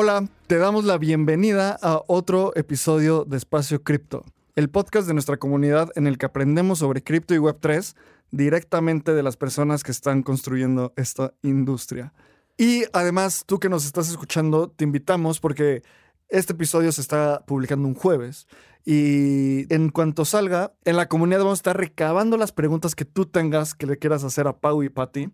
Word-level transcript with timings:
Hola, 0.00 0.28
te 0.46 0.58
damos 0.58 0.84
la 0.84 0.96
bienvenida 0.96 1.76
a 1.82 2.00
otro 2.06 2.52
episodio 2.54 3.24
de 3.24 3.36
Espacio 3.36 3.82
Cripto, 3.82 4.24
el 4.54 4.70
podcast 4.70 5.08
de 5.08 5.12
nuestra 5.12 5.38
comunidad 5.38 5.90
en 5.96 6.06
el 6.06 6.18
que 6.18 6.26
aprendemos 6.26 6.78
sobre 6.78 7.02
cripto 7.02 7.34
y 7.34 7.38
Web3 7.38 7.96
directamente 8.30 9.12
de 9.12 9.24
las 9.24 9.36
personas 9.36 9.82
que 9.82 9.90
están 9.90 10.22
construyendo 10.22 10.92
esta 10.94 11.34
industria. 11.42 12.12
Y 12.56 12.84
además, 12.92 13.42
tú 13.44 13.58
que 13.58 13.68
nos 13.68 13.86
estás 13.86 14.08
escuchando, 14.08 14.70
te 14.70 14.84
invitamos 14.84 15.40
porque 15.40 15.82
este 16.28 16.52
episodio 16.52 16.92
se 16.92 17.00
está 17.00 17.44
publicando 17.44 17.88
un 17.88 17.96
jueves 17.96 18.46
y 18.84 19.66
en 19.74 19.88
cuanto 19.88 20.24
salga, 20.24 20.74
en 20.84 20.94
la 20.94 21.08
comunidad 21.08 21.40
vamos 21.40 21.58
a 21.58 21.62
estar 21.62 21.76
recabando 21.76 22.36
las 22.36 22.52
preguntas 22.52 22.94
que 22.94 23.04
tú 23.04 23.26
tengas 23.26 23.74
que 23.74 23.88
le 23.88 23.98
quieras 23.98 24.22
hacer 24.22 24.46
a 24.46 24.60
Pau 24.60 24.84
y 24.84 24.90
Patty. 24.90 25.32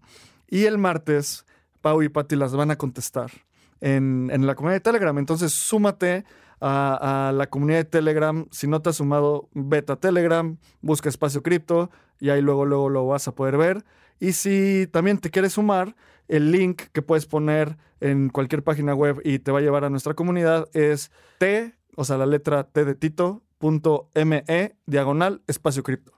Y 0.49 0.65
el 0.65 0.79
martes, 0.79 1.45
Pau 1.83 2.03
y 2.03 2.09
Patty 2.09 2.37
las 2.37 2.57
van 2.57 2.71
a 2.71 2.79
contestar 2.79 3.31
en, 3.81 4.47
la 4.47 4.55
comunidad 4.55 4.77
de 4.77 4.81
Telegram. 4.81 5.17
Entonces, 5.19 5.53
súmate 5.53 6.25
a, 6.61 7.29
a, 7.29 7.33
la 7.33 7.49
comunidad 7.49 7.79
de 7.79 7.85
Telegram. 7.85 8.47
Si 8.51 8.67
no 8.67 8.83
te 8.83 8.91
has 8.91 8.97
sumado, 8.97 9.49
vete 9.53 9.93
a 9.93 9.97
Telegram, 9.97 10.57
busca 10.81 11.09
Espacio 11.09 11.43
Cripto 11.43 11.91
y 12.21 12.31
ahí 12.31 12.41
luego, 12.41 12.65
luego 12.65 12.89
lo 12.89 13.07
vas 13.07 13.29
a 13.29 13.35
poder 13.35 13.57
ver. 13.57 13.85
Y 14.21 14.33
si 14.33 14.87
también 14.91 15.19
te 15.19 15.31
quieres 15.31 15.55
sumar, 15.55 15.95
el 16.29 16.53
link 16.53 16.83
que 16.93 17.03
puedes 17.03 17.27
poner 17.27 17.77
en 18.01 18.29
cualquier 18.29 18.63
página 18.63 18.95
web 18.95 19.21
y 19.25 19.39
te 19.39 19.51
va 19.51 19.59
a 19.59 19.63
llevar 19.63 19.85
a 19.85 19.91
nuestra 19.91 20.15
comunidad 20.15 20.69
es 20.73 21.11
t, 21.39 21.75
o 21.97 22.05
sea, 22.05 22.19
la 22.19 22.27
letra 22.27 22.65
t 22.65 22.85
de 22.85 22.95
Tito, 22.95 23.43
punto 23.59 24.11
me, 24.15 24.45
diagonal, 24.87 25.43
espacio 25.47 25.83
cripto. 25.83 26.13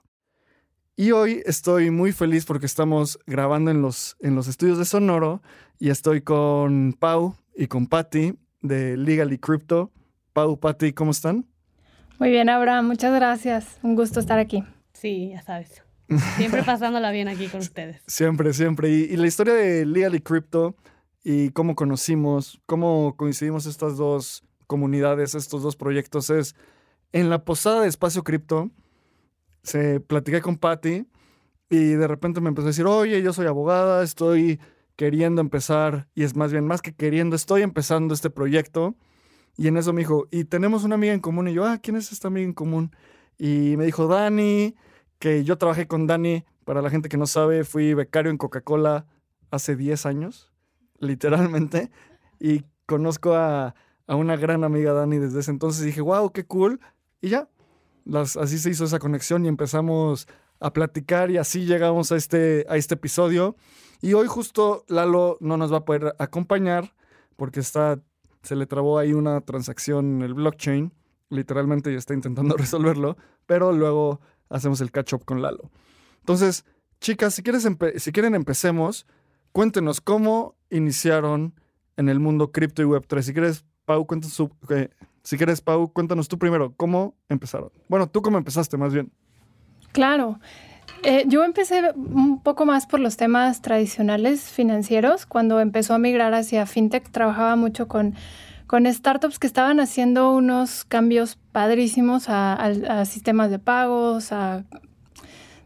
Y 0.95 1.11
hoy 1.11 1.43
estoy 1.45 1.91
muy 1.91 2.11
feliz 2.11 2.45
porque 2.45 2.65
estamos 2.65 3.19
grabando 3.27 3.69
en 3.69 3.81
los, 3.81 4.17
en 4.19 4.35
los 4.35 4.47
estudios 4.47 4.79
de 4.79 4.85
Sonoro 4.85 5.43
y 5.77 5.89
estoy 5.89 6.21
con 6.21 6.95
Pau 6.97 7.35
y 7.57 7.67
con 7.67 7.87
Patty 7.87 8.35
de 8.61 8.95
Legally 8.95 9.39
Crypto. 9.39 9.91
Pau, 10.31 10.59
Patty, 10.59 10.93
¿cómo 10.93 11.11
están? 11.11 11.45
Muy 12.19 12.29
bien, 12.29 12.49
Abraham, 12.49 12.87
muchas 12.87 13.13
gracias. 13.13 13.79
Un 13.81 13.95
gusto 13.95 14.19
estar 14.19 14.37
aquí. 14.39 14.63
Sí, 14.93 15.31
ya 15.31 15.41
sabes. 15.41 15.83
Siempre 16.37 16.63
pasándola 16.63 17.11
bien 17.11 17.27
aquí 17.27 17.47
con 17.47 17.59
ustedes. 17.61 18.01
Siempre, 18.07 18.53
siempre. 18.53 18.89
Y, 18.89 19.03
y, 19.05 19.17
la 19.17 19.27
historia 19.27 19.55
de 19.55 19.85
Legally 19.85 20.21
Crypto 20.21 20.75
y 21.23 21.49
cómo 21.49 21.75
conocimos, 21.75 22.61
cómo 22.65 23.15
coincidimos 23.17 23.65
estas 23.65 23.97
dos 23.97 24.43
comunidades, 24.67 25.35
estos 25.35 25.63
dos 25.63 25.75
proyectos 25.75 26.29
es 26.29 26.55
en 27.11 27.29
la 27.29 27.43
posada 27.43 27.81
de 27.81 27.87
Espacio 27.87 28.23
Cripto. 28.23 28.69
Se 29.63 29.99
platiqué 29.99 30.41
con 30.41 30.57
Patty 30.57 31.07
y 31.69 31.77
de 31.77 32.07
repente 32.07 32.39
me 32.39 32.49
empezó 32.49 32.67
a 32.67 32.69
decir, 32.69 32.85
oye, 32.85 33.21
yo 33.21 33.33
soy 33.33 33.47
abogada, 33.47 34.03
estoy 34.03 34.59
queriendo 34.97 35.39
empezar, 35.39 36.09
y 36.15 36.23
es 36.23 36.35
más 36.35 36.51
bien 36.51 36.67
más 36.67 36.81
que 36.81 36.93
queriendo, 36.93 37.35
estoy 37.37 37.61
empezando 37.61 38.13
este 38.13 38.29
proyecto. 38.29 38.95
Y 39.55 39.67
en 39.67 39.77
eso 39.77 39.93
me 39.93 40.01
dijo, 40.01 40.27
y 40.31 40.43
tenemos 40.43 40.83
una 40.83 40.95
amiga 40.95 41.13
en 41.13 41.21
común. 41.21 41.47
Y 41.47 41.53
yo, 41.53 41.65
ah, 41.65 41.79
¿quién 41.81 41.95
es 41.95 42.11
esta 42.11 42.27
amiga 42.27 42.45
en 42.45 42.53
común? 42.53 42.91
Y 43.37 43.75
me 43.77 43.85
dijo, 43.85 44.07
Dani, 44.07 44.75
que 45.19 45.43
yo 45.43 45.57
trabajé 45.57 45.87
con 45.87 46.07
Dani, 46.07 46.43
para 46.65 46.81
la 46.81 46.89
gente 46.89 47.07
que 47.07 47.17
no 47.17 47.27
sabe, 47.27 47.63
fui 47.63 47.93
becario 47.93 48.29
en 48.29 48.37
Coca-Cola 48.37 49.05
hace 49.51 49.75
10 49.77 50.05
años, 50.05 50.51
literalmente, 50.99 51.91
y 52.39 52.65
conozco 52.85 53.35
a, 53.35 53.73
a, 54.05 54.15
una 54.15 54.35
gran 54.35 54.63
amiga 54.63 54.93
Dani 54.93 55.17
desde 55.17 55.39
ese 55.39 55.51
entonces. 55.51 55.85
Dije, 55.85 56.01
wow, 56.01 56.31
qué 56.31 56.43
cool. 56.45 56.81
Y 57.21 57.29
ya, 57.29 57.47
las, 58.03 58.35
así 58.35 58.57
se 58.57 58.71
hizo 58.71 58.83
esa 58.83 58.99
conexión 58.99 59.45
y 59.45 59.47
empezamos 59.47 60.27
a 60.59 60.73
platicar 60.73 61.31
y 61.31 61.37
así 61.37 61.65
llegamos 61.65 62.11
a 62.11 62.15
este, 62.15 62.65
a 62.67 62.77
este 62.77 62.95
episodio. 62.95 63.55
Y 64.01 64.13
hoy 64.13 64.27
justo 64.27 64.85
Lalo 64.87 65.37
no 65.39 65.57
nos 65.57 65.71
va 65.71 65.77
a 65.77 65.85
poder 65.85 66.15
acompañar 66.19 66.93
porque 67.35 67.59
está, 67.59 67.99
se 68.43 68.55
le 68.55 68.65
trabó 68.65 68.99
ahí 68.99 69.13
una 69.13 69.41
transacción 69.41 70.17
en 70.17 70.21
el 70.21 70.33
blockchain, 70.33 70.93
literalmente 71.29 71.91
ya 71.91 71.97
está 71.97 72.13
intentando 72.13 72.55
resolverlo, 72.57 73.17
pero 73.45 73.71
luego 73.71 74.21
hacemos 74.49 74.81
el 74.81 74.91
catch 74.91 75.13
up 75.13 75.25
con 75.25 75.41
Lalo. 75.41 75.71
Entonces, 76.19 76.65
chicas, 76.99 77.33
si, 77.33 77.43
quieres 77.43 77.67
si 77.97 78.11
quieren 78.11 78.35
empecemos, 78.35 79.07
cuéntenos 79.51 80.01
cómo 80.01 80.55
iniciaron 80.69 81.53
en 81.95 82.09
el 82.09 82.19
mundo 82.19 82.51
cripto 82.51 82.81
y 82.81 82.85
web3. 82.85 83.21
Si 83.21 83.33
quieres, 83.33 83.65
Pau, 83.85 84.05
cuéntanos, 84.05 84.33
su, 84.33 84.51
eh, 84.69 84.89
si 85.23 85.37
quieres, 85.37 85.61
Pau, 85.61 85.91
cuéntanos 85.91 86.27
tú 86.27 86.37
primero, 86.37 86.73
¿cómo 86.75 87.15
empezaron? 87.29 87.71
Bueno, 87.87 88.07
tú 88.07 88.21
cómo 88.21 88.37
empezaste 88.37 88.77
más 88.77 88.93
bien. 88.93 89.11
Claro. 89.93 90.39
Eh, 91.03 91.25
yo 91.27 91.43
empecé 91.43 91.91
un 91.95 92.41
poco 92.41 92.65
más 92.65 92.85
por 92.85 92.99
los 92.99 93.17
temas 93.17 93.61
tradicionales 93.61 94.41
financieros. 94.51 95.25
Cuando 95.25 95.59
empezó 95.59 95.93
a 95.93 95.99
migrar 95.99 96.33
hacia 96.33 96.65
fintech, 96.65 97.09
trabajaba 97.11 97.55
mucho 97.55 97.87
con, 97.87 98.15
con 98.65 98.91
startups 98.91 99.39
que 99.39 99.47
estaban 99.47 99.79
haciendo 99.79 100.33
unos 100.33 100.83
cambios 100.85 101.37
padrísimos 101.51 102.29
a, 102.29 102.53
a, 102.53 103.05
sistemas 103.05 103.51
de 103.51 103.59
pagos, 103.59 104.31
a 104.31 104.63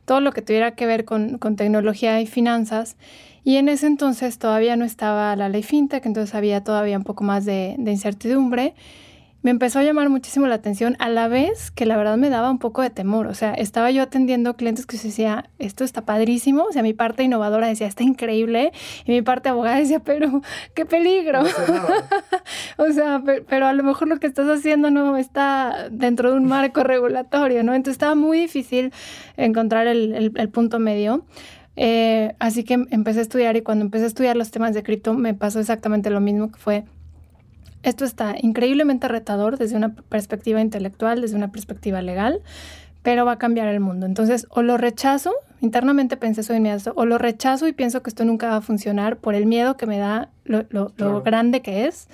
todo 0.06 0.20
lo 0.20 0.32
que 0.32 0.42
tuviera 0.42 0.76
que 0.76 0.86
ver 0.86 1.06
con, 1.06 1.38
con, 1.38 1.56
tecnología 1.56 2.20
y 2.22 2.28
finanzas. 2.28 2.98
Y 3.44 3.56
en 3.56 3.70
ese 3.70 3.88
entonces 3.88 4.38
todavía 4.38 4.76
no 4.76 4.86
estaba 4.86 5.36
la 5.36 5.50
ley 5.50 5.64
fintech, 5.64 6.06
entonces 6.06 6.36
había 6.36 6.64
todavía 6.64 6.98
un 6.98 7.04
poco 7.04 7.24
más 7.24 7.46
de 7.46 7.76
incertidumbre 7.78 8.76
me 9.44 9.50
empezó 9.52 9.80
a 9.80 9.84
llamar 9.84 10.10
muchísimo 10.10 10.46
la 10.48 10.56
atención 10.56 10.96
a 11.00 11.10
la 11.10 11.28
vez 11.28 11.72
que 11.72 11.86
la 11.86 11.98
verdad 11.98 12.18
me 12.18 12.30
daba 12.30 12.52
un 12.52 12.60
poco 12.60 12.82
de 12.82 12.90
temor. 12.90 13.28
O 13.28 13.34
sea, 13.34 13.54
estaba 13.54 13.90
yo 13.90 14.04
atendiendo 14.04 14.56
clientes 14.56 14.86
que 14.86 14.98
se 14.98 15.08
decía, 15.08 15.50
esto 15.58 15.84
está 15.84 16.04
padrísimo. 16.04 16.64
O 16.64 16.72
sea, 16.72 16.84
mi 16.84 16.94
parte 16.94 17.24
innovadora 17.24 17.68
decía, 17.68 17.88
está 17.88 18.04
increíble. 18.04 18.72
Y 19.06 19.12
mi 19.12 19.22
parte 19.22 19.50
abogada 19.50 19.78
decía, 19.78 20.00
pero 20.00 20.42
qué 20.76 20.86
peligro. 20.86 21.42
No 21.44 21.50
o 22.86 22.92
sea, 22.92 23.22
pero, 23.26 23.44
pero, 23.48 23.68
a 23.68 23.74
lo 23.74 23.84
mejor 23.84 24.08
lo 24.08 24.20
que 24.20 24.28
estás 24.28 24.48
haciendo 24.48 24.92
no 24.92 25.18
está 25.18 25.90
dentro 25.90 26.32
de 26.32 26.38
un 26.38 26.46
marco 26.46 26.84
regulatorio, 26.84 27.64
¿no? 27.64 27.74
Entonces 27.74 27.94
estaba 27.94 28.16
muy 28.16 28.40
difícil 28.40 28.94
encontrar 29.38 29.88
el, 29.88 30.14
el, 30.14 30.32
el 30.36 30.50
punto 30.50 30.78
medio. 30.80 31.26
Eh, 31.76 32.36
así 32.40 32.64
que 32.64 32.74
empecé 32.92 33.20
a 33.20 33.22
estudiar 33.24 33.56
y 33.56 33.62
cuando 33.62 33.86
empecé 33.86 34.04
a 34.04 34.08
estudiar 34.08 34.36
los 34.36 34.52
temas 34.52 34.74
de 34.74 34.84
cripto 34.84 35.14
me 35.14 35.34
pasó 35.34 35.60
exactamente 35.60 36.10
lo 36.10 36.20
mismo 36.20 36.52
que 36.52 36.60
fue 36.60 36.84
esto 37.84 38.06
está 38.06 38.36
increíblemente 38.40 39.08
retador 39.08 39.58
desde 39.58 39.76
una 39.76 39.96
perspectiva 39.96 40.62
intelectual, 40.62 41.22
desde 41.22 41.36
una 41.36 41.52
perspectiva 41.52 42.02
legal, 42.02 42.42
pero 43.04 43.26
va 43.26 43.34
a 43.34 43.38
cambiar 43.38 43.68
el 43.68 43.80
mundo. 43.80 44.06
Entonces, 44.06 44.48
o 44.50 44.62
lo 44.62 44.78
rechazo, 44.78 45.34
internamente 45.62 46.18
pensé 46.18 46.42
eso 46.42 46.54
de 46.54 46.60
inmediato, 46.60 46.94
o 46.96 47.06
lo 47.06 47.18
rechazo 47.18 47.68
y 47.68 47.74
pienso 47.74 48.04
que 48.04 48.10
esto 48.10 48.26
nunca 48.26 48.50
va 48.50 48.58
a 48.58 48.62
funcionar 48.62 49.18
por 49.18 49.36
el 49.36 49.46
miedo 49.46 49.78
que 49.78 49.88
me 49.88 49.98
da 49.98 50.30
lo, 50.44 50.66
lo, 50.70 50.90
claro. 50.90 51.14
lo 51.14 51.22
grande 51.22 51.62
que 51.62 51.88
es, 51.88 52.08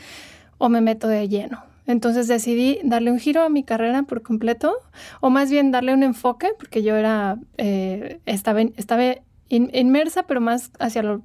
o 0.57 0.69
me 0.69 0.81
meto 0.81 1.07
de 1.07 1.27
lleno. 1.27 1.63
Entonces 1.85 2.27
decidí 2.27 2.79
darle 2.83 3.11
un 3.11 3.19
giro 3.19 3.43
a 3.43 3.49
mi 3.49 3.63
carrera 3.63 4.03
por 4.03 4.21
completo, 4.21 4.73
o 5.21 5.29
más 5.29 5.49
bien 5.49 5.71
darle 5.71 5.93
un 5.93 6.03
enfoque, 6.03 6.49
porque 6.57 6.83
yo 6.83 6.95
era, 6.95 7.37
eh, 7.57 8.19
estaba, 8.25 8.61
estaba 8.61 9.03
in, 9.49 9.69
inmersa, 9.73 10.23
pero 10.23 10.41
más 10.41 10.71
hacia 10.79 11.03
lo, 11.03 11.21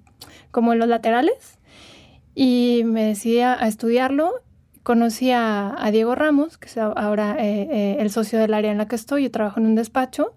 como 0.51 0.73
en 0.73 0.79
los 0.79 0.89
laterales 0.89 1.59
y 2.35 2.83
me 2.85 3.05
decidí 3.05 3.41
a, 3.41 3.55
estudiarlo. 3.55 4.33
Conocí 4.83 5.31
a, 5.31 5.77
Diego 5.93 6.15
Ramos, 6.15 6.59
que 6.59 6.67
es 6.67 6.77
ahora 6.77 7.37
eh, 7.39 7.69
eh, 7.71 7.97
el 8.01 8.11
socio 8.11 8.39
del 8.39 8.55
área 8.55 8.73
en 8.73 8.79
la 8.79 8.89
que 8.89 8.97
estoy. 8.97 9.25
Yo 9.25 9.31
trabajo 9.31 9.61
en 9.61 9.67
un 9.67 9.75
despacho 9.75 10.35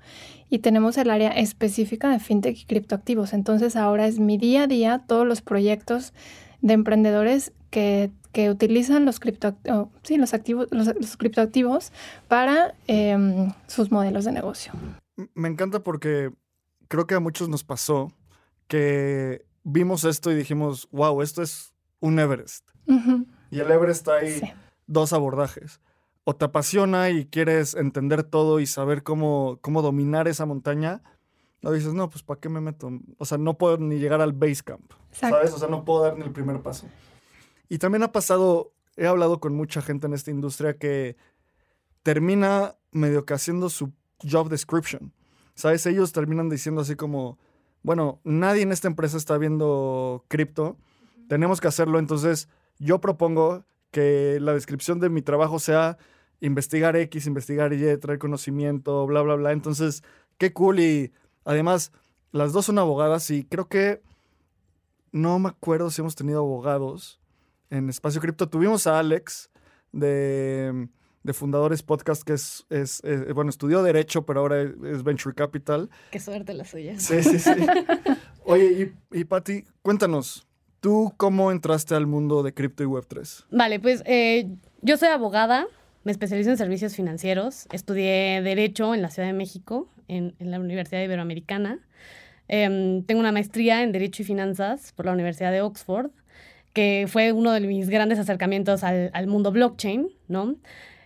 y 0.50 0.59
tenemos 0.59 0.97
el 0.97 1.09
área 1.09 1.31
específica 1.31 2.09
de 2.09 2.19
fintech 2.19 2.57
y 2.59 2.65
criptoactivos. 2.65 3.33
Entonces 3.33 3.75
ahora 3.75 4.07
es 4.07 4.19
mi 4.19 4.38
día 4.38 4.63
a 4.63 4.68
día 4.68 5.03
todos 5.07 5.25
los 5.25 5.42
proyectos 5.42 6.13
de 6.62 6.74
emprendedores 6.74 7.53
que, 7.71 8.12
que 8.31 8.50
utilizan 8.50 9.06
los, 9.06 9.19
cripto, 9.19 9.56
sí, 10.03 10.18
los, 10.18 10.33
activos, 10.33 10.68
los, 10.71 11.18
criptoactivos 11.18 11.92
para 12.27 12.75
eh, 12.88 13.50
sus 13.68 13.92
modelos 13.92 14.25
de 14.25 14.31
negocio. 14.31 14.74
Me 15.33 15.47
encanta 15.47 15.83
porque 15.83 16.31
creo 16.88 17.07
que 17.07 17.15
a 17.15 17.19
muchos 17.19 17.50
nos 17.50 17.63
pasó 17.63 18.12
que 18.68 19.45
vimos 19.63 20.03
esto 20.03 20.31
y 20.31 20.36
dijimos, 20.36 20.88
wow, 20.92 21.21
esto 21.21 21.42
es 21.42 21.75
un 22.00 22.19
Everest. 22.19 22.68
Uh 22.88 22.94
-huh. 22.94 23.25
Y 23.51 23.59
el 23.59 23.71
Everest 23.71 24.07
hay 24.07 24.39
sí. 24.39 24.51
dos 24.88 25.13
abordajes. 25.13 25.81
O 26.24 26.36
te 26.36 26.45
apasiona 26.45 27.09
y 27.09 27.25
quieres 27.25 27.75
entender 27.75 28.24
todo 28.24 28.59
y 28.59 28.65
saber 28.65 29.03
cómo, 29.03 29.59
cómo 29.62 29.81
dominar 29.81 30.27
esa 30.27 30.45
montaña, 30.45 31.03
o 31.63 31.71
dices, 31.71 31.94
no, 31.94 32.09
pues 32.09 32.24
¿para 32.24 32.39
qué 32.39 32.50
me 32.50 32.62
meto? 32.62 32.92
O 33.18 33.25
sea, 33.25 33.38
no 33.38 33.57
puedo 33.57 33.77
ni 33.77 33.97
llegar 33.97 34.21
al 34.21 34.33
base 34.33 34.63
camp, 34.63 34.92
Exacto. 35.09 35.36
¿sabes? 35.36 35.53
O 35.53 35.57
sea, 35.57 35.68
no 35.68 35.83
puedo 35.83 36.03
dar 36.03 36.18
ni 36.18 36.24
el 36.24 36.31
primer 36.31 36.62
paso. 36.62 36.88
Y 37.69 37.80
también 37.80 38.03
ha 38.03 38.12
pasado, 38.12 38.74
he 38.95 39.07
hablado 39.07 39.39
con 39.39 39.56
mucha 39.56 39.81
gente 39.81 40.06
en 40.06 40.13
esta 40.13 40.30
industria 40.30 40.77
que 40.77 41.18
termina 42.03 42.75
medio 42.92 43.25
que 43.25 43.33
haciendo 43.33 43.69
su 43.69 43.94
job 44.21 44.50
description. 44.50 45.12
¿Sabes? 45.56 45.86
Ellos 45.86 46.12
terminan 46.12 46.50
diciendo 46.50 46.81
así 46.81 46.95
como, 46.95 47.39
bueno, 47.81 48.19
nadie 48.24 48.62
en 48.62 48.71
esta 48.71 48.88
empresa 48.88 49.18
está 49.18 49.38
viendo 49.38 50.25
cripto, 50.27 50.77
tenemos 51.27 51.62
que 51.62 51.68
hacerlo, 51.68 52.00
entonces 52.00 52.50
yo 52.80 53.00
propongo 53.00 53.66
que 53.92 54.39
la 54.42 54.54
descripción 54.54 55.00
de 55.00 55.10
mi 55.10 55.22
trabajo 55.22 55.60
sea 55.60 55.98
investigar 56.42 56.95
X, 56.95 57.27
investigar 57.27 57.74
Y, 57.74 57.98
traer 57.98 58.19
conocimiento, 58.19 59.06
bla, 59.06 59.22
bla, 59.22 59.36
bla. 59.36 59.51
Entonces, 59.51 60.04
qué 60.38 60.54
cool 60.54 60.80
y 60.80 61.13
además 61.45 61.92
las 62.31 62.51
dos 62.51 62.66
son 62.66 62.77
abogadas 62.80 63.30
y 63.31 63.45
creo 63.45 63.68
que 63.68 64.01
no 65.12 65.39
me 65.39 65.50
acuerdo 65.50 65.89
si 65.89 66.01
hemos 66.01 66.16
tenido 66.16 66.39
abogados 66.39 67.22
en 67.69 67.89
Espacio 67.89 68.19
Cripto. 68.19 68.50
Tuvimos 68.50 68.86
a 68.86 69.00
Alex 69.00 69.50
de, 69.94 70.89
de 71.24 71.33
Fundadores 71.33 71.81
Podcast, 71.81 72.24
que 72.24 72.33
es, 72.33 72.66
es, 72.69 73.01
bueno, 73.33 73.50
estudió 73.50 73.81
Derecho, 73.81 74.25
pero 74.25 74.42
ahora 74.42 74.62
es 74.62 75.04
Venture 75.04 75.33
Capital. 75.33 75.89
Qué 76.12 76.19
suerte 76.19 76.54
la 76.54 76.66
suya. 76.66 77.00
Sí, 77.00 77.24
sí, 77.24 77.39
sí. 77.39 77.51
Oye, 78.44 78.94
y, 79.12 79.19
y 79.19 79.24
Patti, 79.24 79.63
cuéntanos, 79.81 80.45
¿tú 80.85 81.15
cómo 81.17 81.51
entraste 81.51 81.95
al 81.95 82.05
mundo 82.05 82.43
de 82.43 82.53
cripto 82.53 82.83
y 82.83 82.85
Web3? 82.85 83.45
Vale, 83.49 83.79
pues 83.79 84.03
eh, 84.05 84.49
yo 84.83 84.97
soy 84.97 85.07
abogada, 85.07 85.65
me 86.03 86.11
especializo 86.11 86.51
en 86.51 86.57
servicios 86.57 86.95
financieros, 86.95 87.65
estudié 87.71 88.43
Derecho 88.43 88.93
en 88.93 89.01
la 89.01 89.09
Ciudad 89.09 89.27
de 89.27 89.33
México, 89.33 89.89
en, 90.07 90.35
la 90.37 90.59
Universidad 90.59 91.01
Iberoamericana. 91.01 91.79
Em, 92.47 93.01
tengo 93.01 93.19
una 93.19 93.31
maestría 93.31 93.81
en 93.81 93.93
Derecho 93.93 94.21
y 94.21 94.25
Finanzas 94.25 94.91
por 94.91 95.07
la 95.07 95.13
Universidad 95.13 95.51
de 95.51 95.61
Oxford, 95.61 96.11
que 96.71 97.07
fue 97.07 97.31
uno 97.31 97.51
de 97.51 97.61
mis 97.61 97.89
grandes 97.89 98.19
acercamientos 98.19 98.83
al, 98.83 99.09
al 99.15 99.25
mundo 99.25 99.51
blockchain, 99.51 100.09
¿no? 100.27 100.55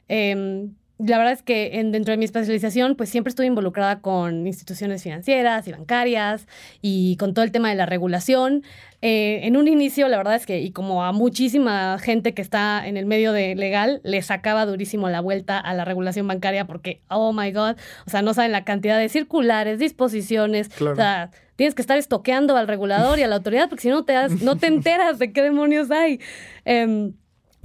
Em, 0.09 0.73
la 0.99 1.17
verdad 1.17 1.33
es 1.33 1.41
que 1.43 1.79
en, 1.79 1.91
dentro 1.93 2.11
de 2.11 2.17
mi 2.17 2.25
especialización, 2.25 2.95
pues 2.95 3.09
siempre 3.09 3.29
estuve 3.29 3.45
involucrada 3.47 4.01
con 4.01 4.45
instituciones 4.45 5.01
financieras 5.01 5.67
y 5.67 5.71
bancarias 5.71 6.45
y 6.81 7.15
con 7.17 7.33
todo 7.33 7.45
el 7.45 7.51
tema 7.51 7.69
de 7.69 7.75
la 7.75 7.85
regulación. 7.85 8.63
Eh, 9.01 9.39
en 9.43 9.55
un 9.55 9.69
inicio, 9.69 10.09
la 10.09 10.17
verdad 10.17 10.35
es 10.35 10.45
que, 10.45 10.59
y 10.59 10.71
como 10.71 11.05
a 11.05 11.13
muchísima 11.13 11.97
gente 11.99 12.33
que 12.33 12.41
está 12.41 12.85
en 12.85 12.97
el 12.97 13.05
medio 13.05 13.31
de 13.31 13.55
legal, 13.55 14.01
le 14.03 14.21
sacaba 14.21 14.65
durísimo 14.65 15.07
la 15.07 15.21
vuelta 15.21 15.57
a 15.57 15.73
la 15.73 15.85
regulación 15.85 16.27
bancaria 16.27 16.65
porque, 16.67 16.99
oh 17.07 17.31
my 17.31 17.49
God, 17.53 17.77
o 18.05 18.09
sea, 18.09 18.21
no 18.21 18.33
saben 18.33 18.51
la 18.51 18.65
cantidad 18.65 18.99
de 18.99 19.07
circulares, 19.07 19.79
disposiciones, 19.79 20.67
Claro. 20.67 20.93
o 20.93 20.95
sea, 20.97 21.31
tienes 21.55 21.75
que 21.75 21.81
estar 21.81 21.97
estoqueando 21.97 22.57
al 22.57 22.67
regulador 22.67 23.19
y 23.19 23.23
a 23.23 23.27
la 23.27 23.35
autoridad 23.37 23.69
porque 23.69 23.83
si 23.83 23.89
no 23.89 24.03
te, 24.03 24.13
das- 24.13 24.41
no 24.41 24.57
te 24.57 24.67
enteras 24.75 25.17
de 25.17 25.31
qué 25.31 25.43
demonios 25.43 25.91
hay. 25.91 26.19
Em, 26.65 27.13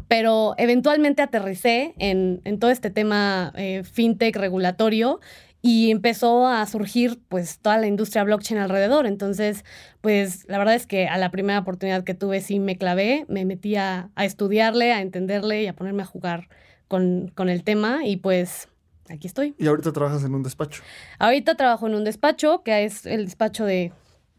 pero 0.08 0.54
eventualmente 0.58 1.22
aterricé 1.22 1.94
en, 1.98 2.40
en 2.44 2.58
todo 2.58 2.70
este 2.70 2.90
tema 2.90 3.52
eh, 3.56 3.82
fintech 3.84 4.36
regulatorio 4.36 5.20
y 5.62 5.90
empezó 5.90 6.46
a 6.46 6.66
surgir 6.66 7.20
pues 7.28 7.58
toda 7.58 7.78
la 7.78 7.86
industria 7.86 8.22
blockchain 8.22 8.60
alrededor. 8.60 9.06
Entonces, 9.06 9.64
pues 10.02 10.44
la 10.46 10.58
verdad 10.58 10.74
es 10.74 10.86
que 10.86 11.08
a 11.08 11.16
la 11.16 11.30
primera 11.30 11.58
oportunidad 11.58 12.04
que 12.04 12.12
tuve 12.12 12.42
sí 12.42 12.58
me 12.58 12.76
clavé, 12.76 13.24
me 13.28 13.46
metí 13.46 13.76
a, 13.76 14.10
a 14.14 14.24
estudiarle, 14.26 14.92
a 14.92 15.00
entenderle 15.00 15.62
y 15.62 15.66
a 15.66 15.74
ponerme 15.74 16.02
a 16.02 16.06
jugar 16.06 16.48
con, 16.86 17.32
con 17.34 17.48
el 17.48 17.64
tema 17.64 18.04
y 18.04 18.18
pues 18.18 18.68
aquí 19.08 19.26
estoy. 19.26 19.54
Y 19.58 19.66
ahorita 19.66 19.92
trabajas 19.92 20.22
en 20.24 20.34
un 20.34 20.42
despacho. 20.42 20.82
Ahorita 21.18 21.54
trabajo 21.54 21.86
en 21.86 21.94
un 21.94 22.04
despacho, 22.04 22.62
que 22.62 22.84
es 22.84 23.06
el 23.06 23.24
despacho 23.24 23.64
de 23.64 23.92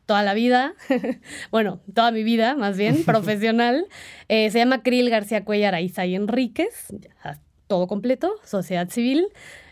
toda 0.05 0.23
la 0.23 0.33
vida, 0.33 0.73
bueno, 1.51 1.81
toda 1.93 2.11
mi 2.11 2.23
vida 2.23 2.55
más 2.55 2.77
bien, 2.77 3.03
profesional. 3.05 3.87
Eh, 4.29 4.49
se 4.51 4.59
llama 4.59 4.83
Krill 4.83 5.09
García 5.09 5.43
Cuellar 5.43 5.75
Aiza 5.75 6.05
y 6.05 6.15
Enríquez, 6.15 6.87
ya, 6.89 7.39
todo 7.67 7.87
completo, 7.87 8.35
sociedad 8.43 8.89
civil. 8.89 9.27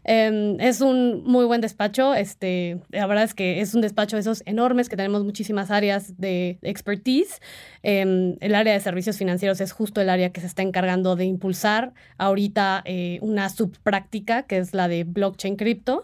Eh, 0.05 0.57
es 0.59 0.81
un 0.81 1.23
muy 1.23 1.45
buen 1.45 1.61
despacho, 1.61 2.13
este, 2.13 2.79
la 2.89 3.07
verdad 3.07 3.23
es 3.23 3.33
que 3.33 3.61
es 3.61 3.73
un 3.73 3.81
despacho 3.81 4.17
de 4.17 4.21
esos 4.21 4.43
enormes 4.45 4.89
que 4.89 4.97
tenemos 4.97 5.23
muchísimas 5.23 5.71
áreas 5.71 6.17
de 6.19 6.57
expertise. 6.61 7.41
Eh, 7.83 8.35
el 8.39 8.55
área 8.55 8.73
de 8.73 8.79
servicios 8.79 9.17
financieros 9.17 9.61
es 9.61 9.71
justo 9.71 10.01
el 10.01 10.09
área 10.09 10.31
que 10.31 10.41
se 10.41 10.47
está 10.47 10.61
encargando 10.61 11.15
de 11.15 11.25
impulsar 11.25 11.93
ahorita 12.17 12.81
eh, 12.85 13.19
una 13.21 13.49
subpráctica 13.49 14.43
que 14.43 14.57
es 14.57 14.73
la 14.73 14.87
de 14.87 15.03
blockchain 15.03 15.55
cripto. 15.55 16.03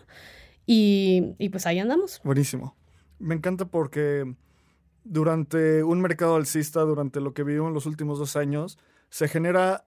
Y, 0.66 1.34
y 1.40 1.50
pues 1.50 1.66
ahí 1.66 1.80
andamos. 1.80 2.22
Buenísimo. 2.24 2.76
Me 3.20 3.36
encanta 3.36 3.66
porque 3.66 4.36
durante 5.04 5.84
un 5.84 6.02
mercado 6.02 6.36
alcista, 6.36 6.82
durante 6.82 7.20
lo 7.20 7.34
que 7.34 7.44
vivimos 7.44 7.74
los 7.74 7.86
últimos 7.86 8.20
dos 8.20 8.36
años, 8.36 8.78
se 9.10 9.28
genera 9.28 9.86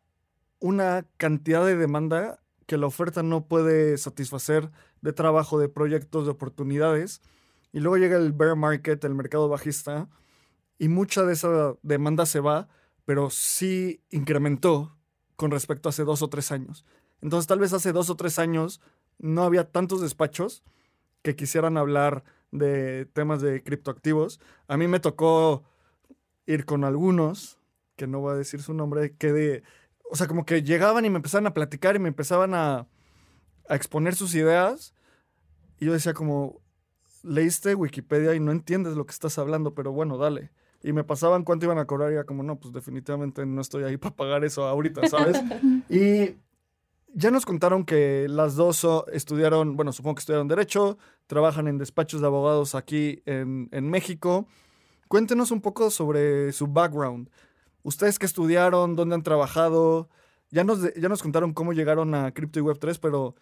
una 0.59 1.07
cantidad 1.17 1.65
de 1.65 1.77
demanda 1.77 2.41
que 2.67 2.77
la 2.77 2.87
oferta 2.87 3.23
no 3.23 3.47
puede 3.47 3.99
satisfacer 3.99 4.71
de 5.01 5.13
trabajo, 5.13 5.59
de 5.59 5.69
proyectos, 5.69 6.25
de 6.25 6.31
oportunidades. 6.31 7.21
Y 7.73 7.81
luego 7.81 7.97
llega 7.97 8.17
el 8.17 8.33
bear 8.33 8.55
market, 8.57 9.05
el 9.05 9.15
mercado 9.15 9.49
bajista, 9.49 10.09
y 10.79 10.89
mucha 10.89 11.25
de 11.25 11.33
esa 11.33 11.75
demanda 11.83 12.27
se 12.27 12.41
va, 12.41 12.69
pero 13.05 13.31
sí 13.31 14.03
incrementó 14.11 14.97
con 15.37 15.51
respecto 15.51 15.89
a 15.89 15.91
hace 15.91 16.05
dos 16.05 16.23
o 16.23 16.29
tres 16.29 16.53
años. 16.53 16.85
Entonces 17.21 17.47
tal 17.47 17.59
vez 17.59 17.73
hace 17.73 17.93
dos 17.93 18.11
o 18.11 18.17
tres 18.17 18.39
años 18.39 18.81
no 19.19 19.45
había 19.45 19.71
tantos 19.71 20.01
despachos 20.01 20.63
que 21.23 21.37
quisieran 21.37 21.77
hablar 21.77 22.25
de 22.53 23.07
temas 23.07 23.43
de 23.43 23.63
criptoactivos. 23.65 24.41
A 24.69 24.77
mí 24.77 24.87
me 24.87 25.01
tocó 25.01 25.65
ir 26.47 26.65
con 26.65 26.85
algunos, 26.85 27.59
que 27.97 28.07
no 28.07 28.21
voy 28.21 28.35
a 28.35 28.37
decir 28.37 28.63
su 28.63 28.75
nombre, 28.75 29.17
que 29.17 29.33
de, 29.33 29.63
o 30.11 30.17
sea, 30.17 30.29
como 30.29 30.47
que 30.47 30.63
llegaban 30.63 31.05
y 31.05 31.11
me 31.11 31.17
empezaban 31.17 31.47
a 31.47 31.55
platicar 31.55 31.97
y 31.97 31.99
me 31.99 32.09
empezaban 32.09 32.55
a, 32.55 32.87
a 33.69 33.75
exponer 33.75 34.15
sus 34.15 34.35
ideas. 34.35 34.95
Y 35.81 35.87
yo 35.87 35.93
decía 35.93 36.15
como, 36.15 36.61
leíste 37.23 37.75
Wikipedia 37.75 38.35
y 38.35 38.41
no 38.41 38.53
entiendes 38.53 38.95
lo 38.95 39.07
que 39.07 39.13
estás 39.13 39.39
hablando, 39.39 39.75
pero 39.75 39.93
bueno, 39.93 40.19
dale. 40.19 40.51
Y 40.83 40.93
me 40.93 41.05
pasaban 41.05 41.45
cuánto 41.45 41.67
iban 41.67 41.79
a 41.79 41.87
cobrar 41.87 42.11
y 42.11 42.15
era 42.15 42.25
como, 42.25 42.43
no, 42.43 42.59
pues 42.59 42.73
definitivamente 42.73 43.47
no 43.47 43.61
estoy 43.61 43.85
ahí 43.85 43.97
para 43.99 44.15
pagar 44.15 44.45
eso 44.45 44.65
ahorita, 44.65 45.09
¿sabes? 45.09 45.41
y 45.89 46.37
ya 47.15 47.31
nos 47.31 47.45
contaron 47.45 47.85
que 47.85 48.27
las 48.29 48.55
dos 48.57 48.87
estudiaron, 49.13 49.77
bueno, 49.77 49.93
supongo 49.93 50.17
que 50.17 50.21
estudiaron 50.21 50.49
Derecho, 50.49 50.99
trabajan 51.27 51.69
en 51.69 51.79
despachos 51.79 52.21
de 52.21 52.27
abogados 52.27 52.75
aquí 52.75 53.23
en, 53.27 53.91
México. 53.91 54.47
Cuéntenos 55.09 55.51
un 55.51 55.61
poco 55.61 55.91
sobre 55.91 56.53
su 56.53 56.67
background. 56.67 57.29
¿Ustedes 57.83 58.19
qué 58.19 58.27
estudiaron? 58.27 58.97
¿Dónde 58.97 59.15
han 59.15 59.23
trabajado? 59.23 60.09
Ya 60.51 60.65
nos, 60.65 60.95
ya 60.95 61.09
nos 61.09 61.23
contaron 61.23 61.53
cómo 61.53 61.73
llegaron 61.73 62.15
a 62.15 62.33
Crypto 62.33 62.61
y 62.61 62.63
Web3, 62.63 62.99
pero 63.01 63.35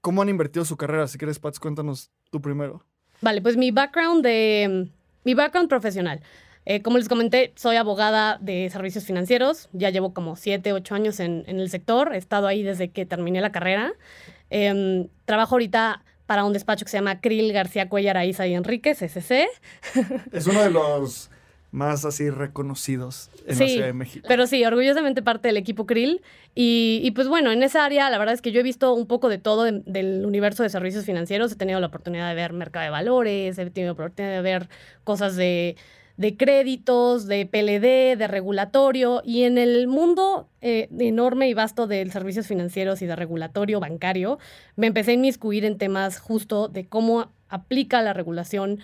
¿cómo 0.00 0.22
han 0.22 0.28
invertido 0.28 0.64
su 0.64 0.76
carrera? 0.76 1.06
Si 1.06 1.18
quieres, 1.18 1.38
Pats, 1.38 1.60
cuéntanos 1.60 2.10
tú 2.30 2.40
primero. 2.40 2.84
Vale, 3.20 3.40
pues 3.40 3.56
mi 3.56 3.70
background 3.70 4.24
de 4.24 4.90
mi 5.24 5.34
background 5.34 5.68
profesional. 5.68 6.22
Eh, 6.66 6.82
como 6.82 6.98
les 6.98 7.08
comenté, 7.08 7.52
soy 7.56 7.76
abogada 7.76 8.38
de 8.40 8.68
servicios 8.70 9.04
financieros. 9.04 9.68
Ya 9.72 9.90
llevo 9.90 10.12
como 10.12 10.36
7, 10.36 10.72
8 10.72 10.94
años 10.94 11.20
en, 11.20 11.44
en 11.46 11.60
el 11.60 11.70
sector. 11.70 12.12
He 12.14 12.18
estado 12.18 12.46
ahí 12.48 12.62
desde 12.62 12.90
que 12.90 13.06
terminé 13.06 13.40
la 13.40 13.52
carrera. 13.52 13.92
Em, 14.50 15.08
trabajo 15.24 15.54
ahorita 15.54 16.02
para 16.26 16.44
un 16.44 16.52
despacho 16.52 16.84
que 16.84 16.90
se 16.90 16.96
llama 16.96 17.20
Krill 17.20 17.52
García 17.52 17.88
Cuellar 17.88 18.16
Aiza 18.16 18.46
y 18.48 18.54
Enríquez, 18.54 19.00
SC. 19.00 19.46
Es 20.32 20.46
uno 20.48 20.60
de 20.62 20.70
los 20.70 21.30
más 21.70 22.04
así 22.04 22.30
reconocidos 22.30 23.28
en 23.46 23.58
la 23.58 23.66
Sí, 23.66 23.68
Ciudad 23.74 23.86
de 23.86 23.92
México. 23.92 24.24
Pero 24.26 24.46
sí, 24.46 24.64
orgullosamente 24.64 25.22
parte 25.22 25.48
del 25.48 25.56
equipo 25.58 25.84
Krill. 25.86 26.22
Y, 26.54 27.00
y, 27.04 27.10
pues 27.12 27.28
bueno, 27.28 27.52
en 27.52 27.62
esa 27.62 27.84
área 27.84 28.08
la 28.10 28.18
verdad 28.18 28.34
es 28.34 28.40
que 28.42 28.50
yo 28.50 28.58
he 28.60 28.62
visto 28.64 28.92
un 28.94 29.06
poco 29.06 29.28
de 29.28 29.38
todo 29.38 29.64
de- 29.64 29.82
del 29.84 30.24
universo 30.26 30.62
de 30.64 30.68
servicios 30.70 31.04
financieros. 31.04 31.52
He 31.52 31.56
tenido 31.56 31.78
la 31.78 31.86
oportunidad 31.88 32.28
de 32.28 32.34
ver 32.34 32.52
mercado 32.52 32.82
de 32.84 32.90
valores, 32.90 33.58
he 33.58 33.70
tenido 33.70 33.90
la 33.90 33.92
oportunidad 33.92 34.34
de 34.34 34.42
ver 34.42 34.68
cosas 35.04 35.36
de, 35.36 35.76
de 36.16 36.36
créditos, 36.36 37.26
de 37.26 37.46
PLD, 37.46 38.18
de 38.18 38.26
regulatorio. 38.28 39.22
Y 39.24 39.44
en 39.44 39.58
el 39.58 39.86
mundo 39.86 40.48
eh, 40.60 40.88
enorme 40.98 41.48
y 41.48 41.54
vasto 41.54 41.86
de 41.86 42.08
servicios 42.10 42.46
financieros 42.46 43.02
y 43.02 43.06
de 43.06 43.16
regulatorio 43.16 43.80
bancario, 43.80 44.38
me 44.76 44.86
empecé 44.86 45.12
a 45.12 45.14
inmiscuir 45.14 45.64
en 45.64 45.78
temas 45.78 46.18
justo 46.18 46.68
de 46.68 46.86
cómo 46.86 47.30
aplica 47.48 48.02
la 48.02 48.12
regulación 48.12 48.80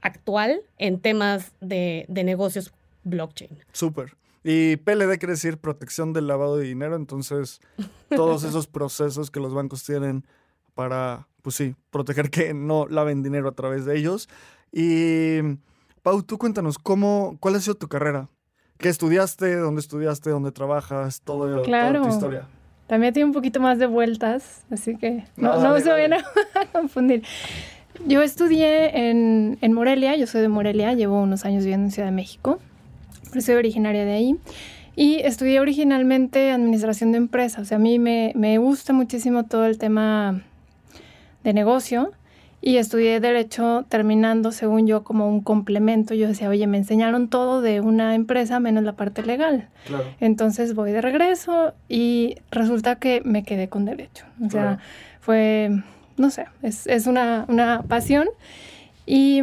actual 0.00 0.62
en 0.78 1.00
temas 1.00 1.52
de, 1.60 2.06
de 2.08 2.24
negocios 2.24 2.72
blockchain. 3.04 3.50
Súper. 3.72 4.16
Y 4.44 4.76
PLD 4.76 5.18
quiere 5.18 5.34
decir 5.34 5.58
protección 5.58 6.12
del 6.12 6.26
lavado 6.26 6.56
de 6.56 6.64
dinero, 6.66 6.96
entonces 6.96 7.60
todos 8.08 8.44
esos 8.44 8.66
procesos 8.66 9.30
que 9.30 9.40
los 9.40 9.54
bancos 9.54 9.84
tienen 9.84 10.24
para, 10.74 11.28
pues 11.42 11.56
sí, 11.56 11.74
proteger 11.90 12.30
que 12.30 12.54
no 12.54 12.86
laven 12.88 13.22
dinero 13.22 13.48
a 13.48 13.52
través 13.52 13.84
de 13.84 13.96
ellos. 13.96 14.28
Y 14.72 15.38
Pau, 16.02 16.22
tú 16.22 16.36
cuéntanos, 16.38 16.78
¿cómo, 16.78 17.36
¿cuál 17.40 17.54
ha 17.54 17.60
sido 17.60 17.76
tu 17.76 17.88
carrera? 17.88 18.28
¿Qué 18.78 18.88
estudiaste? 18.88 19.54
¿Dónde 19.56 19.80
estudiaste? 19.80 20.30
¿Dónde 20.30 20.50
trabajas? 20.50 21.20
Todo, 21.22 21.62
Claro. 21.62 22.00
toda 22.00 22.08
tu 22.08 22.14
historia. 22.14 22.46
También 22.88 23.14
tiene 23.14 23.26
un 23.26 23.32
poquito 23.32 23.60
más 23.60 23.78
de 23.78 23.86
vueltas, 23.86 24.64
así 24.70 24.96
que 24.96 25.24
no, 25.36 25.54
No, 25.60 25.68
no 25.74 25.80
se 25.80 25.90
vayan 25.90 26.14
a 26.14 26.24
confundir. 26.72 27.22
Yo 28.06 28.20
estudié 28.22 29.10
en, 29.10 29.58
en 29.60 29.72
Morelia, 29.72 30.16
yo 30.16 30.26
soy 30.26 30.40
de 30.40 30.48
Morelia, 30.48 30.92
llevo 30.94 31.22
unos 31.22 31.44
años 31.44 31.62
viviendo 31.62 31.86
en 31.86 31.90
Ciudad 31.92 32.08
de 32.08 32.12
México, 32.14 32.58
pero 33.30 33.40
soy 33.40 33.54
originaria 33.54 34.04
de 34.04 34.12
ahí. 34.12 34.36
Y 34.96 35.20
estudié 35.20 35.60
originalmente 35.60 36.50
administración 36.50 37.12
de 37.12 37.18
empresas. 37.18 37.60
O 37.62 37.64
sea, 37.64 37.76
a 37.76 37.80
mí 37.80 37.98
me, 37.98 38.32
me 38.34 38.58
gusta 38.58 38.92
muchísimo 38.92 39.44
todo 39.44 39.64
el 39.66 39.78
tema 39.78 40.42
de 41.44 41.52
negocio 41.54 42.12
y 42.64 42.76
estudié 42.76 43.18
derecho 43.18 43.84
terminando, 43.88 44.52
según 44.52 44.86
yo, 44.86 45.02
como 45.02 45.28
un 45.28 45.40
complemento. 45.40 46.14
Yo 46.14 46.28
decía, 46.28 46.48
oye, 46.48 46.66
me 46.68 46.78
enseñaron 46.78 47.28
todo 47.28 47.60
de 47.60 47.80
una 47.80 48.14
empresa 48.14 48.60
menos 48.60 48.84
la 48.84 48.92
parte 48.92 49.22
legal. 49.24 49.68
Claro. 49.86 50.04
Entonces 50.20 50.74
voy 50.74 50.92
de 50.92 51.00
regreso 51.00 51.74
y 51.88 52.36
resulta 52.52 52.96
que 52.96 53.20
me 53.24 53.42
quedé 53.42 53.68
con 53.68 53.84
derecho. 53.84 54.24
O 54.46 54.48
sea, 54.48 54.62
Claro. 54.62 54.78
fue, 55.20 55.70
no 56.16 56.30
sé, 56.30 56.46
es, 56.62 56.86
es 56.86 57.08
una, 57.08 57.46
una 57.48 57.82
pasión. 57.82 58.28
Y 59.06 59.42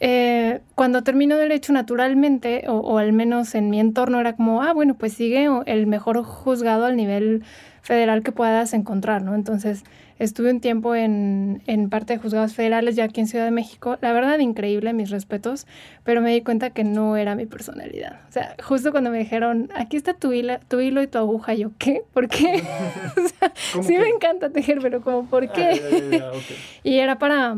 eh, 0.00 0.60
cuando 0.74 1.02
termino 1.02 1.38
derecho, 1.38 1.72
naturalmente, 1.72 2.64
o, 2.68 2.74
o 2.74 2.98
al 2.98 3.14
menos 3.14 3.54
en 3.54 3.70
mi 3.70 3.80
entorno, 3.80 4.20
era 4.20 4.34
como, 4.36 4.60
ah, 4.62 4.74
bueno, 4.74 4.96
pues 4.96 5.14
sigue 5.14 5.48
el 5.64 5.86
mejor 5.86 6.22
juzgado 6.22 6.84
al 6.84 6.94
nivel 6.96 7.42
federal 7.80 8.22
que 8.22 8.32
puedas 8.32 8.74
encontrar, 8.74 9.22
¿no? 9.22 9.34
Entonces, 9.34 9.82
estuve 10.18 10.50
un 10.50 10.60
tiempo 10.60 10.94
en, 10.94 11.62
en 11.66 11.90
parte 11.90 12.14
de 12.14 12.18
juzgados 12.18 12.54
federales 12.54 12.96
ya 12.96 13.04
aquí 13.04 13.20
en 13.20 13.26
Ciudad 13.26 13.44
de 13.44 13.50
México. 13.50 13.98
La 14.00 14.12
verdad, 14.12 14.38
increíble, 14.38 14.92
mis 14.92 15.10
respetos, 15.10 15.66
pero 16.04 16.20
me 16.20 16.32
di 16.32 16.42
cuenta 16.42 16.70
que 16.70 16.84
no 16.84 17.16
era 17.16 17.34
mi 17.34 17.46
personalidad. 17.46 18.20
O 18.28 18.32
sea, 18.32 18.54
justo 18.62 18.90
cuando 18.92 19.10
me 19.10 19.18
dijeron, 19.18 19.70
aquí 19.74 19.96
está 19.96 20.14
tu 20.14 20.32
hilo, 20.32 20.58
tu 20.68 20.80
hilo 20.80 21.02
y 21.02 21.06
tu 21.06 21.18
aguja, 21.18 21.54
yo, 21.54 21.70
¿qué? 21.78 22.02
¿Por 22.12 22.28
qué? 22.28 22.62
o 23.16 23.28
sea, 23.28 23.52
¿Cómo 23.72 23.84
sí 23.84 23.94
que? 23.94 24.00
me 24.00 24.08
encanta 24.08 24.50
tejer, 24.50 24.78
pero 24.80 25.00
como, 25.00 25.26
¿por 25.26 25.50
qué? 25.50 25.64
Ah, 25.64 25.88
ya, 25.90 25.98
ya, 25.98 26.18
ya, 26.18 26.28
ok. 26.30 26.44
Y 26.84 26.98
era 26.98 27.18
para, 27.18 27.56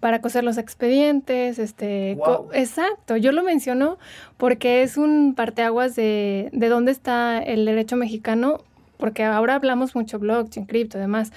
para 0.00 0.20
coser 0.20 0.44
los 0.44 0.58
expedientes, 0.58 1.58
este... 1.58 2.18
exacto, 2.52 3.16
yo 3.16 3.32
lo 3.32 3.42
menciono 3.42 3.98
porque 4.36 4.82
es 4.82 4.96
un 4.96 5.34
parteaguas 5.34 5.96
de, 5.96 6.50
de 6.52 6.68
dónde 6.68 6.92
está 6.92 7.38
el 7.38 7.64
derecho 7.64 7.96
mexicano, 7.96 8.62
porque 8.98 9.24
ahora 9.24 9.54
hablamos 9.54 9.94
mucho 9.94 10.18
blockchain, 10.18 10.66
cripto 10.66 10.98
y 10.98 11.00
demás, 11.00 11.32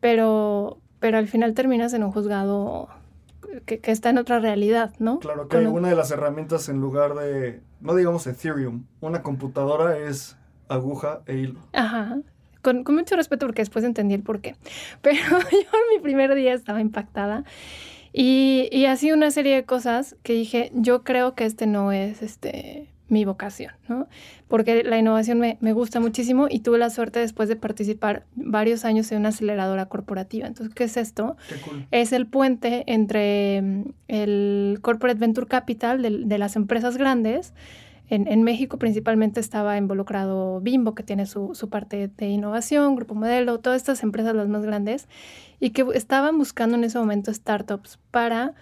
pero, 0.00 0.78
pero 1.00 1.18
al 1.18 1.28
final 1.28 1.54
terminas 1.54 1.92
en 1.94 2.04
un 2.04 2.12
juzgado 2.12 2.88
que, 3.66 3.78
que 3.80 3.90
está 3.90 4.10
en 4.10 4.18
otra 4.18 4.38
realidad, 4.40 4.92
¿no? 4.98 5.18
Claro 5.20 5.48
que 5.48 5.56
Con- 5.56 5.66
una 5.68 5.88
de 5.88 5.96
las 5.96 6.10
herramientas 6.10 6.68
en 6.68 6.80
lugar 6.80 7.14
de, 7.14 7.60
no 7.80 7.94
digamos 7.94 8.26
Ethereum, 8.26 8.84
una 9.00 9.22
computadora 9.22 9.98
es 9.98 10.36
aguja 10.68 11.20
e 11.26 11.34
hilo. 11.36 11.60
Ajá. 11.72 12.18
Con, 12.62 12.84
con 12.84 12.96
mucho 12.96 13.16
respeto 13.16 13.46
porque 13.46 13.62
después 13.62 13.84
entendí 13.84 14.14
el 14.14 14.22
por 14.22 14.40
qué. 14.40 14.56
Pero 15.02 15.18
yo 15.30 15.58
en 15.58 15.96
mi 15.96 16.02
primer 16.02 16.34
día 16.34 16.52
estaba 16.54 16.80
impactada 16.80 17.44
y, 18.12 18.68
y 18.72 18.86
así 18.86 19.12
una 19.12 19.30
serie 19.30 19.54
de 19.54 19.64
cosas 19.64 20.16
que 20.22 20.32
dije, 20.32 20.70
yo 20.74 21.04
creo 21.04 21.34
que 21.34 21.44
este 21.44 21.66
no 21.66 21.92
es 21.92 22.22
este 22.22 22.92
mi 23.08 23.24
vocación, 23.24 23.72
¿no? 23.88 24.06
Porque 24.48 24.82
la 24.84 24.98
innovación 24.98 25.38
me, 25.38 25.56
me 25.60 25.72
gusta 25.72 26.00
muchísimo 26.00 26.46
y 26.50 26.60
tuve 26.60 26.78
la 26.78 26.90
suerte 26.90 27.20
después 27.20 27.48
de 27.48 27.56
participar 27.56 28.24
varios 28.34 28.84
años 28.84 29.10
en 29.12 29.18
una 29.18 29.30
aceleradora 29.30 29.86
corporativa. 29.86 30.46
Entonces, 30.46 30.74
¿qué 30.74 30.84
es 30.84 30.96
esto? 30.96 31.36
Qué 31.48 31.56
cool. 31.62 31.86
es 31.90 32.12
el 32.12 32.26
puente 32.26 32.84
entre 32.86 33.62
mm, 33.62 33.82
el 34.08 34.78
Corporate 34.82 35.18
Venture 35.18 35.46
Capital 35.46 36.02
de, 36.02 36.10
de 36.24 36.38
las 36.38 36.56
empresas 36.56 36.96
grandes. 36.96 37.54
En, 38.10 38.26
en 38.26 38.42
México 38.42 38.78
principalmente 38.78 39.38
estaba 39.40 39.76
involucrado 39.76 40.60
Bimbo, 40.60 40.94
que 40.94 41.02
tiene 41.02 41.26
su, 41.26 41.54
su 41.54 41.68
parte 41.68 42.08
de 42.08 42.26
innovación, 42.26 42.96
Grupo 42.96 43.14
Modelo, 43.14 43.58
todas 43.60 43.76
estas 43.76 44.02
empresas 44.02 44.34
las 44.34 44.48
más 44.48 44.64
grandes, 44.64 45.08
y 45.60 45.70
que 45.70 45.84
estaban 45.94 46.38
buscando 46.38 46.76
en 46.76 46.84
ese 46.84 46.98
momento 46.98 47.32
startups 47.32 47.98
para, 48.10 48.54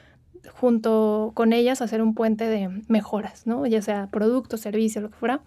junto 0.53 1.33
con 1.35 1.53
ellas, 1.53 1.83
hacer 1.83 2.03
un 2.03 2.15
puente 2.15 2.47
de 2.49 2.69
mejoras, 2.89 3.47
¿no? 3.47 3.67
Ya 3.67 3.83
sea 3.83 4.09
producto, 4.11 4.57
servicio, 4.57 5.01
lo 5.01 5.11
que 5.11 5.17
fuera. 5.17 5.41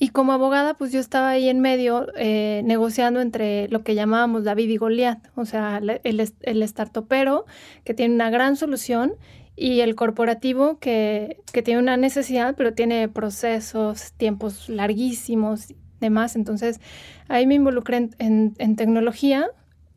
Y 0.00 0.10
como 0.10 0.32
abogada, 0.32 0.74
pues 0.74 0.92
yo 0.92 1.00
estaba 1.00 1.30
ahí 1.30 1.48
en 1.48 1.58
medio 1.60 2.06
eh, 2.16 2.62
negociando 2.64 3.20
entre 3.20 3.66
lo 3.68 3.82
que 3.82 3.96
llamábamos 3.96 4.44
David 4.44 4.68
y 4.70 4.76
Goliat, 4.76 5.18
o 5.34 5.44
sea, 5.44 5.80
el, 6.04 6.32
el 6.42 6.62
startupero 6.68 7.46
que 7.84 7.94
tiene 7.94 8.14
una 8.14 8.30
gran 8.30 8.54
solución 8.56 9.14
y 9.56 9.80
el 9.80 9.96
corporativo 9.96 10.78
que, 10.78 11.40
que 11.52 11.62
tiene 11.62 11.80
una 11.80 11.96
necesidad, 11.96 12.54
pero 12.56 12.74
tiene 12.74 13.08
procesos, 13.08 14.12
tiempos 14.12 14.68
larguísimos, 14.68 15.74
demás. 15.98 16.36
Entonces, 16.36 16.80
ahí 17.26 17.48
me 17.48 17.56
involucré 17.56 18.08
en- 18.20 18.54
en 18.56 18.76
tecnología 18.76 19.50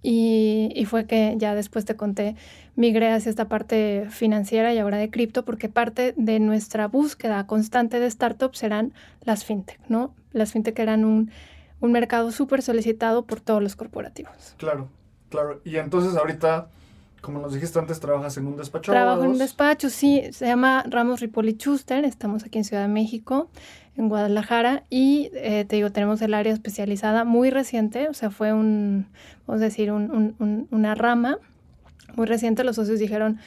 y, 0.03 0.85
fue 0.87 1.05
que 1.05 1.35
ya 1.37 1.53
después 1.53 1.85
te 1.85 1.95
conté, 1.95 2.35
migré 2.75 3.11
hacia 3.11 3.29
esta 3.29 3.47
parte 3.47 4.07
financiera 4.09 4.73
y 4.73 4.79
ahora 4.79 4.97
de 4.97 5.09
cripto, 5.09 5.45
porque 5.45 5.69
parte 5.69 6.13
de 6.17 6.39
nuestra 6.39 6.87
búsqueda 6.87 7.45
constante 7.45 7.99
de 7.99 8.09
startups 8.09 8.63
eran 8.63 8.93
las 9.23 9.45
fintech, 9.45 9.79
¿no? 9.89 10.13
Las 10.33 10.53
fintech 10.53 10.77
eran 10.79 11.05
un, 11.05 11.31
un 11.81 11.91
mercado 11.91 12.31
súper 12.31 12.61
solicitado 12.61 13.25
por 13.25 13.41
todos 13.41 13.61
los 13.61 13.75
corporativos. 13.75 14.55
Claro, 14.57 14.89
claro. 15.29 15.61
Y 15.63 15.77
entonces 15.77 16.15
ahorita, 16.15 16.69
como 17.21 17.39
nos 17.39 17.53
dijiste 17.53 17.77
antes, 17.79 17.99
trabajas 17.99 18.37
en 18.37 18.47
un 18.47 18.57
despacho. 18.57 18.91
de 18.91 18.97
Trabajo 18.97 19.23
en 19.23 19.31
un 19.31 19.37
despacho, 19.37 19.89
sí, 19.89 20.23
se 20.31 20.45
llama 20.47 20.83
Ramos 20.89 21.19
Ripoli 21.19 21.53
Schuster, 21.53 22.03
estamos 22.05 22.43
aquí 22.43 22.57
en 22.57 22.63
Ciudad 22.63 22.83
de 22.83 22.89
México, 22.89 23.49
en 23.95 24.09
Guadalajara, 24.09 24.83
y 24.89 25.29
eh, 25.35 25.65
te 25.67 25.75
digo, 25.75 25.91
tenemos 25.91 26.21
el 26.21 26.33
área 26.33 26.51
especializada 26.53 27.23
muy 27.23 27.49
reciente, 27.51 28.09
o 28.09 28.13
sea, 28.13 28.29
fue 28.31 28.53
un, 28.53 29.07
vamos 29.47 29.61
a 29.61 29.65
decir, 29.65 29.91
un- 29.91 30.11
un- 30.11 30.35
un- 30.39 30.67
una 30.71 30.95
rama 30.95 31.37
muy 32.15 32.25
reciente. 32.25 32.63
Los 32.63 32.75
socios 32.77 32.99
dijeron, 32.99 33.37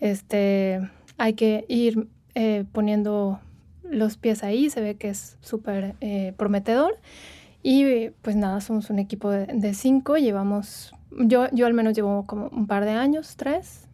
este, 0.00 0.80
hay 1.18 1.34
que 1.34 1.64
ir 1.68 2.08
eh, 2.34 2.64
poniendo 2.72 3.40
los 3.82 4.16
pies 4.16 4.42
ahí, 4.44 4.70
se 4.70 4.80
ve 4.80 4.94
que 4.96 5.08
es 5.10 5.36
súper 5.40 5.94
eh, 6.00 6.32
prometedor. 6.36 6.96
Y 7.62 8.10
pues 8.22 8.36
nada, 8.36 8.60
somos 8.60 8.88
un 8.88 8.98
equipo 8.98 9.30
de, 9.30 9.46
de 9.46 9.74
cinco, 9.74 10.16
llevamos, 10.16 10.94
yo, 11.18 11.46
yo 11.52 11.66
al 11.66 11.74
menos 11.74 11.94
llevo 11.94 12.26
como 12.26 12.48
un 12.48 12.66
par 12.66 12.84
de 12.84 12.92
años, 12.92 13.36
tres, 13.36 13.88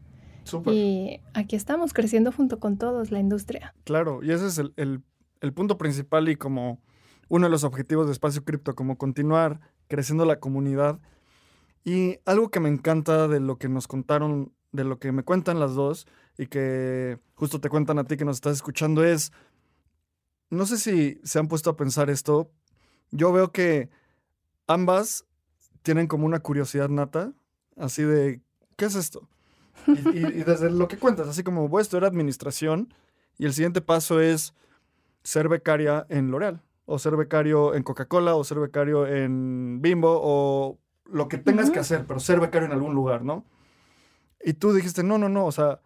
Súper. 0.44 0.75
y 0.75 1.20
aquí 1.35 1.56
estamos 1.56 1.92
creciendo 1.92 2.32
junto 2.32 2.58
con 2.61 2.76
todos, 2.78 3.11
la 3.11 3.18
industria. 3.18 3.75
Claro, 3.85 4.23
y 4.23 4.32
ese 4.32 4.46
es 4.46 4.58
el, 4.58 4.73
el- 4.76 5.02
el 5.40 5.52
punto 5.52 5.76
principal 5.76 6.28
y 6.28 6.37
como 6.37 6.80
uno 7.28 7.46
de 7.46 7.50
los 7.50 7.62
objetivos 7.64 8.06
de 8.06 8.12
Espacio 8.12 8.42
Cripto, 8.44 8.75
como 8.75 8.96
continuar 8.96 9.61
creciendo 9.88 10.25
la 10.25 10.40
comunidad. 10.40 10.99
Y 11.85 12.18
algo 12.25 12.50
que 12.50 12.58
me 12.58 12.68
encanta 12.68 13.28
de 13.28 13.38
lo 13.40 13.58
que 13.58 13.68
nos 13.68 13.87
contaron, 13.87 14.52
de 14.73 14.85
lo 14.85 14.99
que 14.99 15.12
me 15.12 15.23
cuentan 15.25 15.61
las 15.61 15.75
dos 15.75 16.06
y 16.38 16.46
que 16.46 17.18
justo 17.35 17.61
te 17.61 17.68
cuentan 17.68 17.99
a 17.99 18.04
ti 18.04 18.16
que 18.16 18.25
nos 18.25 18.37
estás 18.37 18.54
escuchando 18.56 19.04
es, 19.04 19.30
no 20.50 20.66
sé 20.66 20.78
si 20.78 21.20
se 21.25 21.38
han 21.38 21.49
puesto 21.49 21.70
a 21.70 21.76
pensar 21.76 22.11
esto, 22.11 22.50
yo 23.11 23.30
veo 23.32 23.52
que 23.52 23.90
ambas 24.66 25.25
tienen 25.87 26.09
como 26.09 26.26
una 26.26 26.40
curiosidad 26.40 26.88
nata, 26.88 27.33
así 27.76 28.02
de, 28.02 28.40
¿qué 28.76 28.87
es 28.87 28.97
esto? 28.97 29.28
Y, 29.87 30.19
y- 30.19 30.40
y 30.40 30.43
desde 30.43 30.69
lo 30.69 30.88
que 30.88 30.99
cuentas, 30.99 31.28
así 31.28 31.45
como 31.45 31.69
voy 31.69 31.78
a 31.78 31.83
estudiar 31.83 32.05
administración 32.07 32.93
y 33.38 33.45
el 33.47 33.52
siguiente 33.52 33.81
paso 33.81 34.21
es 34.21 34.52
ser 35.23 35.49
becaria 35.49 36.05
en 36.09 36.33
L'Oreal, 36.33 36.61
o 36.87 36.99
ser 36.99 37.14
becario 37.16 37.73
en 37.76 37.85
Coca-Cola, 37.85 38.35
o 38.35 38.43
ser 38.43 38.59
becario 38.59 39.07
en 39.07 39.81
Bimbo, 39.81 40.19
o 40.23 40.78
lo 41.05 41.28
que 41.28 41.38
tengas 41.38 41.71
que 41.71 41.78
hacer, 41.78 42.05
pero 42.05 42.19
ser 42.19 42.40
becario 42.40 42.66
en 42.66 42.73
algún 42.73 42.95
lugar, 42.97 43.23
¿no? 43.23 43.45
Y 44.45 44.55
tú 44.55 44.73
dijiste, 44.73 45.05
no, 45.05 45.19
no, 45.19 45.28
no, 45.28 45.47
o 45.47 45.52
sea, 45.52 45.81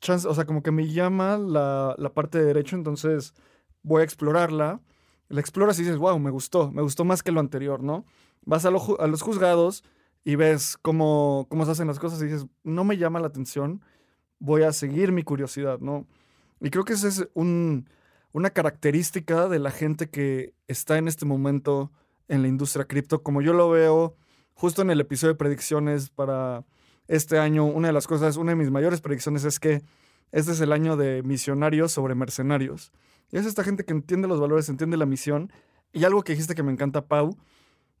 chance- 0.00 0.28
o 0.28 0.34
sea 0.34 0.44
como 0.44 0.62
que 0.62 0.70
me 0.70 0.86
llama 0.88 1.36
la, 1.36 1.96
la 1.98 2.12
parte 2.14 2.38
de 2.38 2.44
derecho, 2.44 2.76
entonces 2.76 3.34
voy 3.82 4.02
a 4.02 4.04
explorarla. 4.04 4.80
La 5.28 5.40
exploras 5.40 5.76
y 5.78 5.82
dices, 5.82 5.98
wow, 5.98 6.18
me 6.20 6.30
gustó, 6.30 6.70
me 6.70 6.82
gustó 6.82 7.04
más 7.04 7.22
que 7.24 7.32
lo 7.32 7.40
anterior, 7.40 7.82
¿no? 7.82 8.04
Vas 8.42 8.64
a, 8.64 8.70
lo 8.70 9.00
a 9.00 9.06
los 9.06 9.22
juzgados 9.22 9.84
y 10.24 10.36
ves 10.36 10.76
cómo, 10.80 11.46
cómo 11.48 11.64
se 11.64 11.72
hacen 11.72 11.86
las 11.86 11.98
cosas 11.98 12.20
y 12.22 12.26
dices, 12.26 12.46
no 12.64 12.84
me 12.84 12.96
llama 12.96 13.20
la 13.20 13.28
atención, 13.28 13.82
voy 14.38 14.62
a 14.62 14.72
seguir 14.72 15.12
mi 15.12 15.22
curiosidad, 15.22 15.78
¿no? 15.80 16.06
Y 16.60 16.70
creo 16.70 16.84
que 16.84 16.92
esa 16.92 17.08
es 17.08 17.28
un, 17.34 17.88
una 18.32 18.50
característica 18.50 19.48
de 19.48 19.58
la 19.58 19.70
gente 19.70 20.08
que 20.10 20.54
está 20.68 20.98
en 20.98 21.08
este 21.08 21.26
momento 21.26 21.90
en 22.28 22.42
la 22.42 22.48
industria 22.48 22.84
cripto. 22.84 23.22
Como 23.22 23.42
yo 23.42 23.52
lo 23.52 23.70
veo 23.70 24.16
justo 24.54 24.82
en 24.82 24.90
el 24.90 25.00
episodio 25.00 25.34
de 25.34 25.38
predicciones 25.38 26.10
para 26.10 26.64
este 27.08 27.38
año, 27.38 27.64
una 27.64 27.88
de 27.88 27.94
las 27.94 28.06
cosas, 28.06 28.36
una 28.36 28.52
de 28.52 28.56
mis 28.56 28.70
mayores 28.70 29.00
predicciones 29.00 29.44
es 29.44 29.58
que 29.58 29.82
este 30.32 30.52
es 30.52 30.60
el 30.60 30.72
año 30.72 30.96
de 30.96 31.22
misionarios 31.22 31.92
sobre 31.92 32.14
mercenarios. 32.14 32.92
Y 33.32 33.38
es 33.38 33.46
esta 33.46 33.64
gente 33.64 33.84
que 33.84 33.92
entiende 33.92 34.28
los 34.28 34.40
valores, 34.40 34.68
entiende 34.68 34.96
la 34.96 35.06
misión. 35.06 35.52
Y 35.92 36.04
algo 36.04 36.22
que 36.22 36.32
dijiste 36.32 36.54
que 36.54 36.62
me 36.62 36.72
encanta, 36.72 37.06
Pau, 37.06 37.36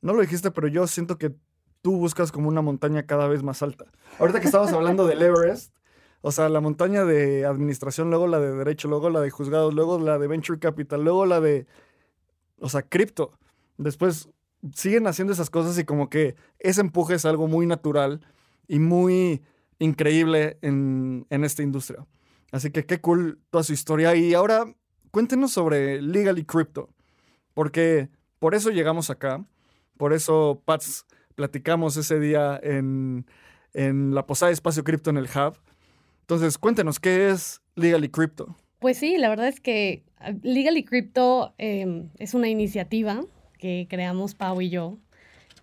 no 0.02 0.14
lo 0.14 0.20
dijiste, 0.20 0.50
pero 0.50 0.68
yo 0.68 0.86
siento 0.86 1.18
que 1.18 1.34
tú 1.82 1.96
buscas 1.96 2.32
como 2.32 2.48
una 2.48 2.62
montaña 2.62 3.06
cada 3.06 3.28
vez 3.28 3.42
más 3.42 3.62
alta. 3.62 3.86
Ahorita 4.18 4.40
que 4.40 4.46
estamos 4.46 4.72
hablando 4.72 5.06
del 5.06 5.22
Everest, 5.22 5.74
o 6.22 6.32
sea, 6.32 6.48
la 6.48 6.60
montaña 6.60 7.04
de 7.04 7.46
administración, 7.46 8.10
luego 8.10 8.26
la 8.26 8.40
de 8.40 8.54
derecho, 8.54 8.88
luego 8.88 9.08
la 9.10 9.20
de 9.20 9.30
juzgados, 9.30 9.72
luego 9.72 9.98
la 9.98 10.18
de 10.18 10.26
venture 10.26 10.58
capital, 10.58 11.02
luego 11.02 11.24
la 11.26 11.40
de, 11.40 11.66
o 12.58 12.68
sea, 12.68 12.82
cripto. 12.82 13.32
Después 13.78 14.28
siguen 14.74 15.06
haciendo 15.06 15.32
esas 15.32 15.48
cosas 15.48 15.78
y 15.78 15.84
como 15.84 16.10
que 16.10 16.34
ese 16.58 16.82
empuje 16.82 17.14
es 17.14 17.24
algo 17.24 17.48
muy 17.48 17.66
natural 17.66 18.20
y 18.68 18.78
muy 18.78 19.42
increíble 19.78 20.58
en, 20.60 21.26
en 21.30 21.44
esta 21.44 21.62
industria. 21.62 22.06
Así 22.52 22.70
que 22.70 22.84
qué 22.84 23.00
cool 23.00 23.40
toda 23.50 23.64
su 23.64 23.72
historia. 23.72 24.14
Y 24.14 24.34
ahora 24.34 24.64
cuéntenos 25.10 25.52
sobre 25.52 26.02
Legally 26.02 26.44
Crypto. 26.44 26.90
porque 27.54 28.10
por 28.38 28.54
eso 28.54 28.70
llegamos 28.70 29.10
acá, 29.10 29.44
por 30.00 30.14
eso, 30.14 30.62
Pats, 30.64 31.04
platicamos 31.34 31.94
ese 31.98 32.18
día 32.18 32.58
en, 32.62 33.26
en 33.74 34.14
la 34.14 34.24
posada 34.24 34.48
de 34.48 34.54
Espacio 34.54 34.82
Cripto 34.82 35.10
en 35.10 35.18
el 35.18 35.26
Hub. 35.26 35.58
Entonces, 36.22 36.56
cuéntenos, 36.56 36.98
¿qué 36.98 37.28
es 37.28 37.60
Legally 37.74 38.08
Crypto? 38.08 38.56
Pues 38.78 38.96
sí, 38.96 39.18
la 39.18 39.28
verdad 39.28 39.48
es 39.48 39.60
que 39.60 40.02
ah, 40.18 40.32
Legally 40.42 40.84
Crypto 40.84 41.52
em, 41.58 42.08
es 42.16 42.32
una 42.32 42.48
iniciativa 42.48 43.20
que 43.58 43.88
creamos 43.90 44.34
Pau 44.34 44.62
y 44.62 44.70
yo, 44.70 44.96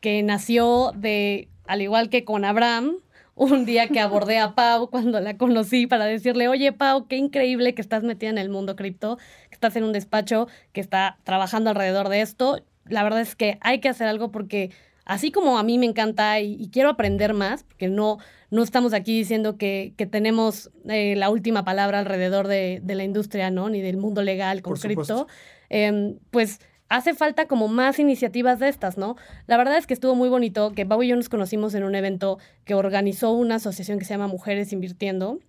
que 0.01 0.21
nació 0.21 0.91
de, 0.95 1.49
al 1.65 1.81
igual 1.81 2.11
que 2.11 2.23
con 2.23 2.45
Abraham, 2.45 2.97
un 3.33 3.65
día 3.65 3.87
que 3.87 3.99
abordé 3.99 4.37
a 4.37 4.53
Pau 4.53 4.91
cuando 4.91 5.19
la 5.19 5.35
conocí 5.35 5.87
para 5.87 6.05
decirle, 6.05 6.47
oye 6.47 6.73
Pau, 6.73 7.07
qué 7.07 7.17
increíble 7.17 7.73
que 7.73 7.81
estás 7.81 8.03
metida 8.03 8.29
en 8.29 8.37
el 8.37 8.49
mundo 8.49 8.75
cripto, 8.75 9.17
que 9.49 9.55
estás 9.55 9.75
en 9.77 9.83
un 9.83 9.93
despacho 9.93 10.47
que 10.73 10.81
está 10.81 11.17
trabajando 11.23 11.71
alrededor 11.71 12.09
de 12.09 12.21
esto. 12.21 12.61
La 12.89 13.03
verdad 13.03 13.21
es 13.21 13.35
que 13.35 13.57
hay 13.61 13.79
que 13.79 13.89
hacer 13.89 14.07
algo 14.07 14.31
porque 14.31 14.71
así 15.05 15.31
como 15.31 15.57
a 15.57 15.63
mí 15.63 15.77
me 15.77 15.85
encanta 15.85 16.39
y, 16.39 16.69
quiero 16.69 16.89
aprender 16.89 17.33
más, 17.33 17.63
porque 17.63 17.87
no, 17.87 18.17
no 18.51 18.63
estamos 18.63 18.93
aquí 18.93 19.17
diciendo 19.17 19.57
que, 19.57 19.93
tenemos 20.11 20.71
eh, 20.89 21.15
la 21.15 21.29
última 21.29 21.63
palabra 21.63 21.99
alrededor 21.99 22.47
de, 22.47 22.81
la 22.85 23.03
industria, 23.03 23.49
¿no? 23.49 23.69
Ni 23.69 23.81
del 23.81 23.97
mundo 23.97 24.21
legal 24.21 24.61
con 24.61 24.75
cripto, 24.75 25.27
em, 25.69 26.17
pues 26.31 26.59
hace 26.89 27.13
falta 27.13 27.47
como 27.47 27.67
más 27.67 27.99
iniciativas 27.99 28.59
de 28.59 28.69
estas, 28.69 28.97
¿no? 28.97 29.15
La 29.45 29.57
verdad 29.57 29.77
es 29.77 29.87
que 29.87 29.93
estuvo 29.93 30.15
muy 30.15 30.29
bonito 30.29 30.71
que 30.73 30.85
Pau 30.85 31.01
y 31.03 31.07
yo 31.07 31.15
nos 31.15 31.29
conocimos 31.29 31.73
en 31.73 31.83
un 31.83 31.95
evento 31.95 32.39
que 32.65 32.75
organizó 32.75 33.31
una 33.31 33.55
asociación 33.55 33.99
que 33.99 34.05
se 34.05 34.13
llama 34.13 34.27
Mujeres 34.27 34.73
Invirtiendo 34.73 35.39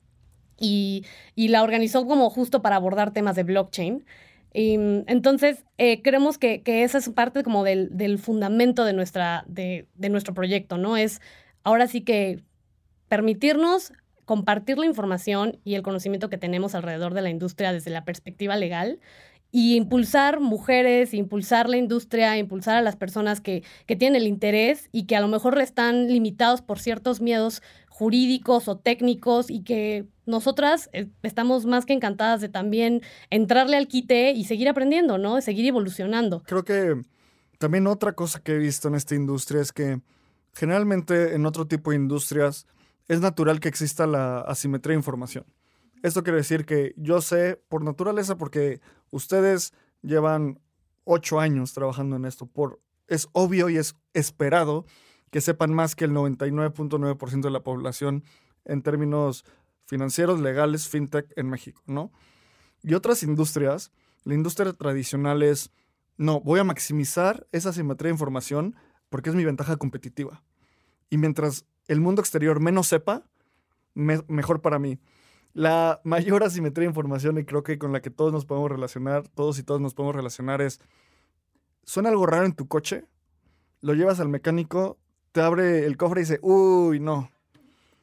y, 0.61 1.05
la 1.37 1.63
organizó 1.63 2.07
como 2.07 2.31
justo 2.31 2.63
para 2.63 2.77
abordar 2.77 3.13
temas 3.13 3.37
de 3.37 3.45
blockchain. 3.45 4.05
Y, 4.53 4.75
entonces, 5.07 5.65
eh, 5.77 6.03
creemos 6.03 6.39
que, 6.39 6.63
esa 6.65 6.99
es 6.99 7.09
parte 7.11 7.43
como 7.43 7.65
del, 7.65 8.19
fundamento 8.19 8.85
de, 8.85 8.93
nuestra, 8.93 9.45
de, 9.47 9.87
de 9.95 10.09
nuestro 10.09 10.35
proyecto, 10.35 10.79
¿no? 10.79 10.97
Es 10.97 11.21
ahora 11.63 11.87
sí 11.87 12.01
que 12.03 12.43
permitirnos 13.09 13.93
compartir 14.25 14.77
la 14.79 14.87
información 14.87 15.59
y 15.65 15.75
el 15.75 15.83
conocimiento 15.83 16.29
que 16.29 16.37
tenemos 16.37 16.75
alrededor 16.75 17.15
de 17.15 17.23
la 17.23 17.31
industria 17.31 17.73
desde 17.73 17.91
la 17.91 18.05
perspectiva 18.05 18.57
legal 18.57 19.01
y 19.51 19.77
impulsar 19.77 20.41
mujeres, 20.41 21.15
impulsar 21.15 21.69
la 21.69 21.79
industria, 21.79 22.37
impulsar 22.37 22.77
a 22.77 22.83
las 22.83 22.97
personas 22.97 23.41
que, 23.41 23.63
que, 23.87 23.97
tienen 23.97 24.21
el 24.23 24.29
interés 24.29 24.89
y 24.93 25.05
que 25.07 25.17
a 25.17 25.21
lo 25.21 25.29
mejor 25.29 25.59
están 25.59 26.09
limitados 26.09 26.61
por 26.61 26.79
ciertos 26.79 27.21
miedos 27.21 27.63
jurídicos 27.89 28.69
o 28.69 28.79
técnicos 28.79 29.51
y 29.51 29.65
que 29.65 30.07
nosotras 30.25 30.89
eh, 30.93 31.09
estamos 31.23 31.67
más 31.67 31.87
que 31.87 31.95
encantadas 31.95 32.41
de 32.41 32.49
también 32.49 33.03
entrarle 33.31 33.77
al 33.77 33.89
quite 33.89 34.33
y 34.33 34.45
seguir 34.45 34.69
aprendiendo, 34.69 35.19
¿no? 35.19 35.41
Seguir 35.41 35.67
evolucionando. 35.67 36.43
Creo 36.45 36.65
que 36.65 37.03
también 37.59 37.87
otra 37.87 38.13
cosa 38.13 38.41
que 38.41 38.53
he 38.53 38.59
visto 38.59 38.87
en 38.87 38.95
esta 38.95 39.15
industria 39.15 39.61
es 39.61 39.73
que 39.73 40.01
generalmente 40.53 41.35
en 41.35 41.45
otro 41.47 41.67
tipo 41.67 41.91
de 41.91 41.97
industrias 41.97 42.67
es 43.09 43.21
natural 43.21 43.59
que 43.59 43.69
exista 43.69 44.07
la 44.07 44.43
asimetría 44.43 44.93
de 44.93 44.99
información. 44.99 45.45
Esto 46.03 46.23
quiere 46.23 46.39
decir 46.39 46.65
que 46.65 46.95
yo 46.97 47.21
sé 47.21 47.61
por 47.69 47.83
naturaleza, 47.83 48.37
porque 48.37 48.81
ustedes 49.11 49.73
llevan 50.03 50.61
ocho 51.05 51.41
años 51.41 51.73
trabajando 51.73 52.17
en 52.17 52.25
esto, 52.25 52.47
por, 52.47 52.81
es 53.07 53.29
obvio 53.33 53.69
y 53.69 53.79
es 53.79 53.97
esperado 54.13 54.85
que 55.31 55.41
sepan 55.41 55.73
más 55.73 55.95
que 55.95 56.05
el 56.05 56.13
99.9% 56.13 57.41
de 57.41 57.51
la 57.51 57.63
población 57.63 58.25
en 58.65 58.83
términos 58.83 59.45
financieros, 59.87 60.41
legales, 60.41 60.89
fintech 60.89 61.33
en 61.37 61.49
México, 61.49 61.83
¿no? 61.87 62.13
Y 62.83 62.95
otras 62.95 63.23
industrias, 63.23 63.91
la 64.25 64.35
industria 64.35 64.73
tradicional 64.73 65.43
es, 65.43 65.71
no, 66.17 66.41
voy 66.41 66.61
a 66.61 66.65
maximizar 66.65 67.47
esa 67.53 67.73
simetría 67.73 68.09
de 68.09 68.15
información 68.15 68.77
porque 69.09 69.31
es 69.31 69.37
mi 69.37 69.45
ventaja 69.45 69.77
competitiva. 69.77 70.43
Y 71.11 71.17
mientras 71.17 71.65
el 71.87 72.01
mundo 72.01 72.21
exterior 72.21 72.61
menos 72.61 72.89
sepa, 72.89 73.25
mejor 73.95 74.61
para 74.61 74.79
mí 74.79 75.01
la 75.53 76.01
mayor 76.05 76.45
asimetría 76.45 76.83
de 76.83 76.91
información 76.91 77.39
y 77.39 77.45
creo 77.45 77.63
que 77.63 77.79
con 77.79 77.93
la 77.93 78.01
que 78.01 78.11
todos 78.11 78.33
nos 78.33 78.47
podemos 78.47 78.71
relacionar, 78.71 79.27
todos 79.29 79.59
y 79.59 79.63
todas 79.63 79.81
nos 79.83 79.95
podemos 79.95 80.15
relacionar 80.15 80.61
es, 80.61 80.81
suena 81.85 82.11
algo 82.11 82.27
raro 82.27 82.47
en 82.47 82.55
tu 82.55 82.69
coche, 82.69 83.05
lo 83.81 83.95
llevas 83.95 84.21
al 84.21 84.29
mecánico, 84.29 84.99
te 85.33 85.41
abre 85.41 85.87
el 85.87 85.97
cofre 85.97 86.21
y 86.21 86.25
dice, 86.25 86.39
uy, 86.43 87.01
no, 87.01 87.31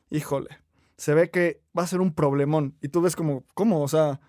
híjole, 0.10 0.50
se 0.98 1.14
ve 1.14 1.30
que 1.30 1.62
va 1.78 1.84
a 1.84 1.88
ser 1.88 2.02
un 2.02 2.14
problemón. 2.14 2.76
Y 2.82 2.90
tú 2.90 3.02
ves 3.02 3.16
como, 3.16 3.44
¿cómo? 3.54 3.82
O 3.82 3.88
sea, 3.88 4.20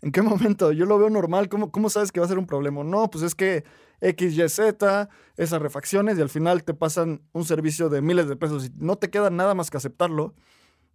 ¿en 0.00 0.12
qué 0.12 0.22
momento? 0.22 0.72
Yo 0.72 0.86
lo 0.86 0.98
veo 0.98 1.10
normal, 1.10 1.48
¿cómo, 1.48 1.70
cómo 1.70 1.90
sabes 1.90 2.12
que 2.12 2.20
va 2.20 2.26
a 2.26 2.28
ser 2.28 2.38
un 2.38 2.46
problema? 2.46 2.82
No, 2.84 3.10
pues 3.10 3.24
es 3.24 3.34
que 3.34 3.64
X, 4.00 4.36
Y, 4.36 4.48
Z, 4.48 5.08
esas 5.36 5.62
refacciones 5.62 6.18
y 6.18 6.22
al 6.22 6.28
final 6.28 6.64
te 6.64 6.74
pasan 6.74 7.22
un 7.32 7.44
servicio 7.44 7.88
de 7.88 8.02
miles 8.02 8.28
de 8.28 8.36
pesos 8.36 8.66
y 8.66 8.72
no 8.76 8.96
te 8.96 9.10
queda 9.10 9.30
nada 9.30 9.54
más 9.54 9.70
que 9.70 9.76
aceptarlo 9.76 10.34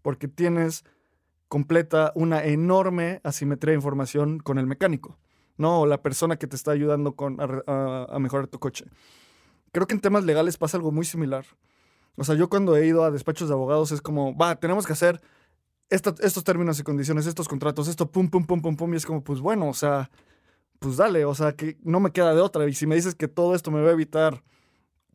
porque 0.02 0.28
tienes 0.28 0.84
completa 1.50 2.14
una 2.16 2.46
enorme 2.46 3.20
asimetría 3.24 3.72
de 3.72 3.78
información 3.78 4.40
con 4.40 4.60
el 4.60 4.68
mecánico, 4.68 5.18
¿no? 5.58 5.82
O 5.82 5.86
la 5.88 6.02
persona 6.02 6.38
que 6.38 6.48
te 6.48 6.56
está 6.56 6.72
ayudando 6.72 7.14
con, 7.16 7.38
a, 7.40 8.20
mejorar 8.20 8.48
tu 8.48 8.60
coche. 8.60 8.86
Creo 9.72 9.88
que 9.88 9.96
en 9.96 10.00
temas 10.00 10.24
legales 10.24 10.58
pasa 10.58 10.78
algo 10.78 10.92
muy 10.92 11.06
similar. 11.06 11.46
O 12.16 12.24
sea, 12.24 12.36
yo 12.36 12.50
cuando 12.50 12.78
he 12.78 12.86
ido 12.86 13.04
a 13.04 13.12
despachos 13.12 13.50
de 13.50 13.56
abogados 13.56 13.92
es 13.92 14.02
como, 14.02 14.38
va, 14.38 14.56
tenemos 14.56 14.86
que 14.86 14.94
hacer 14.94 15.20
estos 15.90 16.44
términos 16.44 16.80
y 16.80 16.84
condiciones, 16.84 17.26
estos 17.26 17.48
contratos, 17.48 17.88
esto, 17.88 18.12
pum, 18.12 18.30
pum, 18.30 18.46
pum, 18.46 18.62
pum, 18.62 18.76
pum, 18.76 18.94
y 18.94 18.98
es 18.98 19.06
como, 19.06 19.24
pues 19.24 19.40
bueno, 19.40 19.68
o 19.68 19.74
sea, 19.74 20.12
pues 20.78 20.98
dale, 20.98 21.26
o 21.26 21.34
sea, 21.34 21.54
que 21.54 21.78
no 21.82 22.00
me 22.00 22.12
queda 22.12 22.36
de 22.36 22.42
otra. 22.42 22.68
Y 22.68 22.74
si 22.74 22.86
me 22.86 22.96
dices 22.96 23.16
que 23.16 23.28
todo 23.28 23.56
esto 23.56 23.72
me 23.72 23.82
va 23.82 23.90
a 23.90 23.94
evitar 23.94 24.44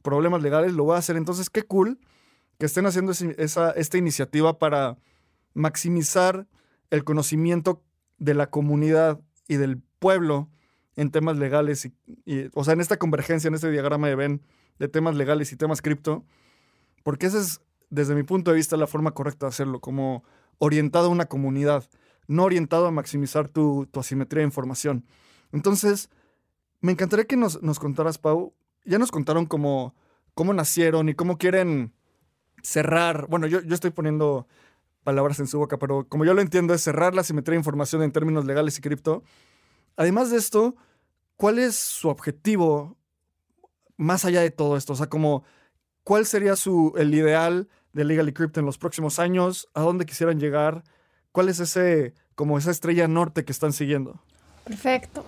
problemas 0.02 0.42
legales, 0.42 0.72
lo 0.72 0.84
voy 0.84 0.96
a 0.96 0.98
hacer. 0.98 1.16
Entonces, 1.16 1.48
qué 1.48 1.62
cool 1.62 2.00
que 2.58 2.66
estén 2.66 2.86
haciendo 2.86 3.12
esa, 3.12 3.70
esta 3.70 3.98
iniciativa 3.98 4.58
para 4.58 4.98
maximizar 5.54 6.46
el 6.90 7.04
conocimiento 7.04 7.82
de 8.18 8.34
la 8.34 8.50
comunidad 8.50 9.20
y 9.48 9.56
del 9.56 9.80
pueblo 9.98 10.50
en 10.96 11.10
temas 11.10 11.36
legales, 11.36 11.90
y, 12.24 12.50
o 12.54 12.64
sea, 12.64 12.74
en 12.74 12.80
esta 12.80 12.98
convergencia, 12.98 13.48
en 13.48 13.54
este 13.54 13.70
diagrama 13.70 14.08
de 14.08 14.14
Venn 14.14 14.42
de 14.78 14.88
temas 14.88 15.16
legales 15.16 15.52
y 15.52 15.56
temas 15.56 15.82
cripto, 15.82 16.24
porque 17.02 17.26
esa 17.26 17.40
es, 17.40 17.60
desde 17.90 18.14
mi 18.14 18.22
punto 18.22 18.50
de 18.50 18.56
vista, 18.56 18.76
la 18.76 18.86
forma 18.86 19.12
correcta 19.12 19.46
de 19.46 19.50
hacerlo, 19.50 19.80
como 19.80 20.24
orientado 20.58 21.06
a 21.06 21.10
una 21.10 21.26
comunidad, 21.26 21.88
no 22.26 22.44
orientado 22.44 22.86
a 22.86 22.90
maximizar 22.90 23.48
tu, 23.48 23.88
asimetría 23.94 24.40
de 24.40 24.46
información. 24.46 25.04
Entonces, 25.52 26.10
me 26.80 26.92
encantaría 26.92 27.26
que 27.26 27.36
nos, 27.36 27.62
nos 27.62 27.78
contaras, 27.78 28.18
Pau, 28.18 28.54
ya 28.84 28.98
nos 28.98 29.10
contaron 29.10 29.46
cómo, 29.46 29.94
cómo 30.34 30.52
nacieron 30.54 31.08
y 31.08 31.14
cómo 31.14 31.38
quieren 31.38 31.92
cerrar, 32.62 33.26
bueno, 33.28 33.46
yo, 33.46 33.60
yo 33.60 33.74
estoy 33.74 33.90
poniendo 33.90 34.46
palabras 35.04 35.38
en 35.38 35.46
su 35.46 35.58
boca, 35.58 35.78
pero 35.78 36.08
como 36.08 36.24
yo 36.24 36.34
lo 36.34 36.40
entiendo 36.40 36.74
es 36.74 36.82
cerrar 36.82 37.14
la 37.14 37.22
simetría 37.22 37.56
información 37.56 38.02
en 38.02 38.12
términos 38.12 38.44
legales 38.44 38.78
y 38.78 38.80
cripto. 38.80 39.22
Además 39.96 40.30
de 40.30 40.38
esto, 40.38 40.74
¿cuál 41.36 41.58
es 41.58 41.76
su 41.76 42.08
objetivo 42.08 42.96
más 43.96 44.24
allá 44.24 44.40
de 44.40 44.50
todo 44.50 44.76
esto? 44.76 44.94
O 44.94 44.96
sea, 44.96 45.08
como, 45.08 45.44
¿cuál 46.02 46.26
sería 46.26 46.56
su, 46.56 46.92
el 46.96 47.14
ideal 47.14 47.68
de 47.92 48.04
Legal 48.04 48.28
y 48.28 48.32
Crypto 48.32 48.60
en 48.60 48.66
los 48.66 48.78
próximos 48.78 49.18
años? 49.18 49.68
¿A 49.74 49.82
dónde 49.82 50.06
quisieran 50.06 50.40
llegar? 50.40 50.82
¿Cuál 51.30 51.48
es 51.48 51.60
ese, 51.60 52.14
como 52.34 52.58
esa 52.58 52.70
estrella 52.70 53.06
norte 53.06 53.44
que 53.44 53.52
están 53.52 53.72
siguiendo? 53.72 54.20
Perfecto. 54.64 55.24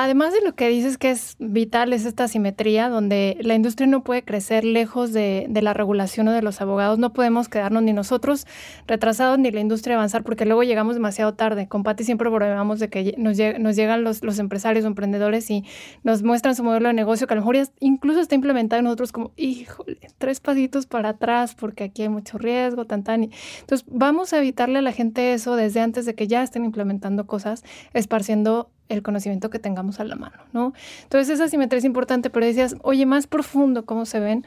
Además 0.00 0.32
de 0.32 0.40
lo 0.42 0.54
que 0.54 0.68
dices 0.68 0.96
que 0.96 1.10
es 1.10 1.34
vital, 1.40 1.92
es 1.92 2.04
esta 2.04 2.28
simetría 2.28 2.88
donde 2.88 3.36
la 3.40 3.56
industria 3.56 3.88
no 3.88 4.04
puede 4.04 4.22
crecer 4.22 4.62
lejos 4.62 5.12
de, 5.12 5.48
la 5.60 5.74
regulación 5.74 6.28
o 6.28 6.32
de 6.32 6.40
los 6.40 6.60
abogados. 6.60 7.00
No 7.00 7.12
podemos 7.12 7.48
quedarnos 7.48 7.82
ni 7.82 7.92
nosotros 7.92 8.46
retrasados 8.86 9.40
ni 9.40 9.50
la 9.50 9.58
industria 9.58 9.96
avanzar 9.96 10.22
porque 10.22 10.44
luego 10.44 10.62
llegamos 10.62 10.94
demasiado 10.94 11.34
tarde. 11.34 11.66
Con 11.66 11.82
Pati 11.82 12.04
siempre 12.04 12.30
bromeamos 12.30 12.78
de 12.78 12.90
que 12.90 13.16
nos, 13.18 13.36
llegan 13.36 14.04
los, 14.04 14.22
empresarios 14.38 14.84
o 14.84 14.86
emprendedores 14.86 15.50
y 15.50 15.64
nos 16.04 16.22
muestran 16.22 16.54
su 16.54 16.62
modelo 16.62 16.86
de 16.86 16.94
negocio 16.94 17.26
que 17.26 17.34
a 17.34 17.36
lo 17.36 17.42
mejor 17.42 17.56
incluso 17.80 18.20
está 18.20 18.36
implementado 18.36 18.80
nosotros 18.82 19.10
como, 19.10 19.32
híjole, 19.34 19.98
tres 20.18 20.38
pasitos 20.38 20.86
para 20.86 21.08
atrás 21.08 21.56
porque 21.56 21.82
aquí 21.82 22.02
hay 22.02 22.08
mucho 22.08 22.38
riesgo, 22.38 22.84
tan, 22.84 23.02
tan. 23.02 23.24
Entonces 23.24 23.84
vamos 23.90 24.32
a 24.32 24.38
evitarle 24.38 24.78
a 24.78 24.82
la 24.82 24.92
gente 24.92 25.32
eso 25.32 25.56
desde 25.56 25.80
antes 25.80 26.06
de 26.06 26.14
que 26.14 26.28
ya 26.28 26.44
estén 26.44 26.64
implementando 26.64 27.26
cosas, 27.26 27.64
esparciendo 27.94 28.70
el 28.88 29.02
conocimiento 29.02 29.50
que 29.50 29.58
tengamos 29.58 30.00
a 30.00 30.04
la 30.04 30.16
mano, 30.16 30.38
¿no? 30.52 30.72
Entonces 31.02 31.34
esa 31.34 31.48
simetría 31.48 31.78
es 31.78 31.84
importante, 31.84 32.30
pero 32.30 32.46
decías, 32.46 32.76
oye, 32.82 33.06
más 33.06 33.26
profundo, 33.26 33.84
¿cómo 33.84 34.06
se 34.06 34.20
ven? 34.20 34.46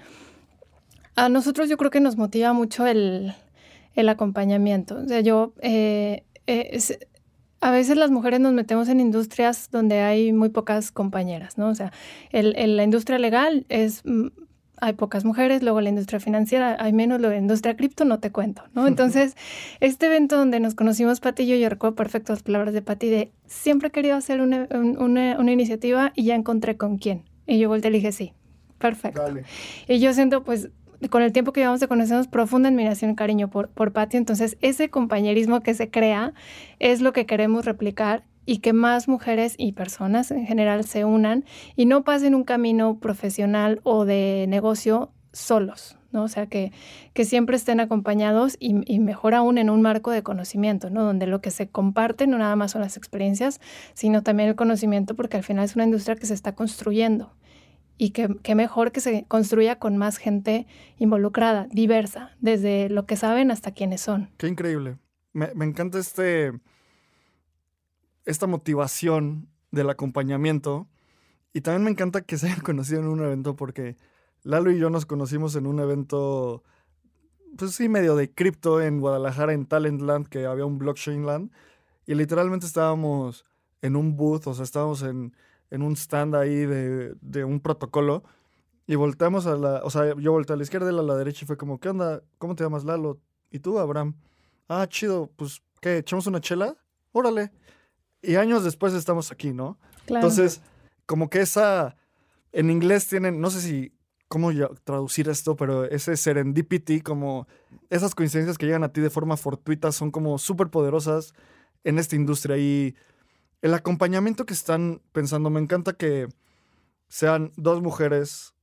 A 1.16 1.30
nosotros 1.30 1.70
yo 1.70 1.78
creo 1.78 1.92
que 1.92 2.00
nos 2.00 2.18
motiva 2.18 2.54
mucho 2.54 2.86
el, 2.88 3.34
acompañamiento. 4.08 4.98
O 4.98 5.08
sea, 5.08 5.22
yo, 5.22 5.54
eh, 5.62 6.24
eh, 6.48 6.80
a 7.60 7.72
veces 7.72 7.98
las 7.98 8.10
mujeres 8.10 8.40
nos 8.40 8.54
metemos 8.54 8.90
en 8.90 9.00
industrias 9.00 9.70
donde 9.72 10.00
hay 10.00 10.34
muy 10.34 10.50
pocas 10.50 10.92
compañeras, 10.92 11.58
¿no? 11.58 11.68
O 11.68 11.76
sea, 11.76 11.92
el, 12.32 12.76
la 12.76 12.84
industria 12.84 13.20
legal 13.20 13.66
es 13.70 14.02
mm, 14.04 14.28
hay 14.82 14.94
pocas 14.94 15.24
mujeres, 15.24 15.62
luego 15.62 15.80
la 15.80 15.90
industria 15.90 16.20
financiera 16.20 16.76
hay 16.80 16.92
menos, 16.92 17.22
luego 17.22 17.34
la 17.34 17.40
industria 17.40 17.78
cripto 17.78 18.04
no 18.04 18.20
te 18.20 18.32
cuento, 18.32 18.64
¿no? 18.74 18.88
Entonces, 18.88 19.38
este 19.80 20.08
evento 20.08 20.38
donde 20.38 20.60
nos 20.60 20.76
conocimos 20.76 21.20
Pati 21.20 21.44
y 21.44 21.48
yo, 21.48 21.56
yo 21.56 21.70
recuerdo 21.70 21.96
perfecto 21.96 22.34
las 22.34 22.42
palabras 22.42 22.74
de 22.74 22.82
Pati 22.82 23.10
de 23.10 23.32
siempre 23.46 23.90
he 23.90 23.92
querido 23.92 24.16
hacer 24.16 24.42
una, 24.42 24.68
una, 24.72 25.38
una 25.40 25.52
iniciativa 25.52 26.12
y 26.16 26.24
ya 26.24 26.36
encontré 26.36 26.78
con 26.78 26.98
quién. 26.98 27.24
Y 27.46 27.60
yo 27.60 27.70
volteé 27.70 27.92
y 27.92 27.94
dije, 27.94 28.12
sí, 28.12 28.34
perfecto. 28.80 29.24
Y 29.88 30.00
yo 30.00 30.14
siento, 30.14 30.44
pues, 30.44 30.70
con 31.10 31.22
el 31.22 31.32
tiempo 31.32 31.54
que 31.54 31.62
llevamos 31.62 31.80
de 31.80 31.88
conocernos, 31.88 32.28
profunda 32.28 32.70
admiración 32.70 33.12
y 33.12 33.16
cariño 33.16 33.50
por, 33.50 33.70
por 33.70 33.94
Pati. 33.94 34.18
Entonces, 34.18 34.58
ese 34.62 34.90
compañerismo 34.90 35.62
que 35.62 35.76
se 35.76 35.90
crea 35.92 36.34
es 36.80 37.02
lo 37.02 37.14
que 37.14 37.28
queremos 37.28 37.66
replicar 37.66 38.24
y 38.46 38.58
que 38.60 38.74
más 38.74 39.08
mujeres 39.08 39.56
y 39.58 39.74
personas 39.74 40.32
en 40.32 40.46
general 40.46 40.84
se 40.84 41.06
unan 41.06 41.46
y 41.76 41.86
no 41.86 42.04
pasen 42.04 42.36
un 42.36 42.44
camino 42.44 43.00
profesional 43.00 43.80
o 43.84 44.06
de 44.06 44.46
negocio 44.48 45.12
solos, 45.34 45.98
¿no? 46.12 46.24
O 46.24 46.28
sea, 46.28 46.48
que, 46.48 46.72
que 47.14 47.24
siempre 47.26 47.56
estén 47.56 47.80
acompañados 47.80 48.58
y, 48.60 48.76
y, 48.92 49.00
mejor 49.00 49.34
aún 49.34 49.58
en 49.58 49.70
un 49.70 49.82
marco 49.82 50.12
de 50.12 50.24
conocimiento, 50.24 50.90
¿no? 50.90 51.04
Donde 51.04 51.28
lo 51.28 51.42
que 51.42 51.52
se 51.52 51.70
comparte 51.70 52.28
no 52.28 52.38
nada 52.38 52.56
más 52.56 52.72
son 52.72 52.82
las 52.82 52.98
experiencias, 52.98 53.62
sino 53.94 54.24
también 54.24 54.50
el 54.50 54.56
conocimiento, 54.56 55.16
porque 55.16 55.38
al 55.38 55.44
final 55.44 55.66
es 55.66 55.76
una 55.76 55.86
industria 55.86 56.16
que 56.16 56.26
se 56.26 56.34
está 56.34 56.54
construyendo 56.54 57.34
y 57.98 58.10
que, 58.10 58.36
que, 58.42 58.56
mejor 58.56 58.92
que 58.92 59.00
se 59.00 59.26
construya 59.28 59.78
con 59.78 59.96
más 59.96 60.18
gente 60.18 60.66
involucrada, 60.98 61.68
diversa, 61.72 62.32
desde 62.40 62.90
lo 62.90 63.06
que 63.06 63.16
saben 63.16 63.52
hasta 63.52 63.72
quienes 63.72 64.02
son. 64.02 64.32
Qué 64.38 64.48
increíble. 64.48 64.98
Me, 65.34 65.54
me 65.54 65.66
encanta 65.66 66.00
este, 66.00 66.52
esta 68.26 68.48
motivación 68.48 69.50
del 69.72 69.90
acompañamiento 69.90 70.88
y 71.54 71.62
también 71.62 71.84
me 71.84 71.92
encanta 71.92 72.22
que 72.22 72.38
se 72.38 72.48
hayan 72.48 72.62
conocido 72.64 73.02
en 73.02 73.08
un 73.08 73.24
evento 73.24 73.56
porque 73.56 73.98
Lalo 74.44 74.72
y 74.72 74.80
yo 74.80 74.90
nos 74.90 75.06
conocimos 75.06 75.56
en 75.56 75.68
un 75.68 75.80
evento, 75.80 76.64
pues 77.58 77.76
sí, 77.76 77.90
medio 77.90 78.16
de 78.16 78.34
cripto 78.34 78.82
en 78.82 79.00
Guadalajara, 79.00 79.54
en 79.54 79.68
Talentland, 79.68 80.28
que 80.28 80.46
había 80.46 80.66
un 80.66 80.80
blockchain 80.80 81.26
land 81.26 81.52
y 82.08 82.16
literalmente 82.16 82.66
estábamos 82.66 83.46
en 83.82 83.96
un 83.96 84.16
booth, 84.16 84.48
o 84.48 84.54
sea, 84.54 84.64
estábamos 84.64 85.04
en 85.04 85.34
en 85.72 85.82
un 85.82 85.96
stand 85.96 86.36
ahí 86.36 86.66
de, 86.66 87.16
de, 87.22 87.44
un 87.46 87.62
protocolo 87.62 88.24
y 88.86 88.96
volteamos 88.96 89.48
a 89.48 89.56
la, 89.56 89.82
o 89.84 89.90
sea, 89.90 90.14
yo 90.18 90.34
volteé 90.34 90.54
a 90.54 90.58
la 90.58 90.64
izquierda 90.64 90.92
y 90.92 90.98
a 90.98 91.02
la 91.02 91.16
derecha 91.16 91.46
y 91.46 91.48
fue 91.48 91.58
como, 91.58 91.80
¿qué 91.80 91.90
onda? 91.90 92.22
¿Cómo 92.38 92.56
te 92.56 92.64
llamas, 92.64 92.84
Lalo? 92.84 93.20
¿Y 93.50 93.60
tú, 93.60 93.80
Abraham? 93.80 94.16
Ah, 94.68 94.86
chido, 94.88 95.32
pues, 95.38 95.62
¿qué? 95.80 96.00
¿Echamos 96.00 96.28
una 96.28 96.42
chela? 96.42 96.76
Órale. 97.14 97.52
Y 98.22 98.36
años 98.36 98.64
después 98.64 98.94
estamos 98.94 99.32
aquí, 99.32 99.54
¿no? 99.54 99.78
Claro. 100.06 100.28
Entonces, 100.28 100.62
como 101.06 101.30
que 101.30 101.42
esa, 101.42 101.98
en 102.52 102.70
inglés 102.70 103.08
tienen, 103.08 103.40
no 103.40 103.50
sé 103.50 103.62
si, 103.62 103.94
cómo 104.32 104.50
traducir 104.86 105.28
esto, 105.28 105.58
pero 105.58 105.84
ese 105.84 106.16
serendipity, 106.16 107.02
como 107.02 107.48
esas 107.90 108.16
coincidencias 108.16 108.58
que 108.58 108.66
llegan 108.66 108.86
a 108.86 108.94
ti 108.94 109.02
de 109.02 109.10
forma 109.10 109.36
fortuita 109.36 109.92
son 109.92 110.10
como 110.10 110.38
súper 110.38 110.70
poderosas 110.70 111.34
en 111.84 112.00
esta 112.00 112.16
industria 112.16 112.58
y 112.58 112.96
el 113.62 113.74
acompañamiento 113.74 114.46
que 114.46 114.54
están 114.54 115.02
pensando, 115.12 115.50
me 115.50 115.60
encanta 115.60 115.94
que 115.94 116.30
sean 117.10 117.52
dos 117.58 117.82
mujeres, 117.82 118.54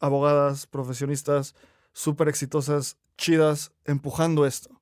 abogadas, 0.00 0.66
profesionistas, 0.66 1.54
súper 1.92 2.28
exitosas, 2.28 2.96
chidas, 3.18 3.72
empujando 3.84 4.46
esto. 4.46 4.80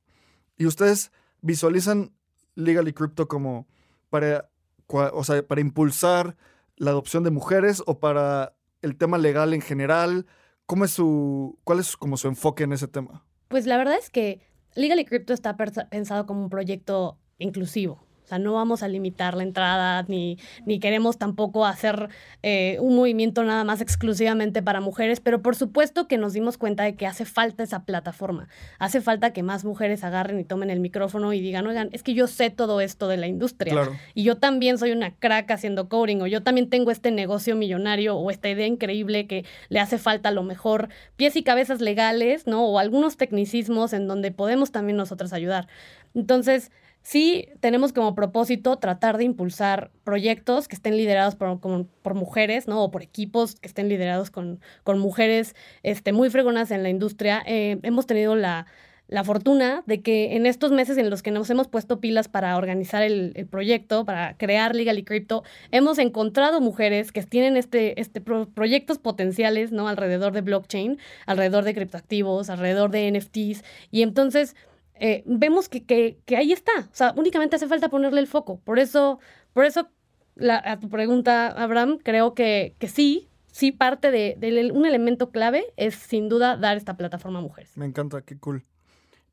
Y 0.56 0.66
ustedes 0.66 1.10
visualizan 1.40 2.12
Legally 2.54 2.92
Crypto 2.92 3.26
como 3.26 3.66
para, 4.10 4.50
o 4.88 5.24
sea, 5.24 5.46
para 5.46 5.60
impulsar 5.60 6.36
la 6.76 6.90
adopción 6.90 7.24
de 7.24 7.30
mujeres 7.30 7.82
o 7.86 7.98
para 7.98 8.54
el 8.82 8.96
tema 8.96 9.18
legal 9.18 9.54
en 9.54 9.60
general. 9.60 10.26
¿Cómo 10.66 10.84
es 10.84 10.90
su, 10.90 11.58
¿Cuál 11.64 11.80
es 11.80 11.96
como 11.96 12.16
su 12.16 12.28
enfoque 12.28 12.64
en 12.64 12.72
ese 12.72 12.88
tema? 12.88 13.24
Pues 13.48 13.66
la 13.66 13.76
verdad 13.76 13.96
es 13.98 14.10
que 14.10 14.40
Legally 14.74 15.04
Crypto 15.04 15.32
está 15.32 15.56
pensado 15.56 16.26
como 16.26 16.42
un 16.42 16.50
proyecto 16.50 17.18
inclusivo 17.38 18.09
sea, 18.30 18.38
no 18.38 18.54
vamos 18.54 18.82
a 18.82 18.88
limitar 18.88 19.36
la 19.36 19.42
entrada 19.42 20.04
ni, 20.08 20.38
ni 20.66 20.80
queremos 20.80 21.18
tampoco 21.18 21.66
hacer 21.66 22.08
eh, 22.42 22.78
un 22.80 22.96
movimiento 22.96 23.44
nada 23.44 23.64
más 23.64 23.80
exclusivamente 23.80 24.62
para 24.62 24.80
mujeres, 24.80 25.20
pero 25.20 25.42
por 25.42 25.56
supuesto 25.56 26.08
que 26.08 26.18
nos 26.18 26.32
dimos 26.32 26.58
cuenta 26.58 26.84
de 26.84 26.94
que 26.94 27.06
hace 27.06 27.24
falta 27.24 27.62
esa 27.62 27.84
plataforma. 27.84 28.48
Hace 28.78 29.00
falta 29.00 29.32
que 29.32 29.42
más 29.42 29.64
mujeres 29.64 30.04
agarren 30.04 30.40
y 30.40 30.44
tomen 30.44 30.70
el 30.70 30.80
micrófono 30.80 31.32
y 31.32 31.40
digan, 31.40 31.66
oigan, 31.66 31.90
es 31.92 32.02
que 32.02 32.14
yo 32.14 32.26
sé 32.26 32.50
todo 32.50 32.80
esto 32.80 33.08
de 33.08 33.16
la 33.16 33.26
industria 33.26 33.72
claro. 33.72 33.96
y 34.14 34.22
yo 34.22 34.36
también 34.36 34.78
soy 34.78 34.92
una 34.92 35.14
crack 35.14 35.50
haciendo 35.50 35.88
coding 35.88 36.20
o 36.22 36.26
yo 36.26 36.42
también 36.42 36.70
tengo 36.70 36.90
este 36.90 37.10
negocio 37.10 37.56
millonario 37.56 38.16
o 38.16 38.30
esta 38.30 38.48
idea 38.48 38.66
increíble 38.66 39.26
que 39.26 39.44
le 39.68 39.80
hace 39.80 39.98
falta 39.98 40.30
a 40.30 40.32
lo 40.32 40.42
mejor 40.42 40.88
pies 41.16 41.36
y 41.36 41.42
cabezas 41.42 41.80
legales, 41.80 42.46
¿no? 42.46 42.64
O 42.64 42.78
algunos 42.78 43.16
tecnicismos 43.16 43.92
en 43.92 44.06
donde 44.06 44.30
podemos 44.30 44.72
también 44.72 44.96
nosotros 44.96 45.32
ayudar. 45.32 45.68
Entonces, 46.14 46.70
sí 47.10 47.48
tenemos 47.58 47.92
como 47.92 48.14
propósito 48.14 48.76
tratar 48.76 49.18
de 49.18 49.24
impulsar 49.24 49.90
proyectos 50.04 50.68
que 50.68 50.76
estén 50.76 50.96
liderados 50.96 51.34
por, 51.34 51.58
por 51.58 52.14
mujeres, 52.14 52.68
¿no? 52.68 52.84
O 52.84 52.92
por 52.92 53.02
equipos 53.02 53.56
que 53.56 53.66
estén 53.66 53.88
liderados 53.88 54.30
con, 54.30 54.60
con 54.84 55.00
mujeres 55.00 55.56
este, 55.82 56.12
muy 56.12 56.30
fregonas 56.30 56.70
en 56.70 56.84
la 56.84 56.88
industria. 56.88 57.42
Eh, 57.46 57.80
hemos 57.82 58.06
tenido 58.06 58.36
la, 58.36 58.66
la, 59.08 59.24
fortuna 59.24 59.82
de 59.86 60.02
que 60.02 60.36
en 60.36 60.46
estos 60.46 60.70
meses 60.70 60.98
en 60.98 61.10
los 61.10 61.20
que 61.20 61.32
nos 61.32 61.50
hemos 61.50 61.66
puesto 61.66 61.98
pilas 61.98 62.28
para 62.28 62.56
organizar 62.56 63.02
el, 63.02 63.32
el 63.34 63.46
proyecto, 63.48 64.04
para 64.04 64.36
crear 64.36 64.76
Legal 64.76 64.96
y 64.96 65.02
Crypto, 65.02 65.42
hemos 65.72 65.98
encontrado 65.98 66.60
mujeres 66.60 67.10
que 67.10 67.24
tienen 67.24 67.56
este, 67.56 68.00
este 68.00 68.20
pro, 68.20 68.48
proyectos 68.48 68.98
potenciales, 68.98 69.72
¿no? 69.72 69.88
Alrededor 69.88 70.32
de 70.32 70.42
blockchain, 70.42 70.98
alrededor 71.26 71.64
de 71.64 71.74
criptoactivos, 71.74 72.50
alrededor 72.50 72.92
de 72.92 73.10
NFTs. 73.10 73.64
Y 73.90 74.02
entonces 74.02 74.54
eh, 75.00 75.22
vemos 75.24 75.70
que, 75.70 75.82
que, 75.82 76.18
que, 76.26 76.36
ahí 76.36 76.52
está. 76.52 76.72
O 76.78 76.94
sea, 76.94 77.14
únicamente 77.16 77.56
hace 77.56 77.66
falta 77.66 77.88
ponerle 77.88 78.20
el 78.20 78.26
foco. 78.26 78.60
Por 78.60 78.78
eso, 78.78 79.18
por 79.54 79.64
eso 79.64 79.88
la, 80.36 80.62
a 80.64 80.78
tu 80.78 80.90
pregunta, 80.90 81.48
Abraham, 81.48 81.98
creo 82.02 82.34
que, 82.34 82.74
que 82.78 82.86
sí, 82.86 83.28
sí 83.50 83.72
parte 83.72 84.10
de, 84.10 84.36
de, 84.38 84.70
un 84.72 84.84
elemento 84.84 85.30
clave 85.30 85.64
es 85.76 85.94
sin 85.94 86.28
duda 86.28 86.58
dar 86.58 86.76
esta 86.76 86.98
plataforma 86.98 87.38
a 87.38 87.42
mujeres. 87.42 87.76
Me 87.76 87.86
encanta, 87.86 88.20
qué 88.20 88.38
cool. 88.38 88.62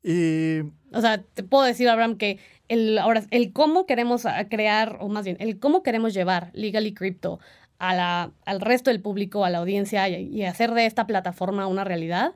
Y... 0.02 0.60
O 0.92 1.02
sea, 1.02 1.22
te 1.22 1.42
puedo 1.42 1.64
decir, 1.64 1.86
Abraham, 1.90 2.16
que 2.16 2.38
el, 2.68 2.96
ahora, 2.96 3.24
el 3.30 3.52
cómo 3.52 3.84
queremos 3.84 4.24
crear, 4.48 4.96
o 5.00 5.08
más 5.08 5.26
bien, 5.26 5.36
el 5.38 5.58
cómo 5.58 5.82
queremos 5.82 6.14
llevar 6.14 6.50
Legally 6.54 6.94
Crypto 6.94 7.40
a 7.78 7.94
la, 7.94 8.32
al 8.46 8.62
resto 8.62 8.90
del 8.90 9.02
público, 9.02 9.44
a 9.44 9.50
la 9.50 9.58
audiencia 9.58 10.08
y, 10.08 10.28
y 10.28 10.44
hacer 10.44 10.72
de 10.72 10.86
esta 10.86 11.06
plataforma 11.06 11.66
una 11.66 11.84
realidad 11.84 12.34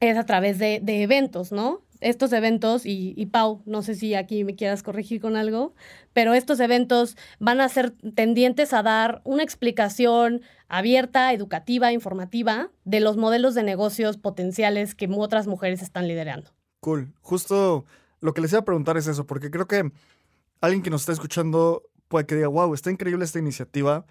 es 0.00 0.18
a 0.18 0.26
través 0.26 0.58
de, 0.58 0.80
de 0.82 1.02
eventos, 1.04 1.52
¿no? 1.52 1.80
Estos 2.02 2.32
eventos, 2.32 2.84
y, 2.84 3.14
y, 3.16 3.26
Pau, 3.26 3.62
no 3.64 3.82
sé 3.82 3.94
si 3.94 4.14
aquí 4.14 4.44
me 4.44 4.54
quieras 4.54 4.82
corregir 4.82 5.20
con 5.20 5.36
algo, 5.36 5.74
pero 6.12 6.34
estos 6.34 6.60
eventos 6.60 7.16
van 7.38 7.60
a 7.60 7.68
ser 7.68 7.92
tendientes 8.14 8.72
a 8.72 8.82
dar 8.82 9.22
una 9.24 9.42
explicación 9.42 10.42
abierta, 10.68 11.32
educativa, 11.32 11.92
informativa 11.92 12.70
de 12.84 13.00
los 13.00 13.16
modelos 13.16 13.54
de 13.54 13.62
negocios 13.62 14.16
potenciales 14.16 14.94
que 14.94 15.08
otras 15.16 15.46
mujeres 15.46 15.82
están 15.82 16.08
liderando. 16.08 16.50
Cool. 16.80 17.12
Justo 17.20 17.84
lo 18.20 18.34
que 18.34 18.40
les 18.40 18.52
iba 18.52 18.60
a 18.60 18.64
preguntar 18.64 18.96
es 18.96 19.06
eso, 19.06 19.26
porque 19.26 19.50
creo 19.50 19.66
que 19.66 19.92
alguien 20.60 20.82
que 20.82 20.90
nos 20.90 21.02
está 21.02 21.12
escuchando 21.12 21.82
puede 22.08 22.26
que 22.26 22.36
diga, 22.36 22.48
wow, 22.48 22.72
está 22.74 22.90
increíble 22.90 23.24
esta 23.24 23.38
iniciativa, 23.38 24.06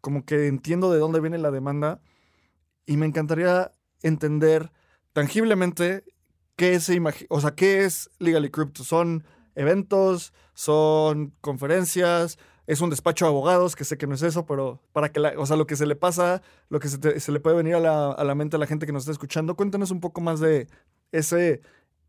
como 0.00 0.24
que 0.24 0.46
entiendo 0.46 0.90
de 0.92 0.98
dónde 0.98 1.20
viene 1.20 1.38
la 1.38 1.50
demanda 1.50 2.00
y 2.86 2.96
me 2.96 3.06
encantaría 3.06 3.72
entender 4.02 4.70
tangiblemente 5.12 6.04
¿qué 6.56 6.74
es, 6.74 6.90
o 7.28 7.40
sea, 7.40 7.54
¿qué 7.54 7.84
es 7.84 8.10
Legally 8.18 8.50
Crypto? 8.50 8.84
¿Son 8.84 9.24
eventos? 9.54 10.32
¿Son 10.54 11.32
conferencias? 11.40 12.38
¿Es 12.66 12.80
un 12.80 12.90
despacho 12.90 13.24
de 13.24 13.30
abogados? 13.30 13.76
Que 13.76 13.84
sé 13.84 13.98
que 13.98 14.06
no 14.06 14.14
es 14.14 14.22
eso, 14.22 14.46
pero 14.46 14.80
para 14.92 15.10
que, 15.10 15.20
la, 15.20 15.34
o 15.36 15.46
sea, 15.46 15.56
lo 15.56 15.66
que 15.66 15.76
se 15.76 15.86
le 15.86 15.96
pasa, 15.96 16.42
lo 16.68 16.78
que 16.80 16.88
se, 16.88 16.98
te, 16.98 17.18
se 17.20 17.32
le 17.32 17.40
puede 17.40 17.56
venir 17.56 17.74
a 17.74 17.80
la, 17.80 18.12
a 18.12 18.24
la, 18.24 18.34
mente 18.34 18.56
a 18.56 18.58
la 18.58 18.66
gente 18.66 18.86
que 18.86 18.92
nos 18.92 19.02
está 19.02 19.12
escuchando, 19.12 19.56
cuéntanos 19.56 19.90
un 19.90 20.00
poco 20.00 20.20
más 20.20 20.40
de 20.40 20.68
ese, 21.10 21.60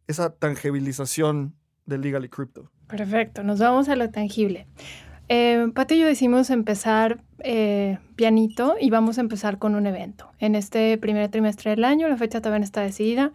esa 0.07 0.35
tangibilización 0.35 1.55
de 1.85 1.97
Legally 1.97 2.29
Crypto. 2.29 2.69
Perfecto, 2.87 3.43
nos 3.43 3.59
vamos 3.59 3.89
a 3.89 3.95
lo 3.95 4.09
tangible. 4.09 4.67
Eh, 5.29 5.65
y 5.89 5.99
yo 5.99 6.05
decimos 6.05 6.49
empezar 6.49 7.23
eh, 7.39 7.97
pianito 8.15 8.75
y 8.79 8.89
vamos 8.89 9.17
a 9.17 9.21
empezar 9.21 9.57
con 9.57 9.75
un 9.75 9.87
evento. 9.87 10.29
En 10.39 10.55
este 10.55 10.97
primer 10.97 11.29
trimestre 11.29 11.71
del 11.71 11.85
año, 11.85 12.07
la 12.07 12.17
fecha 12.17 12.39
todavía 12.39 12.59
no 12.59 12.65
está 12.65 12.81
decidida. 12.81 13.31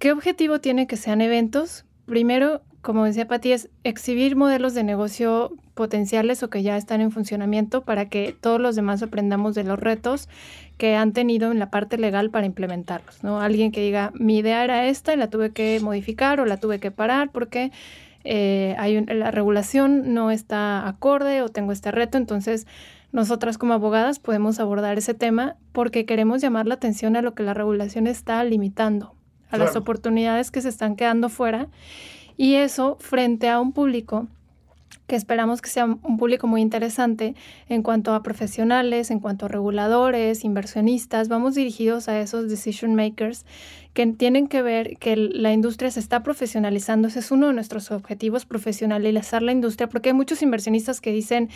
¿Qué 0.00 0.12
objetivo 0.12 0.60
tiene 0.60 0.86
que 0.86 0.96
sean 0.96 1.20
eventos? 1.20 1.84
Primero, 2.06 2.62
como 2.80 3.04
decía 3.04 3.28
Pati, 3.28 3.52
es 3.52 3.68
exhibir 3.84 4.34
modelos 4.34 4.72
de 4.72 4.82
negocio 4.82 5.52
potenciales 5.74 6.42
o 6.42 6.48
que 6.48 6.62
ya 6.62 6.78
están 6.78 7.02
en 7.02 7.10
funcionamiento 7.10 7.84
para 7.84 8.08
que 8.08 8.34
todos 8.40 8.58
los 8.62 8.74
demás 8.76 9.02
aprendamos 9.02 9.54
de 9.54 9.62
los 9.62 9.78
retos 9.78 10.30
que 10.78 10.96
han 10.96 11.12
tenido 11.12 11.52
en 11.52 11.58
la 11.58 11.68
parte 11.68 11.98
legal 11.98 12.30
para 12.30 12.46
implementarlos. 12.46 13.22
¿no? 13.22 13.42
Alguien 13.42 13.72
que 13.72 13.82
diga, 13.82 14.10
mi 14.14 14.38
idea 14.38 14.64
era 14.64 14.86
esta 14.86 15.12
y 15.12 15.18
la 15.18 15.28
tuve 15.28 15.50
que 15.50 15.78
modificar 15.82 16.40
o 16.40 16.46
la 16.46 16.56
tuve 16.56 16.80
que 16.80 16.90
parar 16.90 17.30
porque 17.30 17.70
eh, 18.24 18.74
hay 18.78 18.96
un, 18.96 19.04
la 19.06 19.30
regulación 19.30 20.14
no 20.14 20.30
está 20.30 20.88
acorde 20.88 21.42
o 21.42 21.50
tengo 21.50 21.72
este 21.72 21.90
reto, 21.90 22.16
entonces 22.16 22.66
nosotras 23.12 23.58
como 23.58 23.74
abogadas 23.74 24.18
podemos 24.18 24.60
abordar 24.60 24.96
ese 24.96 25.12
tema 25.12 25.56
porque 25.72 26.06
queremos 26.06 26.40
llamar 26.40 26.66
la 26.66 26.76
atención 26.76 27.16
a 27.16 27.22
lo 27.22 27.34
que 27.34 27.42
la 27.42 27.52
regulación 27.52 28.06
está 28.06 28.42
limitando, 28.44 29.14
a 29.50 29.58
las 29.58 29.76
oportunidades 29.76 30.50
que 30.50 30.60
se 30.60 30.68
están 30.68 30.96
quedando 30.96 31.28
fuera 31.28 31.68
y 32.36 32.54
eso 32.54 32.96
frente 33.00 33.48
a 33.48 33.60
un 33.60 33.72
público 33.72 34.28
que 35.10 35.16
esperamos 35.16 35.60
que 35.60 35.68
sea 35.68 35.86
un 35.86 36.18
público 36.18 36.46
muy 36.46 36.60
interesante 36.60 37.34
en 37.68 37.82
cuanto 37.82 38.14
a 38.14 38.22
profesionales, 38.22 39.10
en 39.10 39.18
cuanto 39.18 39.46
a 39.46 39.48
reguladores, 39.48 40.44
inversionistas. 40.44 41.26
Vamos 41.26 41.56
dirigidos 41.56 42.08
a 42.08 42.20
esos 42.20 42.48
decision 42.48 42.94
makers 42.94 43.44
que 43.92 44.06
tienen 44.06 44.46
que 44.46 44.62
ver 44.62 44.98
que 44.98 45.16
la 45.16 45.52
industria 45.52 45.90
se 45.90 45.98
está 45.98 46.22
profesionalizando. 46.22 47.08
Ese 47.08 47.18
es 47.18 47.32
uno 47.32 47.48
de 47.48 47.54
nuestros 47.54 47.90
objetivos, 47.90 48.46
profesionalizar 48.46 49.42
la 49.42 49.50
industria, 49.50 49.88
porque 49.88 50.10
hay 50.10 50.14
muchos 50.14 50.42
inversionistas 50.42 51.00
que 51.00 51.10
dicen, 51.10 51.48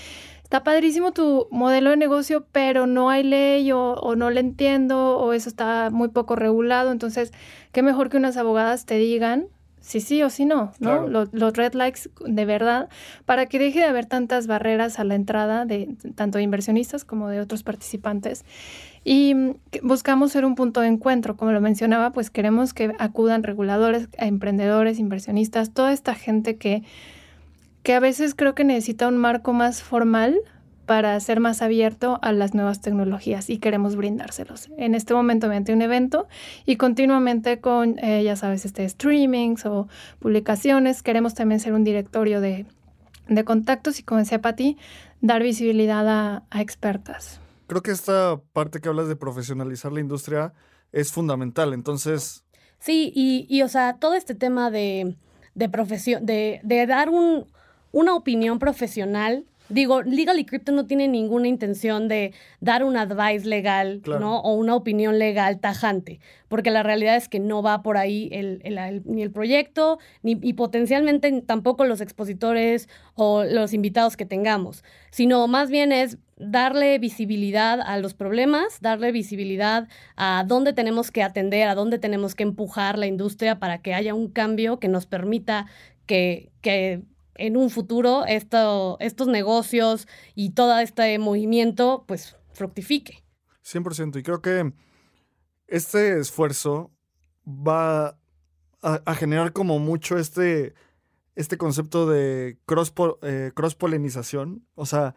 está 0.42 0.64
padrísimo 0.64 1.12
tu 1.12 1.46
modelo 1.52 1.90
de 1.90 1.96
negocio, 1.96 2.48
pero 2.50 2.88
no 2.88 3.08
hay 3.08 3.22
ley 3.22 3.70
o, 3.70 3.92
o 3.92 4.16
no 4.16 4.30
le 4.30 4.40
entiendo 4.40 5.16
o 5.16 5.32
eso 5.32 5.48
está 5.48 5.90
muy 5.92 6.08
poco 6.08 6.34
regulado. 6.34 6.90
Entonces, 6.90 7.32
qué 7.70 7.84
mejor 7.84 8.10
que 8.10 8.16
unas 8.16 8.36
abogadas 8.36 8.84
te 8.84 8.96
digan 8.96 9.46
si 9.84 10.00
sí 10.00 10.22
o 10.22 10.30
si 10.30 10.46
no, 10.46 10.72
¿no? 10.80 11.06
Los, 11.06 11.52
red 11.52 11.74
lights 11.74 12.08
de 12.24 12.46
verdad, 12.46 12.88
para 13.26 13.44
que 13.44 13.58
deje 13.58 13.80
de 13.80 13.84
haber 13.84 14.06
tantas 14.06 14.46
barreras 14.46 14.98
a 14.98 15.04
la 15.04 15.14
entrada 15.14 15.66
de 15.66 15.94
tanto 16.14 16.38
de 16.38 16.44
inversionistas 16.44 17.04
como 17.04 17.28
de 17.28 17.38
otros 17.40 17.62
participantes. 17.62 18.46
Y 19.04 19.34
mm, 19.34 19.54
buscamos 19.82 20.32
ser 20.32 20.46
un 20.46 20.54
punto 20.54 20.80
de 20.80 20.86
encuentro, 20.86 21.36
como 21.36 21.52
lo 21.52 21.60
mencionaba, 21.60 22.12
pues 22.12 22.30
queremos 22.30 22.72
que 22.72 22.94
acudan 22.98 23.42
reguladores, 23.42 24.08
emprendedores, 24.14 24.98
inversionistas, 24.98 25.74
toda 25.74 25.92
esta 25.92 26.14
gente 26.14 26.56
que, 26.56 26.82
que 27.82 27.92
a 27.92 28.00
veces 28.00 28.34
creo 28.34 28.54
que 28.54 28.64
necesita 28.64 29.06
un 29.06 29.18
marco 29.18 29.52
más 29.52 29.82
formal 29.82 30.40
para 30.86 31.18
ser 31.20 31.40
más 31.40 31.62
abierto 31.62 32.18
a 32.22 32.32
las 32.32 32.54
nuevas 32.54 32.80
tecnologías 32.80 33.48
y 33.50 33.58
queremos 33.58 33.96
brindárselos. 33.96 34.68
En 34.76 34.94
este 34.94 35.14
momento 35.14 35.48
mediante 35.48 35.72
un 35.72 35.82
evento 35.82 36.26
y 36.66 36.76
continuamente 36.76 37.60
con, 37.60 37.98
eh, 37.98 38.22
ya 38.22 38.36
sabes, 38.36 38.64
este 38.64 38.88
streamings 38.88 39.66
o 39.66 39.88
publicaciones. 40.18 41.02
Queremos 41.02 41.34
también 41.34 41.60
ser 41.60 41.72
un 41.72 41.84
directorio 41.84 42.40
de, 42.40 42.66
contactos 43.44 43.98
y, 43.98 44.02
como 44.02 44.20
decía 44.20 44.42
Pati, 44.42 44.76
dar 45.20 45.42
visibilidad 45.42 46.06
a, 46.08 46.60
expertas. 46.60 47.40
Creo 47.66 47.82
que 47.82 47.90
esta 47.90 48.40
parte 48.52 48.80
que 48.80 48.88
hablas 48.88 49.08
de 49.08 49.16
profesionalizar 49.16 49.92
la 49.92 50.00
industria 50.00 50.52
es 50.92 51.12
fundamental. 51.12 51.72
Entonces... 51.72 52.44
Sí, 52.78 53.10
y, 53.14 53.46
y 53.48 53.62
o 53.62 53.68
sea, 53.68 53.94
todo 53.94 54.14
este 54.14 54.34
tema 54.34 54.70
de, 54.70 55.16
de 55.54 55.68
profesión, 55.70 56.26
de, 56.26 56.60
de 56.62 56.86
dar 56.86 57.08
un, 57.08 57.46
una 57.92 58.14
opinión 58.14 58.58
profesional 58.58 59.46
Digo, 59.70 60.02
Legal 60.02 60.38
y 60.38 60.44
Crypto 60.44 60.72
no 60.72 60.86
tiene 60.86 61.08
ninguna 61.08 61.48
intención 61.48 62.06
de 62.06 62.34
dar 62.60 62.84
un 62.84 62.98
advice 62.98 63.48
legal, 63.48 64.02
¿no? 64.06 64.40
O 64.40 64.54
una 64.54 64.74
opinión 64.74 65.18
legal 65.18 65.58
tajante, 65.58 66.20
porque 66.48 66.70
la 66.70 66.82
realidad 66.82 67.16
es 67.16 67.28
que 67.28 67.40
no 67.40 67.62
va 67.62 67.82
por 67.82 67.96
ahí 67.96 68.28
el, 68.30 68.60
ni 69.06 69.22
el 69.22 69.30
proyecto, 69.30 69.98
ni 70.22 70.38
y 70.42 70.52
potencialmente 70.52 71.42
tampoco 71.42 71.86
los 71.86 72.02
expositores 72.02 72.90
o 73.14 73.44
los 73.44 73.72
invitados 73.72 74.18
que 74.18 74.26
tengamos, 74.26 74.84
sino 75.10 75.48
más 75.48 75.70
bien 75.70 75.92
es 75.92 76.18
darle 76.36 76.98
visibilidad 76.98 77.80
a 77.80 77.96
los 77.96 78.12
problemas, 78.12 78.80
darle 78.82 79.12
visibilidad 79.12 79.88
a 80.16 80.44
dónde 80.46 80.74
tenemos 80.74 81.10
que 81.10 81.22
atender, 81.22 81.68
a 81.68 81.74
dónde 81.74 81.98
tenemos 81.98 82.34
que 82.34 82.42
empujar 82.42 82.98
la 82.98 83.06
industria 83.06 83.58
para 83.58 83.78
que 83.78 83.94
haya 83.94 84.12
un 84.12 84.28
cambio 84.28 84.78
que 84.78 84.88
nos 84.88 85.06
permita 85.06 85.66
que, 86.06 86.50
que 86.60 87.02
en 87.36 87.56
un 87.56 87.70
futuro 87.70 88.24
esto, 88.26 88.96
estos 89.00 89.28
negocios 89.28 90.06
y 90.34 90.50
todo 90.50 90.78
este 90.78 91.18
movimiento 91.18 92.04
pues 92.06 92.36
fructifique. 92.52 93.24
100%. 93.64 94.18
Y 94.18 94.22
creo 94.22 94.40
que 94.42 94.72
este 95.66 96.18
esfuerzo 96.18 96.92
va 97.46 98.18
a, 98.82 99.14
generar 99.14 99.52
como 99.52 99.78
mucho 99.78 100.18
este, 100.18 100.74
este 101.34 101.56
concepto 101.56 102.06
de 102.06 102.58
cross, 102.66 102.92
eh, 103.22 103.50
cross 103.54 103.74
polinización. 103.74 104.66
O 104.74 104.86
sea, 104.86 105.14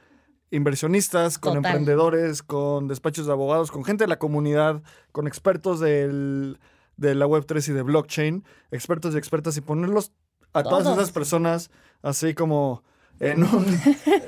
inversionistas, 0.50 1.38
con 1.38 1.58
emprendedores, 1.58 2.44
con 2.44 2.88
despachos 2.88 3.26
de 3.26 3.34
abogados, 3.34 3.72
con 3.72 3.84
gente 3.84 4.06
de 4.06 4.10
la 4.10 4.20
comunidad, 4.20 4.82
con 5.12 5.28
expertos 5.28 5.80
del, 5.80 6.60
de 6.96 7.16
la 7.16 7.28
Web3 7.28 7.70
y 7.70 7.74
de 7.74 7.82
blockchain, 7.82 8.46
expertos 8.72 9.14
y 9.14 9.18
expertas, 9.18 9.58
y 9.58 9.62
ponerlos 9.62 10.14
a 10.60 10.64
todas 10.64 10.88
esas 10.88 11.12
personas 11.12 11.70
así 12.02 12.34
como 12.34 12.84
en 13.20 13.44
un 13.54 13.66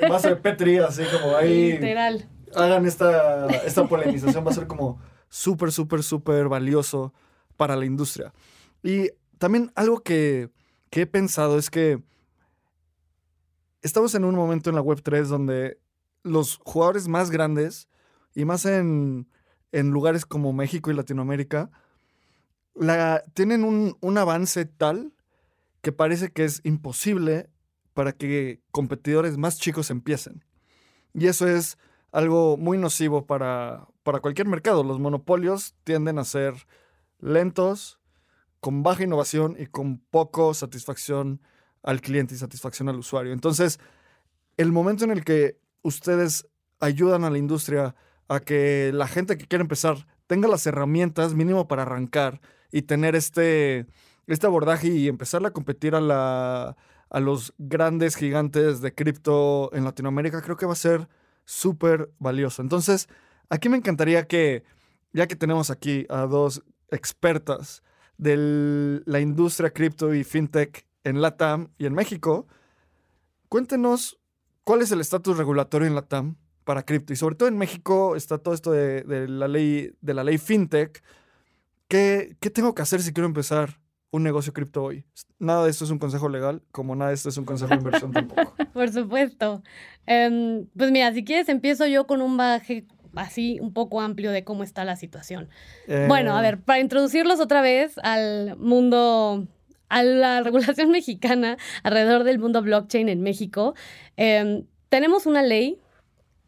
vaso 0.09 0.29
de 0.29 0.35
Petri, 0.35 0.77
así 0.77 1.03
como 1.11 1.35
ahí. 1.35 1.73
Literal. 1.73 2.27
Hagan 2.55 2.85
esta, 2.85 3.47
esta 3.47 3.87
polinización, 3.87 4.45
va 4.45 4.51
a 4.51 4.55
ser 4.55 4.67
como 4.67 4.99
súper, 5.29 5.71
súper, 5.71 6.01
súper 6.01 6.47
valioso 6.47 7.13
para 7.57 7.75
la 7.75 7.85
industria. 7.85 8.33
Y 8.81 9.11
también 9.37 9.71
algo 9.75 9.99
que, 9.99 10.49
que 10.89 11.01
he 11.01 11.05
pensado 11.05 11.59
es 11.59 11.69
que 11.69 12.01
estamos 13.81 14.15
en 14.15 14.25
un 14.25 14.35
momento 14.35 14.69
en 14.69 14.75
la 14.75 14.81
Web3 14.81 15.25
donde 15.25 15.79
los 16.23 16.59
jugadores 16.63 17.07
más 17.07 17.29
grandes, 17.29 17.87
y 18.35 18.45
más 18.45 18.65
en, 18.65 19.27
en 19.71 19.89
lugares 19.89 20.25
como 20.25 20.53
México 20.53 20.91
y 20.91 20.93
Latinoamérica, 20.93 21.69
la, 22.75 23.23
tienen 23.33 23.63
un, 23.63 23.97
un 24.01 24.17
avance 24.17 24.65
tal 24.65 25.13
que 25.81 25.91
parece 25.91 26.31
que 26.31 26.45
es 26.45 26.61
imposible 26.63 27.49
para 27.93 28.11
que 28.11 28.61
competidores 28.71 29.37
más 29.37 29.59
chicos 29.59 29.89
empiecen. 29.89 30.43
Y 31.13 31.27
eso 31.27 31.47
es 31.47 31.77
algo 32.11 32.57
muy 32.57 32.77
nocivo 32.77 33.25
para, 33.25 33.87
para 34.03 34.19
cualquier 34.19 34.47
mercado. 34.47 34.83
Los 34.83 34.99
monopolios 34.99 35.75
tienden 35.83 36.19
a 36.19 36.23
ser 36.23 36.53
lentos, 37.19 37.99
con 38.59 38.83
baja 38.83 39.03
innovación 39.03 39.55
y 39.57 39.67
con 39.67 39.99
poco 39.99 40.53
satisfacción 40.53 41.41
al 41.83 42.01
cliente 42.01 42.35
y 42.35 42.37
satisfacción 42.37 42.89
al 42.89 42.97
usuario. 42.97 43.33
Entonces, 43.33 43.79
el 44.57 44.71
momento 44.71 45.05
en 45.05 45.11
el 45.11 45.23
que 45.23 45.59
ustedes 45.81 46.47
ayudan 46.79 47.23
a 47.23 47.29
la 47.29 47.37
industria 47.37 47.95
a 48.27 48.39
que 48.39 48.91
la 48.93 49.07
gente 49.07 49.37
que 49.37 49.47
quiere 49.47 49.61
empezar 49.61 50.07
tenga 50.27 50.47
las 50.47 50.65
herramientas 50.67 51.33
mínimo 51.33 51.67
para 51.67 51.83
arrancar 51.83 52.41
y 52.71 52.83
tener 52.83 53.15
este, 53.15 53.87
este 54.33 54.47
abordaje 54.47 54.87
y 54.87 55.07
empezar 55.07 55.45
a 55.45 55.51
competir 55.51 55.95
a, 55.95 56.01
la, 56.01 56.77
a 57.09 57.19
los 57.19 57.53
grandes 57.57 58.15
gigantes 58.15 58.81
de 58.81 58.93
cripto 58.93 59.73
en 59.73 59.83
Latinoamérica, 59.83 60.41
creo 60.41 60.55
que 60.57 60.65
va 60.65 60.73
a 60.73 60.75
ser 60.75 61.07
súper 61.45 62.11
valioso. 62.19 62.61
Entonces, 62.61 63.09
aquí 63.49 63.69
me 63.69 63.77
encantaría 63.77 64.27
que, 64.27 64.63
ya 65.13 65.27
que 65.27 65.35
tenemos 65.35 65.71
aquí 65.71 66.05
a 66.09 66.27
dos 66.27 66.63
expertas 66.91 67.83
de 68.17 69.01
la 69.05 69.19
industria 69.19 69.71
cripto 69.71 70.13
y 70.13 70.23
fintech 70.23 70.85
en 71.03 71.21
LATAM 71.21 71.69
y 71.77 71.85
en 71.85 71.93
México, 71.93 72.47
cuéntenos 73.47 74.19
cuál 74.63 74.81
es 74.81 74.91
el 74.91 75.01
estatus 75.01 75.37
regulatorio 75.37 75.87
en 75.87 75.95
LATAM 75.95 76.35
para 76.65 76.83
cripto. 76.83 77.13
Y 77.13 77.15
sobre 77.15 77.35
todo 77.35 77.49
en 77.49 77.57
México 77.57 78.15
está 78.15 78.37
todo 78.37 78.53
esto 78.53 78.71
de, 78.71 79.27
la, 79.27 79.47
ley, 79.47 79.91
de 80.01 80.13
la 80.13 80.23
ley 80.23 80.37
fintech. 80.37 81.01
¿Qué, 81.87 82.37
¿Qué 82.39 82.51
tengo 82.51 82.75
que 82.75 82.83
hacer 82.83 83.01
si 83.01 83.11
quiero 83.11 83.25
empezar 83.25 83.78
un 84.11 84.23
negocio 84.23 84.53
cripto 84.53 84.83
hoy. 84.83 85.05
Nada 85.37 85.63
de 85.63 85.69
esto 85.69 85.85
es 85.85 85.91
un 85.91 85.99
consejo 85.99 86.29
legal, 86.29 86.61
como 86.71 86.95
nada 86.95 87.09
de 87.09 87.15
esto 87.15 87.29
es 87.29 87.37
un 87.37 87.45
consejo 87.45 87.69
de 87.69 87.75
inversión 87.75 88.11
tampoco. 88.11 88.55
Por 88.73 88.91
supuesto. 88.91 89.63
Em, 90.05 90.65
pues 90.75 90.91
mira, 90.91 91.13
si 91.13 91.23
quieres 91.23 91.49
empiezo 91.49 91.85
yo 91.85 92.07
con 92.07 92.21
un 92.21 92.37
baje 92.37 92.85
así 93.15 93.59
un 93.61 93.73
poco 93.73 94.01
amplio 94.01 94.31
de 94.31 94.43
cómo 94.43 94.63
está 94.63 94.83
la 94.83 94.95
situación. 94.95 95.49
Bueno, 96.07 96.35
a 96.35 96.39
eh. 96.39 96.43
ver, 96.43 96.61
para 96.61 96.79
introducirlos 96.79 97.39
otra 97.39 97.61
vez 97.61 97.97
al 98.03 98.55
mundo, 98.57 99.47
a 99.89 100.03
la 100.03 100.41
regulación 100.43 100.91
mexicana 100.91 101.57
alrededor 101.83 102.23
del 102.23 102.39
mundo 102.39 102.61
blockchain 102.61 103.09
en 103.09 103.21
México, 103.21 103.75
em, 104.17 104.65
tenemos 104.89 105.25
una 105.25 105.41
ley 105.43 105.79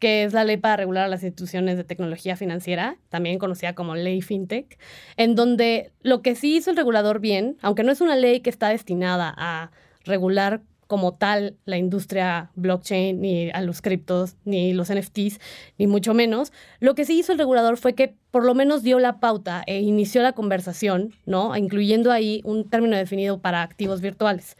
que 0.02 0.24
es 0.24 0.32
la 0.32 0.42
ley 0.42 0.56
para 0.56 0.78
regular 0.78 1.08
las 1.08 1.22
instituciones 1.22 1.76
de 1.76 1.84
tecnología 1.84 2.34
financiera, 2.34 2.96
también 3.08 3.38
conocida 3.38 3.76
como 3.76 3.94
ley 3.94 4.20
FinTech, 4.20 4.76
en 5.16 5.36
donde 5.36 5.92
lo 6.02 6.22
que 6.22 6.34
sí 6.34 6.56
hizo 6.56 6.72
el 6.72 6.76
regulador 6.76 7.20
bien, 7.20 7.56
aunque 7.62 7.84
no 7.84 7.92
es 7.92 8.00
una 8.00 8.16
ley 8.16 8.40
que 8.40 8.50
está 8.50 8.70
destinada 8.70 9.32
a 9.36 9.70
regular 10.04 10.60
como 10.88 11.14
tal 11.14 11.54
la 11.66 11.76
industria 11.76 12.50
blockchain, 12.56 13.20
ni 13.20 13.50
a 13.52 13.60
los 13.60 13.80
criptos, 13.80 14.34
ni 14.44 14.72
los 14.72 14.92
NFTs, 14.92 15.38
ni 15.78 15.86
mucho 15.86 16.14
menos. 16.14 16.52
Lo 16.80 16.96
que 16.96 17.04
sí 17.04 17.16
hizo 17.16 17.30
el 17.30 17.38
regulador 17.38 17.76
fue 17.76 17.94
que 17.94 18.16
por 18.32 18.44
lo 18.44 18.56
menos 18.56 18.82
dio 18.82 18.98
la 18.98 19.20
pauta 19.20 19.62
e 19.68 19.82
inició 19.82 20.20
la 20.22 20.32
conversación, 20.32 21.14
¿no? 21.26 21.56
Incluyendo 21.56 22.10
ahí 22.10 22.40
un 22.42 22.68
término 22.68 22.96
definido 22.96 23.40
para 23.40 23.62
activos 23.62 24.00
virtuales 24.00 24.56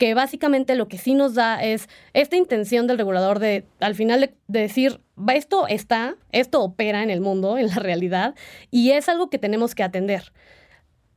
que 0.00 0.14
básicamente 0.14 0.76
lo 0.76 0.88
que 0.88 0.96
sí 0.96 1.12
nos 1.12 1.34
da 1.34 1.62
es 1.62 1.86
esta 2.14 2.34
intención 2.34 2.86
del 2.86 2.96
regulador 2.96 3.38
de, 3.38 3.66
al 3.80 3.94
final, 3.94 4.20
de, 4.48 4.60
decir, 4.60 5.02
esto 5.30 5.66
está, 5.68 6.16
esto 6.32 6.62
opera 6.62 7.02
en 7.02 7.10
el 7.10 7.20
mundo, 7.20 7.58
en 7.58 7.66
la 7.66 7.74
realidad, 7.74 8.34
y 8.70 8.92
es 8.92 9.10
algo 9.10 9.28
que 9.28 9.38
tenemos 9.38 9.74
que 9.74 9.82
atender. 9.82 10.32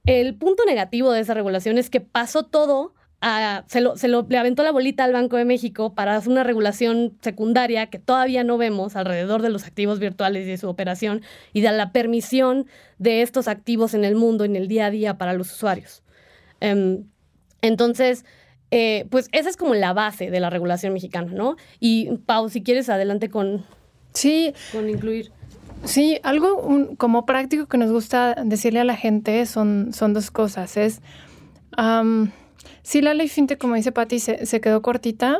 El 0.05 0.35
punto 0.35 0.65
negativo 0.65 1.13
de 1.13 1.21
esa 1.21 1.33
regulación 1.33 1.77
es 1.77 1.89
que 1.89 2.01
pasó 2.01 2.43
todo 2.43 2.93
se, 3.67 3.79
lo, 3.79 3.95
se 3.95 4.09
lo, 4.09 4.25
le 4.27 4.37
aventó 4.37 4.63
la 4.63 4.73
bolita 4.73 5.05
al 5.05 5.13
Banco 5.13 5.37
de 5.37 5.45
México 5.45 5.95
para 5.95 6.17
hacer 6.17 6.29
una 6.29 6.43
regulación 6.43 7.17
secundaria 7.21 7.87
que 7.87 7.99
todavía 7.99 8.43
no 8.43 8.57
vemos 8.57 8.97
alrededor 8.97 9.41
de 9.41 9.49
los 9.49 9.65
activos 9.65 9.99
virtuales 9.99 10.45
y 10.45 10.49
de 10.49 10.57
su 10.57 10.67
operación 10.67 11.21
y 11.53 11.61
de 11.61 11.71
la 11.71 11.93
permisión 11.93 12.67
de 12.97 13.21
estos 13.21 13.47
activos 13.47 13.93
en 13.93 14.03
el 14.03 14.15
mundo, 14.15 14.43
en 14.43 14.57
el 14.57 14.67
día 14.67 14.87
a 14.87 14.91
día 14.91 15.17
para 15.17 15.31
los 15.31 15.53
usuarios. 15.53 16.03
Em, 16.59 17.05
entonces, 17.61 18.25
eh, 18.75 19.05
pues 19.11 19.29
esa 19.33 19.49
es 19.49 19.55
como 19.55 19.75
la 19.75 19.93
base 19.93 20.31
de 20.31 20.39
la 20.39 20.49
regulación 20.49 20.93
mexicana, 20.93 21.31
¿no? 21.31 21.57
Y 21.79 22.09
Pau, 22.25 22.49
si 22.49 22.63
quieres, 22.63 22.89
adelante 22.89 23.29
con, 23.29 23.63
sí. 24.13 24.51
con 24.71 24.89
incluir. 24.89 25.31
Sí, 25.83 26.19
algo 26.23 26.95
como 26.97 27.27
práctico 27.27 27.67
que 27.67 27.77
nos 27.77 27.91
gusta 27.91 28.33
decirle 28.43 28.79
a 28.79 28.83
la 28.83 28.95
gente 28.95 29.45
son, 29.45 29.93
son 29.93 30.15
dos 30.15 30.31
cosas. 30.31 30.75
Es, 30.75 31.03
sí, 32.81 33.01
la 33.03 33.13
ley 33.13 33.27
FinTech, 33.27 33.59
como 33.59 33.75
dice 33.75 33.91
Patti, 33.91 34.17
se, 34.17 34.59
quedó 34.59 34.81
cortita. 34.81 35.37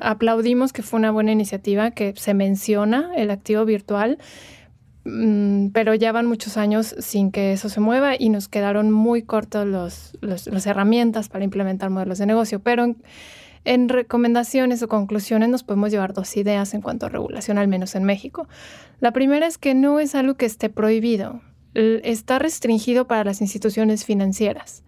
aplaudimos 0.00 0.72
que 0.72 0.82
fue 0.82 0.98
una 1.00 1.10
buena 1.10 1.32
iniciativa, 1.32 1.90
que 1.90 2.14
se 2.16 2.32
menciona 2.32 3.10
el 3.14 3.30
activo 3.30 3.66
virtual, 3.66 4.16
pero 5.72 5.94
ya 5.94 6.12
van 6.12 6.26
muchos 6.26 6.56
años 6.56 6.94
sin 6.98 7.30
que 7.30 7.52
eso 7.52 7.68
se 7.68 7.80
mueva 7.80 8.14
y 8.18 8.28
nos 8.28 8.48
quedaron 8.48 8.90
muy 8.90 9.22
cortos 9.22 9.66
los, 9.66 10.18
las 10.20 10.66
herramientas 10.66 11.28
para 11.28 11.44
implementar 11.44 11.90
modelos 11.90 12.18
de 12.18 12.26
negocio. 12.26 12.60
Pero 12.60 12.94
en 13.64 13.88
recomendaciones 13.88 14.82
o 14.82 14.88
conclusiones 14.88 15.48
nos 15.48 15.62
podemos 15.62 15.90
llevar 15.90 16.12
dos 16.12 16.36
ideas 16.36 16.72
en 16.74 16.80
cuanto 16.80 17.06
a 17.06 17.08
regulación, 17.08 17.58
al 17.58 17.68
menos 17.68 17.94
en 17.94 18.04
México. 18.04 18.48
La 19.00 19.12
primera 19.12 19.46
es 19.46 19.58
que 19.58 19.74
no 19.74 20.00
es 20.00 20.14
algo 20.14 20.34
que 20.34 20.46
esté 20.46 20.70
prohibido, 20.70 21.40
está 21.74 22.38
restringido 22.38 23.06
para 23.06 23.24
las 23.24 23.40
instituciones 23.40 24.04
financieras. 24.04 24.82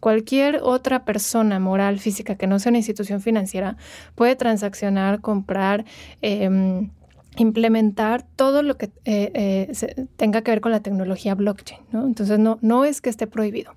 Cualquier 0.00 0.60
otra 0.62 1.04
persona 1.04 1.58
moral, 1.58 1.98
física 1.98 2.36
que 2.36 2.46
no 2.46 2.60
sea 2.60 2.70
una 2.70 2.78
institución 2.78 3.20
financiera 3.20 3.76
puede 4.14 4.36
transaccionar, 4.36 5.20
comprar, 5.20 5.84
em, 6.22 6.90
implementar 7.38 8.24
todo 8.36 8.62
lo 8.62 8.76
que 8.76 8.86
eh, 9.04 9.30
eh, 9.34 10.06
tenga 10.16 10.42
que 10.42 10.50
ver 10.50 10.60
con 10.60 10.72
la 10.72 10.80
tecnología 10.80 11.34
blockchain. 11.34 11.80
Entonces 11.92 12.38
no, 12.38 12.58
no 12.60 12.84
es 12.84 13.00
que 13.00 13.10
esté 13.10 13.26
prohibido. 13.26 13.72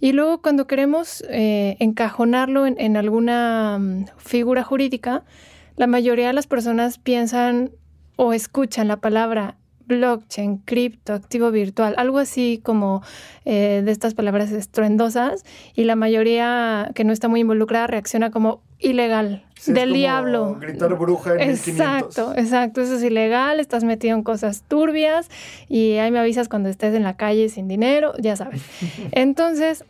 Y 0.00 0.12
luego 0.12 0.42
cuando 0.42 0.66
queremos 0.66 1.24
eh, 1.28 1.76
encajonarlo 1.80 2.66
en, 2.66 2.96
alguna 2.96 3.78
mm, 3.78 4.06
figura 4.16 4.62
jurídica, 4.62 5.24
la 5.76 5.86
mayoría 5.86 6.28
de 6.28 6.32
las 6.32 6.46
personas 6.46 6.98
piensan 6.98 7.70
o 8.16 8.32
escuchan 8.32 8.88
la 8.88 8.96
palabra 8.96 9.56
blockchain, 9.86 10.58
cripto, 10.58 11.14
activo 11.14 11.50
virtual, 11.50 11.94
algo 11.96 12.18
así 12.18 12.60
como 12.62 13.02
de 13.46 13.90
estas 13.90 14.12
palabras 14.12 14.52
estruendosas 14.52 15.44
y 15.74 15.84
la 15.84 15.96
mayoría 15.96 16.90
que 16.94 17.04
no 17.04 17.12
está 17.14 17.28
muy 17.28 17.40
involucrada 17.40 17.86
reacciona 17.86 18.30
como 18.30 18.60
ilegal, 18.78 19.44
del 19.66 19.92
diablo. 19.92 20.56
Gritar 20.60 20.96
bruja 20.96 21.34
en 21.34 21.50
Exacto, 21.50 22.32
exacto, 22.36 22.80
eso 22.80 22.96
es 22.96 23.02
ilegal, 23.02 23.60
estás 23.60 23.84
metido 23.84 24.16
en 24.16 24.22
cosas 24.22 24.62
turbias 24.66 25.28
y 25.68 25.94
ahí 25.94 26.10
me 26.10 26.18
avisas 26.18 26.48
cuando 26.48 26.68
estés 26.68 26.94
en 26.94 27.02
la 27.02 27.16
calle 27.16 27.48
sin 27.48 27.68
dinero, 27.68 28.14
ya 28.18 28.36
sabes. 28.36 28.62
Entonces, 29.12 29.84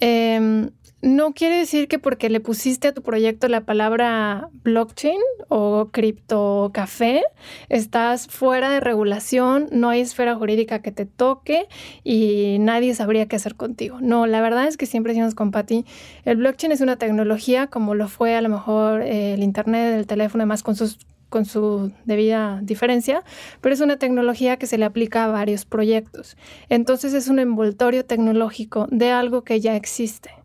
eh, 0.00 0.70
no 1.02 1.32
quiere 1.32 1.56
decir 1.56 1.88
que 1.88 1.98
porque 1.98 2.30
le 2.30 2.38
pusiste 2.38 2.88
a 2.88 2.94
tu 2.94 3.02
proyecto 3.02 3.48
la 3.48 3.62
palabra 3.62 4.48
blockchain 4.62 5.18
o 5.48 5.88
criptocafé, 5.90 7.24
estás 7.68 8.28
fuera 8.28 8.70
de 8.70 8.78
regulación, 8.78 9.68
no 9.72 9.88
hay 9.88 10.00
esfera 10.00 10.36
jurídica 10.36 10.80
que 10.80 10.92
te 10.92 11.04
toque 11.04 11.66
y 12.04 12.58
nadie 12.60 12.94
sabría 12.94 13.26
qué 13.26 13.34
hacer 13.34 13.56
contigo. 13.56 13.98
No, 14.00 14.26
la 14.26 14.40
verdad 14.40 14.68
es 14.68 14.76
que 14.76 14.86
siempre 14.86 15.12
decimos 15.12 15.34
con 15.34 15.50
Pati, 15.50 15.84
el 16.24 16.36
blockchain 16.36 16.70
es 16.70 16.80
una 16.80 16.96
tecnología 16.96 17.66
como 17.66 17.96
lo 17.96 18.06
fue 18.06 18.36
a 18.36 18.40
lo 18.40 18.48
mejor 18.48 19.02
eh, 19.02 19.34
el 19.34 19.42
internet, 19.42 19.94
el 19.94 20.06
teléfono, 20.06 20.42
además 20.42 20.62
con 20.62 20.76
sus 20.76 20.98
con 21.28 21.46
su 21.46 21.90
debida 22.04 22.60
diferencia, 22.62 23.24
pero 23.62 23.74
es 23.74 23.80
una 23.80 23.96
tecnología 23.96 24.58
que 24.58 24.66
se 24.66 24.76
le 24.76 24.84
aplica 24.84 25.24
a 25.24 25.28
varios 25.28 25.64
proyectos. 25.64 26.36
Entonces 26.68 27.14
es 27.14 27.28
un 27.28 27.38
envoltorio 27.38 28.04
tecnológico 28.04 28.86
de 28.90 29.10
algo 29.10 29.42
que 29.42 29.58
ya 29.58 29.74
existe. 29.74 30.41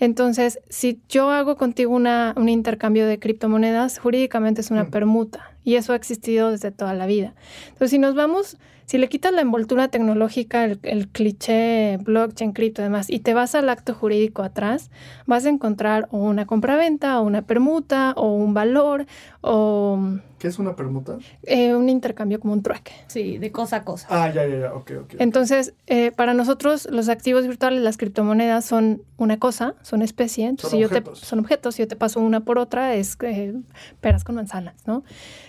Entonces, 0.00 0.58
si 0.68 1.00
yo 1.08 1.30
hago 1.30 1.56
contigo 1.56 1.94
una, 1.94 2.34
un 2.36 2.48
intercambio 2.48 3.06
de 3.06 3.18
criptomonedas, 3.18 3.98
jurídicamente 3.98 4.62
es 4.62 4.70
una 4.70 4.90
permuta 4.90 5.52
y 5.62 5.76
eso 5.76 5.92
ha 5.92 5.96
existido 5.96 6.50
desde 6.50 6.72
toda 6.72 6.94
la 6.94 7.06
vida. 7.06 7.34
Entonces, 7.68 7.90
si 7.90 7.98
nos 7.98 8.14
vamos 8.14 8.56
si 8.90 8.98
le 8.98 9.08
quitas 9.08 9.32
la 9.32 9.42
envoltura 9.42 9.86
tecnológica, 9.86 10.64
el, 10.64 11.08
cliché 11.10 11.96
blockchain, 11.98 12.50
cripto 12.50 12.82
y 12.82 12.86
demás, 12.86 13.08
y 13.08 13.20
te 13.20 13.34
vas 13.34 13.54
al 13.54 13.68
acto 13.68 13.94
jurídico 13.94 14.42
atrás, 14.42 14.90
vas 15.26 15.46
a 15.46 15.48
encontrar 15.48 16.08
o 16.10 16.18
una 16.18 16.44
compraventa, 16.44 17.20
o 17.20 17.22
una 17.22 17.42
permuta, 17.42 18.14
o 18.16 18.32
un 18.34 18.52
valor, 18.52 19.06
o... 19.42 20.18
¿Qué 20.40 20.48
es 20.48 20.58
una 20.58 20.74
permuta? 20.74 21.18
Eh, 21.42 21.74
un 21.74 21.90
intercambio 21.90 22.40
como 22.40 22.54
un 22.54 22.62
trueque. 22.62 22.92
Sí, 23.08 23.36
de 23.36 23.52
cosa 23.52 23.76
a 23.76 23.84
cosa. 23.84 24.06
Ah, 24.08 24.32
ya, 24.32 24.46
ya, 24.46 24.58
ya, 24.58 24.74
ok, 24.74 24.90
ok. 25.02 25.14
Entonces, 25.18 25.74
eh, 25.86 26.12
para 26.12 26.32
nosotros 26.32 26.88
los 26.90 27.10
activos 27.10 27.46
virtuales, 27.46 27.82
las 27.82 27.98
criptomonedas 27.98 28.64
son 28.64 29.02
una 29.18 29.38
cosa, 29.38 29.74
son 29.82 30.00
especie. 30.00 30.46
Entonces, 30.46 30.70
son, 30.70 30.78
si 30.78 30.84
objetos. 30.86 31.18
Yo 31.18 31.20
te, 31.20 31.26
son 31.26 31.38
objetos. 31.40 31.74
Si 31.74 31.82
yo 31.82 31.88
te 31.88 31.94
paso 31.94 32.20
una 32.20 32.40
por 32.40 32.58
otra, 32.58 32.94
es 32.94 33.18
eh, 33.20 33.52
peras 34.00 34.24
con 34.24 34.34
manzanas, 34.34 34.76
¿no? 34.86 35.04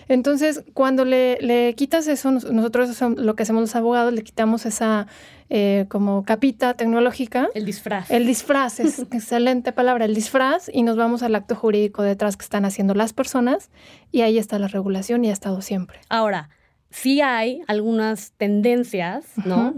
Entonces, 0.08 0.62
cuando 0.74 1.06
le, 1.06 1.38
le 1.40 1.74
quitas 1.74 2.06
eso, 2.06 2.30
nosotros 2.30 3.00
lo 3.00 3.32
lo 3.32 3.34
que 3.34 3.44
hacemos 3.44 3.62
los 3.62 3.74
abogados, 3.74 4.12
le 4.12 4.22
quitamos 4.22 4.66
esa 4.66 5.06
eh, 5.54 5.84
como 5.90 6.24
capita 6.24 6.72
tecnológica. 6.72 7.50
El 7.54 7.66
disfraz. 7.66 8.10
El 8.10 8.26
disfraz, 8.26 8.80
es 8.80 8.98
excelente 9.12 9.70
palabra, 9.72 10.06
el 10.06 10.14
disfraz, 10.14 10.70
y 10.72 10.82
nos 10.82 10.96
vamos 10.96 11.22
al 11.22 11.34
acto 11.34 11.54
jurídico 11.54 12.02
detrás 12.02 12.38
que 12.38 12.44
están 12.44 12.64
haciendo 12.64 12.94
las 12.94 13.12
personas, 13.12 13.70
y 14.10 14.22
ahí 14.22 14.38
está 14.38 14.58
la 14.58 14.68
regulación 14.68 15.26
y 15.26 15.28
ha 15.28 15.32
estado 15.34 15.60
siempre. 15.60 16.00
Ahora, 16.08 16.48
sí 16.92 17.22
hay 17.22 17.62
algunas 17.66 18.32
tendencias, 18.32 19.24
¿no? 19.44 19.72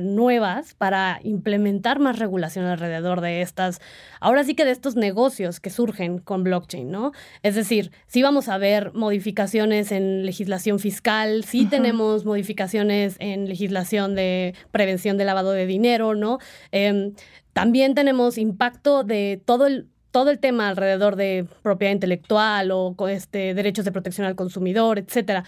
nuevas 0.00 0.74
para 0.74 1.20
implementar 1.22 2.00
más 2.00 2.18
regulación 2.18 2.66
alrededor 2.66 3.20
de 3.20 3.40
estas, 3.40 3.80
ahora 4.20 4.44
sí 4.44 4.54
que 4.54 4.64
de 4.64 4.72
estos 4.72 4.96
negocios 4.96 5.60
que 5.60 5.70
surgen 5.70 6.18
con 6.18 6.42
blockchain, 6.42 6.90
¿no? 6.90 7.12
Es 7.42 7.54
decir, 7.54 7.92
sí 8.08 8.22
vamos 8.22 8.48
a 8.48 8.58
ver 8.58 8.92
modificaciones 8.94 9.92
en 9.92 10.26
legislación 10.26 10.78
fiscal, 10.80 11.44
sí 11.44 11.66
tenemos 11.66 12.24
modificaciones 12.24 13.16
en 13.20 13.48
legislación 13.48 14.14
de 14.14 14.54
prevención 14.72 15.16
de 15.16 15.24
lavado 15.24 15.52
de 15.52 15.66
dinero, 15.66 16.14
¿no? 16.14 16.38
Em, 16.72 17.14
también 17.52 17.94
tenemos 17.94 18.38
impacto 18.38 19.04
de 19.04 19.40
todo 19.44 19.66
el 19.66 19.88
todo 20.10 20.30
el 20.30 20.38
tema 20.38 20.68
alrededor 20.68 21.14
de 21.14 21.46
propiedad 21.60 21.92
intelectual 21.92 22.70
o 22.70 22.96
este, 23.06 23.52
derechos 23.52 23.84
de 23.84 23.92
protección 23.92 24.26
al 24.26 24.34
consumidor, 24.34 24.98
etcétera. 24.98 25.44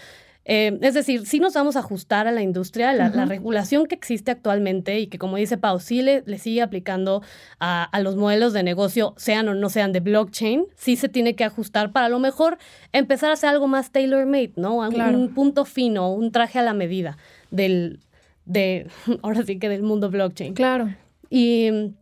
Eh, 0.50 0.78
es 0.80 0.94
decir, 0.94 1.26
sí 1.26 1.40
nos 1.40 1.52
vamos 1.52 1.76
a 1.76 1.80
ajustar 1.80 2.26
a 2.26 2.32
la 2.32 2.40
industria, 2.40 2.94
la, 2.94 3.10
regulación 3.26 3.84
que 3.84 3.94
existe 3.94 4.30
actualmente 4.30 4.98
y 4.98 5.06
que, 5.06 5.18
como 5.18 5.36
dice 5.36 5.58
Pau, 5.58 5.78
sí 5.78 6.00
le, 6.00 6.22
sigue 6.38 6.62
aplicando 6.62 7.22
a, 7.60 7.90
los 8.02 8.16
modelos 8.16 8.54
de 8.54 8.62
negocio, 8.62 9.12
sean 9.18 9.46
o 9.48 9.54
no 9.54 9.68
sean 9.68 9.92
de 9.92 10.00
blockchain, 10.00 10.64
sí 10.74 10.96
se 10.96 11.10
tiene 11.10 11.36
que 11.36 11.44
ajustar 11.44 11.92
para 11.92 12.06
a 12.06 12.08
lo 12.08 12.18
mejor 12.18 12.56
empezar 12.92 13.28
a 13.28 13.34
hacer 13.34 13.50
algo 13.50 13.68
más 13.68 13.92
tailor-made, 13.92 14.52
¿no? 14.56 14.76
Un, 14.78 15.34
punto 15.34 15.66
fino, 15.66 16.10
un 16.10 16.32
traje 16.32 16.58
a 16.58 16.62
la 16.62 16.72
medida 16.72 17.18
del, 17.50 18.00
de, 18.46 18.86
ahora 19.22 19.42
sí 19.42 19.58
que 19.58 19.68
del 19.68 19.82
mundo 19.82 20.10
blockchain. 20.10 20.54
Claro. 20.54 20.88
Y... 21.28 21.92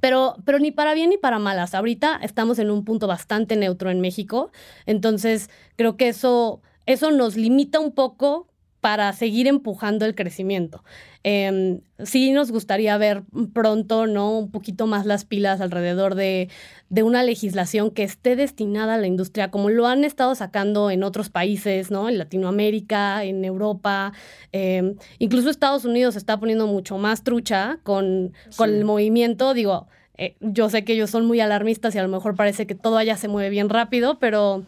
Pero, 0.00 0.36
pero 0.46 0.58
ni 0.58 0.70
para 0.70 0.94
bien 0.94 1.10
ni 1.10 1.18
para 1.18 1.38
malas. 1.38 1.74
Ahorita 1.74 2.18
estamos 2.22 2.58
en 2.58 2.70
un 2.70 2.82
punto 2.82 3.06
bastante 3.06 3.56
neutro 3.56 3.90
en 3.90 4.00
México, 4.00 4.50
entonces 4.86 5.50
creo 5.76 5.98
que 5.98 6.08
eso 6.08 6.62
eso 6.86 7.10
nos 7.10 7.36
limita 7.36 7.80
un 7.80 7.92
poco 7.92 8.48
para 8.82 9.12
seguir 9.12 9.46
empujando 9.46 10.04
el 10.06 10.16
crecimiento. 10.16 10.82
Em, 11.22 11.82
sí 12.02 12.32
nos 12.32 12.50
gustaría 12.50 12.98
ver 12.98 13.22
pronto, 13.52 14.08
¿no? 14.08 14.36
Un 14.40 14.50
poquito 14.50 14.88
más 14.88 15.06
las 15.06 15.24
pilas 15.24 15.60
alrededor 15.60 16.16
de, 16.16 16.48
una 16.90 17.22
legislación 17.22 17.92
que 17.92 18.02
esté 18.02 18.34
destinada 18.34 18.94
a 18.94 18.98
la 18.98 19.06
industria, 19.06 19.52
como 19.52 19.70
lo 19.70 19.86
han 19.86 20.02
estado 20.02 20.34
sacando 20.34 20.90
en 20.90 21.04
otros 21.04 21.30
países, 21.30 21.92
¿no? 21.92 22.08
En 22.08 22.18
Latinoamérica, 22.18 23.22
en 23.22 23.44
Europa, 23.44 24.12
em, 24.50 24.96
incluso 25.20 25.48
Estados 25.48 25.84
Unidos 25.84 26.14
se 26.14 26.18
está 26.18 26.40
poniendo 26.40 26.66
mucho 26.66 26.98
más 26.98 27.22
trucha 27.22 27.78
con, 27.84 28.32
con 28.56 28.70
el 28.74 28.84
movimiento. 28.84 29.54
Digo, 29.54 29.86
eh, 30.18 30.36
yo 30.40 30.68
sé 30.70 30.84
que 30.84 30.92
ellos 30.94 31.10
son 31.10 31.24
muy 31.26 31.40
alarmistas 31.40 31.94
y 31.94 31.98
a 31.98 32.02
lo 32.02 32.08
mejor 32.08 32.34
parece 32.34 32.66
que 32.66 32.74
todo 32.74 32.96
allá 32.96 33.16
se 33.16 33.28
mueve 33.28 33.50
bien 33.50 33.68
rápido, 33.68 34.18
pero 34.18 34.64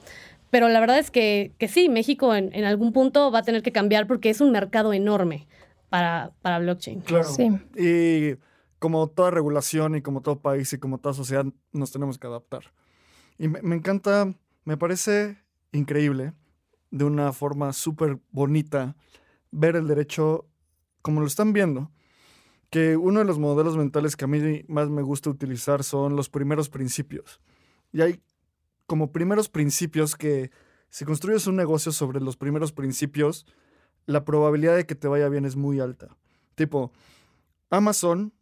pero 0.54 0.68
la 0.68 0.78
verdad 0.78 1.00
es 1.00 1.10
que, 1.10 1.52
que 1.58 1.66
sí, 1.66 1.88
México 1.88 2.32
en, 2.32 2.54
en, 2.54 2.64
algún 2.64 2.92
punto 2.92 3.32
va 3.32 3.40
a 3.40 3.42
tener 3.42 3.64
que 3.64 3.72
cambiar 3.72 4.06
porque 4.06 4.30
es 4.30 4.40
un 4.40 4.52
mercado 4.52 4.92
enorme 4.92 5.48
para, 5.88 6.32
para 6.42 6.60
blockchain. 6.60 7.00
Claro. 7.00 7.24
Sí. 7.24 7.50
Y 7.76 8.38
como 8.78 9.08
toda 9.08 9.32
regulación 9.32 9.96
y 9.96 10.00
como 10.00 10.22
todo 10.22 10.38
país 10.38 10.72
y 10.72 10.78
como 10.78 10.98
toda 10.98 11.12
sociedad, 11.12 11.44
nos 11.72 11.90
tenemos 11.90 12.18
que 12.18 12.28
adaptar. 12.28 12.72
Y 13.36 13.48
me, 13.48 13.62
me 13.62 13.74
encanta, 13.74 14.32
me 14.64 14.76
parece 14.76 15.38
increíble, 15.72 16.34
de 16.92 17.04
una 17.04 17.32
forma 17.32 17.72
súper 17.72 18.20
bonita, 18.30 18.94
ver 19.50 19.74
el 19.74 19.88
derecho 19.88 20.46
como 21.02 21.20
lo 21.20 21.26
están 21.26 21.52
viendo. 21.52 21.90
que 22.70 22.96
uno 22.96 23.18
de 23.18 23.24
los 23.24 23.40
modelos 23.40 23.76
mentales 23.76 24.14
que 24.14 24.26
a 24.26 24.28
mí 24.28 24.62
más 24.68 24.88
me 24.88 25.02
gusta 25.02 25.30
utilizar 25.30 25.82
son 25.82 26.14
los 26.14 26.28
primeros 26.28 26.68
principios. 26.68 27.40
Y 27.92 28.02
hay 28.02 28.20
como 28.86 29.12
primeros 29.12 29.48
principios 29.48 30.14
que 30.14 30.50
si 30.90 31.04
construyes 31.04 31.46
un 31.46 31.56
negocio 31.56 31.92
sobre 31.92 32.20
los 32.20 32.36
primeros 32.36 32.72
principios, 32.72 33.46
la 34.06 34.24
probabilidad 34.24 34.76
de 34.76 34.86
que 34.86 34.94
te 34.94 35.08
vaya 35.08 35.28
bien 35.28 35.44
es 35.44 35.56
muy 35.56 35.80
alta. 35.80 36.16
Tipo, 36.54 36.92
Amazon, 37.70 38.32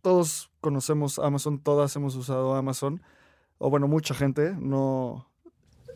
todos 0.00 0.50
conocemos 0.60 1.18
Amazon, 1.18 1.58
todas 1.62 1.94
hemos 1.96 2.16
usado 2.16 2.54
Amazon, 2.54 3.02
o 3.58 3.70
bueno, 3.70 3.88
mucha 3.88 4.14
gente, 4.14 4.54
no... 4.58 5.28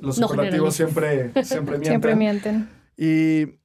Los 0.00 0.18
No 0.18 0.26
operativos 0.26 0.74
siempre, 0.74 1.32
siempre 1.44 1.78
mienten. 1.78 1.84
Siempre 1.84 2.16
mienten. 2.16 2.68
¿Y 2.96 3.59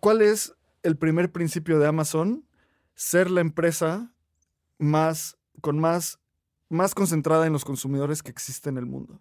cuál 0.00 0.22
es 0.22 0.54
el 0.82 0.96
primer 0.96 1.30
principio 1.30 1.78
de 1.78 1.86
Amazon? 1.86 2.44
Ser 2.94 3.30
la 3.30 3.40
empresa 3.40 4.12
más, 4.76 5.38
con 5.60 5.78
más, 5.78 6.18
más 6.68 6.94
concentrada 6.94 7.46
en 7.46 7.52
los 7.52 7.64
consumidores 7.64 8.22
que 8.24 8.30
existe 8.30 8.68
en 8.68 8.76
el 8.76 8.86
mundo. 8.86 9.20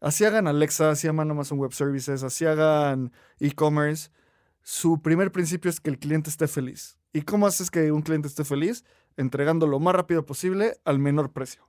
Así 0.00 0.24
hagan 0.24 0.46
Alexa, 0.46 0.90
así 0.90 1.08
hagan 1.08 1.30
Amazon 1.30 1.58
Web 1.58 1.72
Services, 1.72 2.22
así 2.22 2.46
hagan 2.46 3.12
e-commerce. 3.38 4.10
Su 4.62 5.02
primer 5.02 5.30
principio 5.30 5.70
es 5.70 5.80
que 5.80 5.90
el 5.90 5.98
cliente 5.98 6.30
esté 6.30 6.48
feliz. 6.48 6.98
¿Y 7.12 7.22
cómo 7.22 7.46
haces 7.46 7.70
que 7.70 7.92
un 7.92 8.02
cliente 8.02 8.28
esté 8.28 8.44
feliz? 8.44 8.84
Entregando 9.16 9.66
lo 9.66 9.78
más 9.78 9.94
rápido 9.94 10.24
posible 10.24 10.76
al 10.84 10.98
menor 10.98 11.32
precio. 11.32 11.68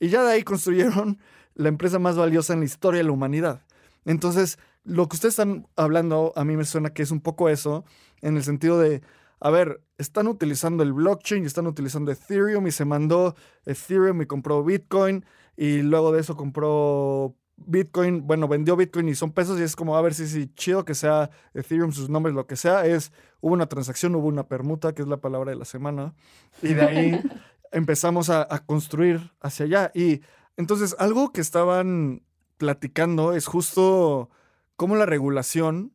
Y 0.00 0.08
ya 0.08 0.22
de 0.22 0.32
ahí 0.32 0.42
construyeron 0.44 1.18
la 1.54 1.68
empresa 1.68 1.98
más 1.98 2.16
valiosa 2.16 2.54
en 2.54 2.60
la 2.60 2.66
historia 2.66 2.98
de 2.98 3.04
la 3.04 3.12
humanidad. 3.12 3.62
Entonces, 4.04 4.58
lo 4.84 5.08
que 5.08 5.16
ustedes 5.16 5.32
están 5.32 5.66
hablando 5.76 6.32
a 6.36 6.44
mí 6.44 6.56
me 6.56 6.64
suena 6.64 6.90
que 6.90 7.02
es 7.02 7.10
un 7.10 7.20
poco 7.20 7.48
eso, 7.48 7.84
en 8.22 8.36
el 8.36 8.44
sentido 8.44 8.78
de, 8.78 9.02
a 9.40 9.50
ver, 9.50 9.82
están 9.98 10.28
utilizando 10.28 10.82
el 10.82 10.92
blockchain 10.92 11.44
están 11.44 11.66
utilizando 11.66 12.10
Ethereum 12.10 12.66
y 12.66 12.72
se 12.72 12.84
mandó 12.84 13.34
Ethereum 13.66 14.22
y 14.22 14.26
compró 14.26 14.64
Bitcoin 14.64 15.24
y 15.56 15.82
luego 15.82 16.12
de 16.12 16.20
eso 16.20 16.36
compró 16.36 17.34
Bitcoin, 17.66 18.26
bueno, 18.26 18.48
vendió 18.48 18.76
Bitcoin 18.76 19.08
y 19.08 19.14
son 19.14 19.32
pesos 19.32 19.58
y 19.58 19.62
es 19.62 19.76
como, 19.76 19.96
a 19.96 20.02
ver, 20.02 20.14
sí, 20.14 20.26
sí, 20.26 20.50
chido 20.54 20.84
que 20.84 20.94
sea 20.94 21.30
Ethereum, 21.54 21.92
sus 21.92 22.08
nombres, 22.08 22.34
lo 22.34 22.46
que 22.46 22.56
sea, 22.56 22.86
es, 22.86 23.12
hubo 23.40 23.52
una 23.52 23.66
transacción, 23.66 24.14
hubo 24.14 24.28
una 24.28 24.48
permuta, 24.48 24.94
que 24.94 25.02
es 25.02 25.08
la 25.08 25.18
palabra 25.18 25.50
de 25.50 25.56
la 25.56 25.64
semana, 25.64 26.14
y 26.62 26.74
de 26.74 26.82
ahí 26.82 27.20
empezamos 27.72 28.30
a, 28.30 28.46
a 28.48 28.64
construir 28.64 29.32
hacia 29.40 29.66
allá. 29.66 29.90
Y 29.94 30.22
entonces, 30.56 30.96
algo 30.98 31.32
que 31.32 31.40
estaban 31.40 32.22
platicando 32.56 33.32
es 33.32 33.46
justo 33.46 34.30
cómo 34.76 34.96
la 34.96 35.06
regulación 35.06 35.92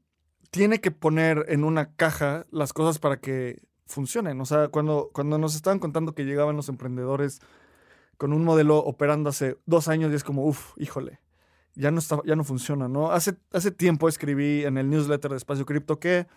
tiene 0.51 0.81
que 0.81 0.91
poner 0.91 1.45
en 1.49 1.63
una 1.63 1.95
caja 1.95 2.45
las 2.51 2.73
cosas 2.73 2.99
para 2.99 3.17
que 3.19 3.63
funcionen. 3.87 4.39
O 4.39 4.45
sea, 4.45 4.67
cuando, 4.67 5.09
cuando 5.13 5.37
nos 5.37 5.55
estaban 5.55 5.79
contando 5.79 6.13
que 6.13 6.25
llegaban 6.25 6.55
los 6.55 6.69
emprendedores 6.69 7.41
con 8.17 8.33
un 8.33 8.43
modelo 8.43 8.77
operando 8.77 9.29
hace 9.29 9.57
dos 9.65 9.87
años 9.87 10.11
y 10.11 10.15
es 10.15 10.23
como, 10.23 10.45
uff, 10.45 10.73
híjole, 10.77 11.19
ya 11.75 11.91
no, 11.91 11.99
está, 11.99 12.21
ya 12.25 12.35
no 12.35 12.43
funciona, 12.43 12.87
¿no? 12.87 13.11
Hace, 13.11 13.35
hace 13.51 13.71
tiempo 13.71 14.07
escribí 14.07 14.63
en 14.63 14.77
el 14.77 14.89
newsletter 14.89 15.31
de 15.31 15.37
Espacio 15.37 15.65
Cripto 15.65 15.99
que 15.99 16.27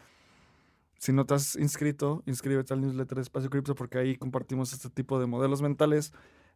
si 0.98 1.12
no 1.12 1.26
te 1.26 1.34
has 1.34 1.56
inscrito, 1.56 2.22
inscríbete 2.26 2.72
al 2.72 2.80
newsletter 2.80 3.16
de 3.16 3.22
Espacio 3.22 3.50
Cripto 3.50 3.74
porque 3.74 3.98
ahí 3.98 4.16
compartimos 4.16 4.72
este 4.72 4.88
tipo 4.88 5.20
de 5.20 5.26
modelos 5.26 5.62
mentales. 5.62 6.12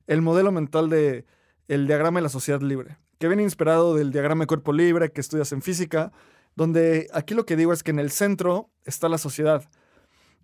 El 0.07 0.23
modelo 0.23 0.51
mental 0.51 0.89
de 0.89 1.27
el 1.69 1.87
diagrama 1.87 2.19
de 2.19 2.25
la 2.25 2.29
sociedad 2.31 2.61
libre, 2.63 2.97
que 3.19 3.29
viene 3.29 3.43
inspirado 3.43 3.95
del 3.95 4.11
diagrama 4.11 4.43
de 4.43 4.49
cuerpo 4.49 4.73
libre 4.73 5.13
que 5.13 5.21
estudias 5.21 5.53
en 5.53 5.63
física, 5.63 6.11
donde 6.57 7.09
aquí 7.13 7.35
lo 7.35 7.47
que 7.47 7.57
digo 7.57 7.73
es 7.73 7.83
que 7.83 7.93
en 7.93 8.01
el 8.01 8.11
centro 8.11 8.71
está 8.85 9.09
la 9.09 9.19
sociedad. 9.19 9.69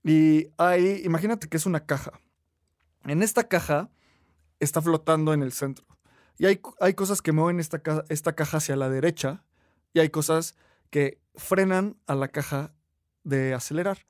Y 0.05 0.49
ahí, 0.57 1.03
imagínate 1.05 1.49
que 1.49 1.57
es 1.57 1.67
una 1.67 1.85
caja. 1.85 2.13
En 3.05 3.23
esta 3.23 3.49
caja 3.49 3.91
está 4.61 4.81
flotando 4.81 5.33
en 5.33 5.43
el 5.43 5.53
centro. 5.53 5.85
Y 6.39 6.47
hay, 6.47 6.61
hay 6.81 6.95
cosas 6.95 7.23
que 7.23 7.33
mueven 7.33 7.61
esta, 7.61 7.81
esta 8.09 8.35
caja 8.35 8.59
hacia 8.59 8.77
la 8.77 8.89
derecha 8.89 9.45
y 9.93 10.01
hay 10.01 10.11
cosas 10.11 10.55
que 10.91 11.19
frenan 11.35 11.97
a 12.07 12.15
la 12.15 12.29
caja 12.29 12.75
de 13.25 13.55
acelerar. 13.55 14.07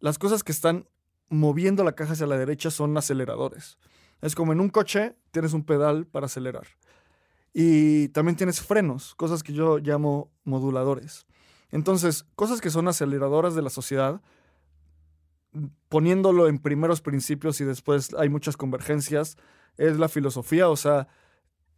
Las 0.00 0.18
cosas 0.18 0.42
que 0.42 0.52
están 0.52 0.88
moviendo 1.28 1.84
la 1.84 1.94
caja 1.94 2.12
hacia 2.12 2.26
la 2.26 2.36
derecha 2.36 2.70
son 2.70 2.96
aceleradores. 2.96 3.78
Es 4.20 4.34
como 4.34 4.52
en 4.52 4.60
un 4.60 4.68
coche 4.68 5.16
tienes 5.30 5.52
un 5.52 5.64
pedal 5.64 6.06
para 6.06 6.26
acelerar. 6.26 6.66
Y 7.54 8.08
también 8.08 8.36
tienes 8.36 8.60
frenos, 8.60 9.14
cosas 9.14 9.42
que 9.42 9.52
yo 9.52 9.78
llamo 9.78 10.30
moduladores. 10.44 11.26
Entonces, 11.70 12.24
cosas 12.34 12.60
que 12.60 12.70
son 12.70 12.88
aceleradoras 12.88 13.54
de 13.54 13.62
la 13.62 13.70
sociedad, 13.70 14.20
poniéndolo 15.88 16.48
en 16.48 16.58
primeros 16.58 17.00
principios 17.00 17.60
y 17.60 17.64
después 17.64 18.14
hay 18.14 18.28
muchas 18.28 18.56
convergencias, 18.56 19.36
es 19.76 19.98
la 19.98 20.08
filosofía, 20.08 20.68
o 20.68 20.76
sea, 20.76 21.08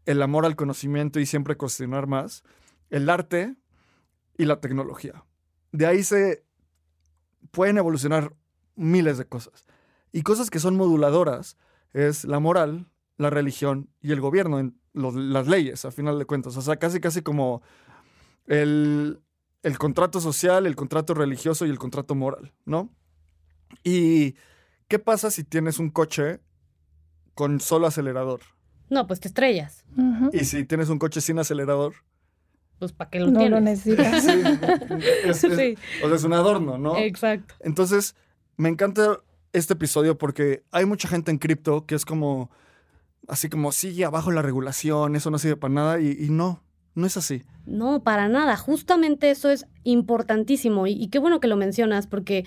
el 0.06 0.22
amor 0.22 0.46
al 0.46 0.56
conocimiento 0.56 1.20
y 1.20 1.26
siempre 1.26 1.56
cuestionar 1.56 2.06
más, 2.06 2.42
el 2.90 3.08
arte 3.08 3.56
y 4.36 4.44
la 4.44 4.60
tecnología. 4.60 5.24
De 5.72 5.86
ahí 5.86 6.02
se 6.02 6.44
pueden 7.50 7.78
evolucionar 7.78 8.34
miles 8.76 9.18
de 9.18 9.26
cosas. 9.26 9.66
Y 10.12 10.22
cosas 10.22 10.50
que 10.50 10.60
son 10.60 10.76
moduladoras 10.76 11.56
es 11.92 12.24
la 12.24 12.38
moral, 12.38 12.90
la 13.16 13.30
religión 13.30 13.90
y 14.00 14.12
el 14.12 14.20
gobierno, 14.20 14.72
las 14.92 15.46
leyes, 15.46 15.84
a 15.84 15.90
final 15.90 16.18
de 16.18 16.24
cuentas. 16.24 16.56
O 16.56 16.62
sea, 16.62 16.76
casi, 16.76 17.00
casi 17.00 17.22
como 17.22 17.62
el, 18.46 19.20
el 19.62 19.78
contrato 19.78 20.20
social, 20.20 20.66
el 20.66 20.76
contrato 20.76 21.14
religioso 21.14 21.66
y 21.66 21.70
el 21.70 21.78
contrato 21.78 22.14
moral, 22.14 22.52
¿no? 22.64 22.94
¿Y 23.82 24.36
qué 24.88 24.98
pasa 24.98 25.30
si 25.30 25.42
tienes 25.42 25.78
un 25.78 25.90
coche 25.90 26.40
con 27.34 27.60
solo 27.60 27.86
acelerador? 27.86 28.40
No, 28.94 29.06
pues 29.06 29.20
te 29.20 29.28
estrellas. 29.28 29.84
Y 30.32 30.44
si 30.44 30.64
tienes 30.64 30.88
un 30.88 30.98
coche 30.98 31.20
sin 31.20 31.38
acelerador, 31.38 31.94
Pues 32.78 32.92
para 32.92 33.10
qué 33.10 33.20
lo 33.20 33.26
No 33.26 33.32
lo 33.32 33.38
tienes. 33.40 33.86
necesitas. 33.86 34.22
sí, 34.24 34.30
es, 35.24 35.44
es- 35.44 35.56
Sí. 35.56 35.74
o 36.02 36.06
sea, 36.08 36.16
es 36.16 36.24
un 36.24 36.32
adorno, 36.32 36.76
¿no? 36.78 36.96
Exacto. 36.98 37.54
Entonces, 37.60 38.14
me 38.56 38.68
encanta 38.68 39.18
este 39.52 39.74
episodio 39.74 40.18
porque 40.18 40.62
hay 40.72 40.84
mucha 40.84 41.08
gente 41.08 41.30
en 41.30 41.38
cripto 41.38 41.86
que 41.86 41.94
es 41.94 42.04
como, 42.04 42.50
así 43.28 43.48
como, 43.48 43.70
sí, 43.72 44.02
abajo 44.02 44.30
la 44.32 44.42
regulación, 44.42 45.14
eso 45.16 45.30
no 45.30 45.38
sirve 45.38 45.56
para 45.56 45.72
nada, 45.74 46.00
y, 46.00 46.10
y 46.18 46.30
no, 46.30 46.62
no 46.94 47.06
es 47.06 47.16
así. 47.16 47.44
No, 47.64 48.02
para 48.02 48.28
nada. 48.28 48.56
Justamente 48.56 49.30
eso 49.30 49.50
es 49.50 49.66
importantísimo. 49.84 50.86
Y, 50.86 50.92
y 50.92 51.08
qué 51.08 51.18
bueno 51.18 51.40
que 51.40 51.48
lo 51.48 51.56
mencionas, 51.56 52.06
porque, 52.06 52.44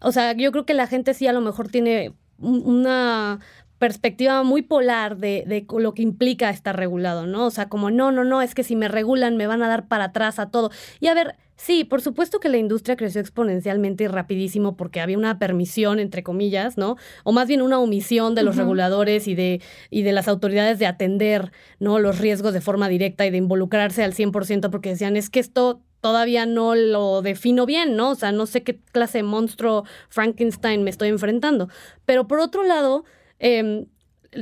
o 0.00 0.10
sea, 0.12 0.32
yo 0.32 0.50
creo 0.52 0.64
que 0.66 0.74
la 0.74 0.86
gente 0.86 1.14
sí 1.14 1.26
a 1.26 1.32
lo 1.32 1.40
mejor 1.42 1.68
tiene 1.68 2.14
un- 2.38 2.62
una 2.66 3.40
perspectiva 3.78 4.42
muy 4.42 4.62
polar 4.62 5.18
de, 5.18 5.44
de 5.46 5.66
lo 5.78 5.94
que 5.94 6.02
implica 6.02 6.50
estar 6.50 6.76
regulado, 6.76 7.26
¿no? 7.26 7.46
O 7.46 7.50
sea, 7.50 7.68
como 7.68 7.90
no, 7.90 8.12
no, 8.12 8.24
no, 8.24 8.42
es 8.42 8.54
que 8.54 8.64
si 8.64 8.76
me 8.76 8.88
regulan 8.88 9.36
me 9.36 9.46
van 9.46 9.62
a 9.62 9.68
dar 9.68 9.88
para 9.88 10.04
atrás 10.04 10.38
a 10.38 10.50
todo. 10.50 10.70
Y 11.00 11.08
a 11.08 11.14
ver, 11.14 11.36
sí, 11.56 11.84
por 11.84 12.00
supuesto 12.00 12.40
que 12.40 12.48
la 12.48 12.56
industria 12.56 12.96
creció 12.96 13.20
exponencialmente 13.20 14.04
y 14.04 14.06
rapidísimo 14.08 14.76
porque 14.76 15.00
había 15.00 15.18
una 15.18 15.38
permisión, 15.38 15.98
entre 15.98 16.22
comillas, 16.22 16.78
¿no? 16.78 16.96
O 17.24 17.32
más 17.32 17.48
bien 17.48 17.62
una 17.62 17.78
omisión 17.78 18.34
de 18.34 18.42
los 18.42 18.56
reguladores 18.56 19.28
y 19.28 19.34
de, 19.34 19.60
y 19.90 20.02
de 20.02 20.12
las 20.12 20.28
autoridades 20.28 20.78
de 20.78 20.86
atender, 20.86 21.52
¿no? 21.78 21.98
Los 21.98 22.18
riesgos 22.18 22.54
de 22.54 22.60
forma 22.60 22.88
directa 22.88 23.26
y 23.26 23.30
de 23.30 23.38
involucrarse 23.38 24.02
al 24.04 24.14
100% 24.14 24.70
porque 24.70 24.90
decían, 24.90 25.16
es 25.16 25.28
que 25.28 25.40
esto 25.40 25.82
todavía 26.00 26.46
no 26.46 26.74
lo 26.74 27.20
defino 27.20 27.66
bien, 27.66 27.96
¿no? 27.96 28.10
O 28.10 28.14
sea, 28.14 28.32
no 28.32 28.46
sé 28.46 28.62
qué 28.62 28.78
clase 28.92 29.18
de 29.18 29.24
monstruo 29.24 29.84
Frankenstein 30.08 30.82
me 30.82 30.90
estoy 30.90 31.08
enfrentando. 31.08 31.68
Pero 32.04 32.28
por 32.28 32.38
otro 32.38 32.62
lado, 32.62 33.04
em, 33.38 33.86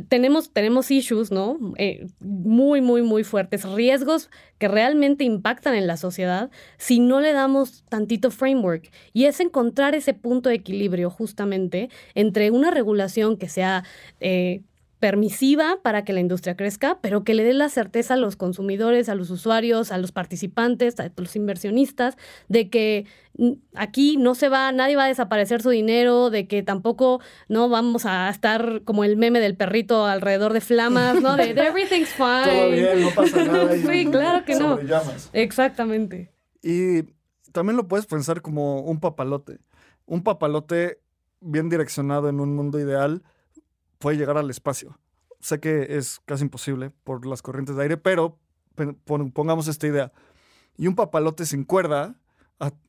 tenemos, 0.09 0.53
tenemos 0.53 0.91
issues, 0.91 1.31
¿no? 1.31 1.59
Eh, 1.77 2.07
muy, 2.21 2.81
muy, 2.81 3.03
muy 3.03 3.25
fuertes, 3.25 3.65
riesgos 3.65 4.31
que 4.59 4.69
realmente 4.69 5.25
impactan 5.25 5.75
en 5.75 5.87
la 5.87 5.97
sociedad 5.97 6.51
si 6.79 7.01
no 7.01 7.21
le 7.21 7.33
damos 7.33 7.85
tantito 7.89 8.31
framework. 8.31 8.91
Y 9.13 9.25
es 9.27 9.41
encontrar 9.41 9.95
ese 9.95 10.15
punto 10.15 10.49
de 10.49 10.57
equilibrio 10.57 11.11
justamente 11.11 11.91
entre 12.15 12.51
una 12.51 12.71
regulación 12.71 13.37
que 13.37 13.49
sea... 13.49 13.85
eh, 14.21 14.63
permisiva 15.05 15.81
para 15.83 16.03
que 16.03 16.15
la 16.15 16.21
industria 16.21 16.57
crezca, 16.57 16.99
pero 17.03 17.25
que 17.25 17.35
le 17.35 17.45
dé 17.45 17.53
la 17.53 17.69
certeza 17.69 18.15
a 18.15 18.17
los 18.17 18.37
consumidores, 18.37 19.11
a 19.11 19.15
los 19.15 19.29
usuarios, 19.29 19.93
a 19.93 19.99
los 19.99 20.13
participantes, 20.13 20.99
a 20.99 21.13
los 21.15 21.37
inversionistas, 21.37 22.17
de 22.49 22.71
que 22.71 23.05
mm, 23.37 23.51
aquí 23.75 24.17
no 24.17 24.35
se 24.35 24.49
va, 24.49 24.73
nadie 24.73 24.97
va 24.97 25.05
a 25.05 25.09
desaparecer 25.09 25.61
su 25.61 25.69
dinero, 25.69 26.31
de 26.31 26.49
que 26.49 26.63
tampoco 26.63 27.21
no 27.51 27.69
vamos 27.69 28.07
a 28.07 28.31
estar 28.31 28.81
como 28.87 29.05
el 29.05 29.19
meme 29.19 29.41
del 29.41 29.59
perrito 29.59 30.07
alrededor 30.07 30.55
de 30.55 30.63
flamas, 30.63 31.21
¿no? 31.21 31.37
De, 31.37 31.53
de 31.53 31.67
everything's 31.67 32.09
fine. 32.17 32.45
Todo 32.47 32.71
bien, 32.71 33.03
no 33.03 33.11
pasa 33.11 33.45
nada. 33.45 33.77
Sí, 33.87 34.07
claro 34.07 34.47
que 34.47 34.55
no. 34.55 34.81
llamas. 34.81 35.29
Exactamente. 35.35 36.33
Y 36.63 37.03
también 37.53 37.77
lo 37.77 37.89
puedes 37.89 38.07
pensar 38.07 38.41
como 38.41 38.81
un 38.81 39.01
papalote. 39.01 39.59
Un 40.07 40.23
papalote 40.23 40.99
bien 41.43 41.69
direccionado 41.69 42.31
en 42.31 42.41
un 42.41 42.57
mundo 42.57 42.81
ideal 42.81 43.23
puede 44.05 44.19
llegar 44.19 44.37
al 44.37 44.51
espacio. 44.51 44.99
Sé 45.41 45.61
que 45.61 45.97
es 45.97 46.21
casi 46.27 46.43
imposible 46.45 46.91
por 47.05 47.25
las 47.27 47.41
corrientes 47.41 47.75
de 47.75 47.83
aire, 47.85 47.97
pero 47.97 48.39
pe- 48.75 48.93
pon- 48.93 49.33
pongamos 49.33 49.67
esta 49.67 49.87
idea. 49.87 50.13
Y 50.77 50.89
un 50.89 50.95
papalote 50.95 51.47
sin 51.47 51.65
cuerda, 51.65 52.15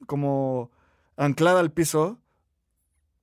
como 0.08 0.72
anclada 1.16 1.62
al 1.62 1.72
piso, 1.72 2.20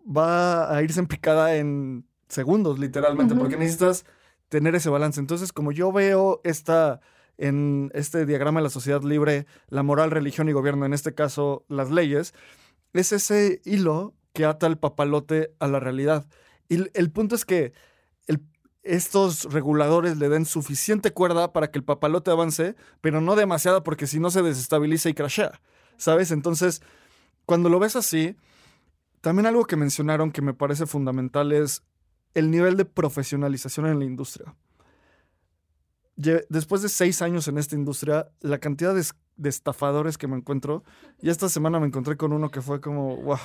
va 0.04 0.74
a 0.74 0.82
irse 0.82 1.00
en 1.00 1.06
picada 1.06 1.56
en 1.56 2.06
segundos, 2.28 2.78
literalmente, 2.78 3.34
porque 3.34 3.56
necesitas 3.58 4.04
tener 4.48 4.74
ese 4.74 4.88
balance. 4.90 5.20
Entonces, 5.20 5.52
como 5.52 5.70
yo 5.72 5.92
veo 5.92 6.40
esta 6.44 7.00
en 7.38 7.90
este 7.94 8.24
diagrama 8.26 8.60
de 8.60 8.64
la 8.64 8.70
sociedad 8.70 9.02
libre, 9.02 9.46
la 9.68 9.82
moral, 9.82 10.10
religión 10.10 10.48
y 10.48 10.52
gobierno, 10.52 10.86
en 10.86 10.92
este 10.94 11.14
caso 11.14 11.64
las 11.68 11.90
leyes, 11.90 12.34
es 12.92 13.12
ese 13.12 13.60
hilo 13.64 14.14
que 14.32 14.44
ata 14.44 14.66
el 14.66 14.78
papalote 14.78 15.54
a 15.58 15.66
la 15.68 15.78
realidad. 15.80 16.26
Y 16.72 16.90
el 16.94 17.10
punto 17.10 17.34
es 17.34 17.44
que 17.44 17.74
estos 18.82 19.44
reguladores 19.52 20.16
le 20.16 20.28
den 20.28 20.44
suficiente 20.44 21.12
cuerda 21.12 21.52
para 21.52 21.70
que 21.70 21.78
el 21.78 21.84
papalote 21.84 22.30
avance, 22.30 22.76
pero 23.00 23.20
no 23.20 23.36
demasiada 23.36 23.82
porque 23.82 24.06
si 24.06 24.18
no 24.18 24.30
se 24.30 24.42
desestabiliza 24.42 25.08
y 25.08 25.14
crashea, 25.14 25.60
¿sabes? 25.96 26.30
Entonces, 26.30 26.82
cuando 27.46 27.68
lo 27.68 27.78
ves 27.78 27.94
así, 27.94 28.36
también 29.20 29.46
algo 29.46 29.66
que 29.66 29.76
mencionaron 29.76 30.32
que 30.32 30.42
me 30.42 30.54
parece 30.54 30.86
fundamental 30.86 31.52
es 31.52 31.82
el 32.34 32.50
nivel 32.50 32.76
de 32.76 32.84
profesionalización 32.84 33.86
en 33.86 33.98
la 33.98 34.04
industria. 34.04 34.56
Después 36.16 36.82
de 36.82 36.88
seis 36.88 37.22
años 37.22 37.48
en 37.48 37.58
esta 37.58 37.76
industria, 37.76 38.30
la 38.40 38.58
cantidad 38.58 38.94
de, 38.94 39.04
de 39.36 39.48
estafadores 39.48 40.18
que 40.18 40.26
me 40.26 40.36
encuentro, 40.36 40.84
y 41.20 41.30
esta 41.30 41.48
semana 41.48 41.78
me 41.78 41.86
encontré 41.86 42.16
con 42.16 42.32
uno 42.32 42.50
que 42.50 42.62
fue 42.62 42.80
como, 42.80 43.16
wow, 43.18 43.38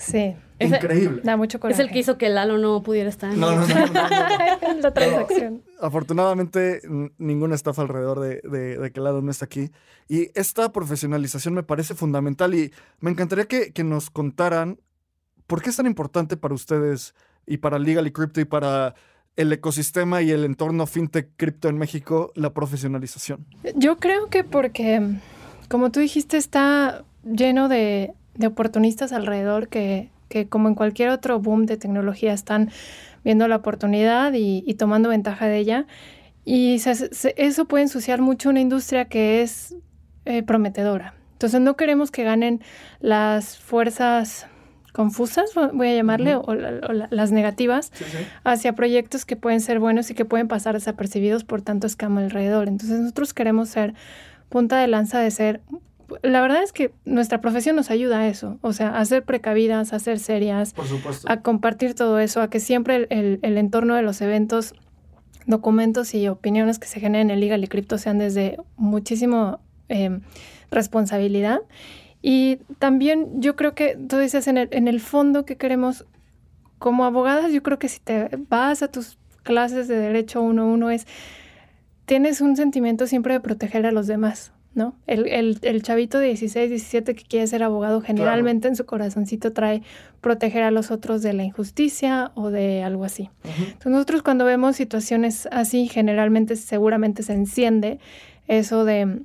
Sí. 0.00 0.34
Increíble. 0.58 1.22
da 1.24 1.36
mucho 1.36 1.58
coraje. 1.58 1.80
Es 1.80 1.86
el 1.86 1.92
que 1.92 2.00
hizo 2.00 2.18
que 2.18 2.28
Lalo 2.28 2.58
no 2.58 2.82
pudiera 2.82 3.08
estar 3.08 3.32
en 3.32 3.40
no, 3.40 3.52
no, 3.52 3.66
no, 3.66 3.66
la 4.82 4.92
transacción. 4.92 5.62
afortunadamente, 5.80 6.82
ninguna 7.16 7.54
estafa 7.54 7.82
alrededor 7.82 8.20
de, 8.20 8.40
de, 8.42 8.92
que 8.92 9.00
Lalo 9.00 9.22
no 9.22 9.30
está 9.30 9.46
aquí. 9.46 9.70
Y 10.08 10.30
esta 10.34 10.70
profesionalización 10.72 11.54
me 11.54 11.62
parece 11.62 11.94
fundamental 11.94 12.54
y 12.54 12.72
me 12.98 13.10
encantaría 13.10 13.46
que, 13.46 13.72
que 13.72 13.84
nos 13.84 14.10
contaran 14.10 14.78
por 15.46 15.62
qué 15.62 15.70
es 15.70 15.76
tan 15.76 15.86
importante 15.86 16.36
para 16.36 16.54
ustedes 16.54 17.14
y 17.46 17.56
para 17.58 17.78
Legal 17.78 18.06
y 18.06 18.12
Crypto 18.12 18.40
y 18.40 18.44
para 18.44 18.94
el 19.36 19.52
ecosistema 19.52 20.20
y 20.22 20.30
el 20.30 20.44
entorno 20.44 20.86
fintech 20.86 21.30
cripto 21.36 21.68
en 21.68 21.78
México 21.78 22.32
la 22.34 22.52
profesionalización. 22.52 23.46
Yo 23.74 23.96
creo 23.96 24.28
que 24.28 24.44
porque, 24.44 25.00
como 25.68 25.90
tú 25.90 26.00
dijiste, 26.00 26.36
está 26.36 27.04
lleno 27.24 27.68
de 27.68 28.12
de 28.34 28.46
oportunistas 28.46 29.12
alrededor 29.12 29.68
que, 29.68 30.10
que, 30.28 30.48
como 30.48 30.68
en 30.68 30.74
cualquier 30.74 31.10
otro 31.10 31.40
boom 31.40 31.66
de 31.66 31.76
tecnología, 31.76 32.32
están 32.32 32.70
viendo 33.24 33.48
la 33.48 33.56
oportunidad 33.56 34.32
y, 34.34 34.74
tomando 34.74 35.08
ventaja 35.08 35.46
de 35.46 35.58
ella. 35.58 35.86
Y 36.44 36.80
eso 37.36 37.64
puede 37.66 37.82
ensuciar 37.82 38.20
mucho 38.20 38.48
una 38.48 38.60
industria 38.60 39.04
que 39.04 39.42
es 39.42 39.76
eh, 40.24 40.42
prometedora. 40.42 41.14
Entonces 41.32 41.60
no 41.60 41.76
queremos 41.76 42.10
que 42.10 42.24
ganen 42.24 42.60
las 43.00 43.58
fuerzas 43.58 44.46
confusas, 44.92 45.52
voy 45.72 45.88
a 45.88 45.94
llamarle, 45.94 46.36
o, 46.36 46.52
las 46.52 47.32
negativas, 47.32 47.92
hacia 48.44 48.74
proyectos 48.74 49.24
que 49.24 49.36
pueden 49.36 49.60
ser 49.60 49.78
buenos 49.78 50.10
y 50.10 50.14
que 50.14 50.24
pueden 50.24 50.48
pasar 50.48 50.74
desapercibidos 50.74 51.44
por 51.44 51.62
tanto 51.62 51.86
escama 51.86 52.22
alrededor. 52.22 52.68
Entonces 52.68 53.00
nosotros 53.00 53.32
queremos 53.32 53.68
ser 53.68 53.94
punta 54.48 54.78
de 54.78 54.88
lanza 54.88 55.20
de 55.20 55.30
ser 55.30 55.60
la 56.22 56.40
verdad 56.40 56.62
es 56.62 56.72
que 56.72 56.92
nuestra 57.04 57.40
profesión 57.40 57.76
nos 57.76 57.90
ayuda 57.90 58.20
a 58.20 58.28
eso, 58.28 58.58
o 58.62 58.72
sea, 58.72 58.98
a 58.98 59.04
ser 59.04 59.24
precavidas, 59.24 59.92
a 59.92 59.98
ser 59.98 60.18
serias, 60.18 60.74
a 61.26 61.40
compartir 61.40 61.94
todo 61.94 62.18
eso, 62.18 62.40
a 62.40 62.50
que 62.50 62.60
siempre 62.60 63.06
el, 63.10 63.38
entorno 63.42 63.94
de 63.94 64.02
los 64.02 64.20
eventos, 64.20 64.74
documentos 65.46 66.14
y 66.14 66.28
opiniones 66.28 66.78
que 66.78 66.86
se 66.86 67.00
generen 67.00 67.30
en 67.30 67.40
Legal 67.40 67.64
y 67.64 67.68
Cripto 67.68 67.98
sean 67.98 68.18
desde 68.18 68.58
muchísimo 68.76 69.60
em, 69.88 70.20
responsabilidad. 70.70 71.60
Y 72.22 72.58
también 72.78 73.40
yo 73.40 73.56
creo 73.56 73.74
que 73.74 73.96
tú 73.96 74.18
dices 74.18 74.46
en 74.46 74.58
el, 74.58 74.68
en 74.72 74.88
el 74.88 75.00
fondo 75.00 75.44
que 75.44 75.56
queremos, 75.56 76.06
como 76.78 77.04
abogadas, 77.04 77.52
yo 77.52 77.62
creo 77.62 77.78
que 77.78 77.88
si 77.88 78.00
te 78.00 78.28
vas 78.48 78.82
a 78.82 78.88
tus 78.88 79.18
clases 79.42 79.88
de 79.88 79.96
derecho 79.96 80.42
uno 80.42 80.62
a 80.62 80.66
uno 80.66 80.90
es, 80.90 81.06
tienes 82.04 82.40
un 82.40 82.56
sentimiento 82.56 83.06
siempre 83.06 83.34
de 83.34 83.40
proteger 83.40 83.86
a 83.86 83.92
los 83.92 84.06
demás. 84.06 84.52
¿No? 84.74 84.94
El, 85.06 85.26
el, 85.26 85.58
el, 85.62 85.82
chavito 85.82 86.18
de 86.18 86.28
16, 86.28 86.70
17 86.70 87.14
que 87.14 87.24
quiere 87.24 87.46
ser 87.46 87.62
abogado 87.62 88.00
generalmente 88.00 88.68
en 88.68 88.76
su 88.76 88.86
corazoncito 88.86 89.52
trae 89.52 89.82
proteger 90.20 90.62
a 90.62 90.70
los 90.70 90.90
otros 90.90 91.22
de 91.22 91.32
la 91.32 91.42
injusticia 91.42 92.30
o 92.34 92.50
de 92.50 92.82
algo 92.82 93.04
así. 93.04 93.30
Entonces 93.44 93.92
nosotros 93.92 94.22
cuando 94.22 94.44
vemos 94.44 94.76
situaciones 94.76 95.48
así, 95.50 95.88
generalmente 95.88 96.54
seguramente 96.56 97.22
se 97.22 97.32
enciende 97.32 97.98
eso 98.46 98.84
de 98.84 99.22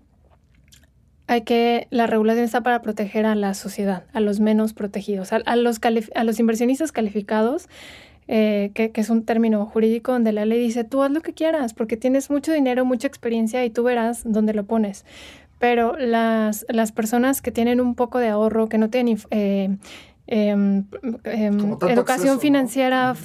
hay 1.27 1.41
que, 1.41 1.87
la 1.89 2.05
regulación 2.05 2.45
está 2.45 2.61
para 2.61 2.81
proteger 2.81 3.25
a 3.25 3.33
la 3.33 3.55
sociedad, 3.55 4.05
a 4.13 4.19
los 4.19 4.39
menos 4.39 4.73
protegidos, 4.73 5.33
a, 5.33 5.55
los, 5.55 5.79
a 6.13 6.23
los 6.23 6.39
inversionistas 6.39 6.91
calificados 6.91 7.67
eh, 8.27 8.71
que, 8.73 8.91
es 8.93 9.09
un 9.09 9.23
término 9.23 9.65
jurídico 9.65 10.11
donde 10.11 10.31
la 10.31 10.45
ley 10.45 10.59
dice, 10.59 10.83
tú 10.83 11.03
haz 11.03 11.11
lo 11.11 11.21
que 11.21 11.33
quieras, 11.33 11.73
porque 11.73 11.97
tienes 11.97 12.29
mucho 12.29 12.51
dinero, 12.51 12.85
mucha 12.85 13.07
experiencia 13.07 13.63
y 13.65 13.69
tú 13.69 13.83
verás 13.83 14.23
dónde 14.25 14.53
lo 14.53 14.65
pones. 14.65 15.05
Pero 15.59 15.95
las, 15.97 16.65
las 16.69 16.91
personas 16.91 17.41
que 17.41 17.51
tienen 17.51 17.79
un 17.79 17.95
poco 17.95 18.19
de 18.19 18.29
ahorro, 18.29 18.67
que 18.69 18.77
no 18.77 18.89
tienen... 18.89 19.19
Eh, 19.31 19.77
em, 20.27 20.85
em, 21.23 21.77
educación 21.87 22.39
financiera 22.39 23.15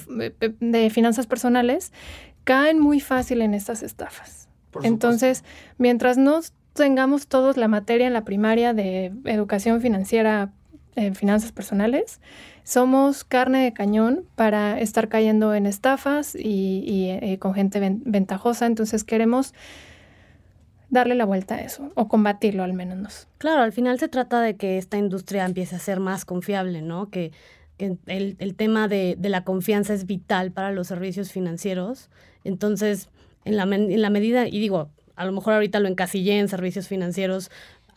de 0.59 0.89
finanzas 0.91 1.25
personales 1.25 1.91
caen 2.43 2.79
muy 2.79 2.99
fácil 2.99 3.41
en 3.41 3.55
estas 3.55 3.81
estafas. 3.81 4.49
Entonces, 4.83 5.43
mientras 5.77 6.17
no 6.17 6.41
tengamos 6.73 7.27
todos 7.27 7.57
la 7.57 7.67
materia 7.67 8.07
en 8.07 8.13
la 8.13 8.23
primaria 8.23 8.73
de 8.73 9.11
educación 9.25 9.81
financiera, 9.81 10.51
en 10.95 11.15
finanzas 11.15 11.51
personales, 11.51 12.19
somos 12.63 13.23
carne 13.23 13.63
de 13.63 13.73
cañón 13.73 14.25
para 14.35 14.79
estar 14.79 15.07
cayendo 15.09 15.53
en 15.55 15.65
estafas 15.65 16.35
y, 16.35 17.09
eh, 17.09 17.37
con 17.39 17.53
gente 17.53 17.79
ventajosa. 17.79 18.65
Entonces 18.65 19.03
queremos 19.03 19.53
darle 20.89 21.15
la 21.15 21.25
vuelta 21.25 21.55
a 21.55 21.61
eso 21.61 21.91
o 21.95 22.07
combatirlo 22.07 22.63
al 22.63 22.73
menos. 22.73 23.27
Claro, 23.37 23.61
al 23.61 23.71
final 23.71 23.97
se 23.99 24.09
trata 24.09 24.41
de 24.41 24.57
que 24.57 24.77
esta 24.77 24.97
industria 24.97 25.45
empiece 25.45 25.75
a 25.75 25.79
ser 25.79 25.99
más 25.99 26.25
confiable, 26.25 26.81
¿no? 26.81 27.09
Que, 27.09 27.31
el, 28.05 28.53
tema 28.55 28.87
de, 28.87 29.17
la 29.19 29.43
confianza 29.43 29.95
es 29.95 30.05
vital 30.05 30.51
para 30.51 30.71
los 30.71 30.85
servicios 30.85 31.31
financieros. 31.31 32.11
Entonces, 32.43 33.09
en 33.43 33.57
la, 33.57 33.63
en 33.63 34.01
la 34.03 34.11
medida, 34.11 34.47
y 34.47 34.59
digo, 34.59 34.91
a 35.15 35.25
lo 35.25 35.31
mejor 35.31 35.53
ahorita 35.53 35.79
lo 35.79 35.87
encasillé 35.87 36.39
en 36.39 36.47
servicios 36.47 36.87
financieros, 36.87 37.49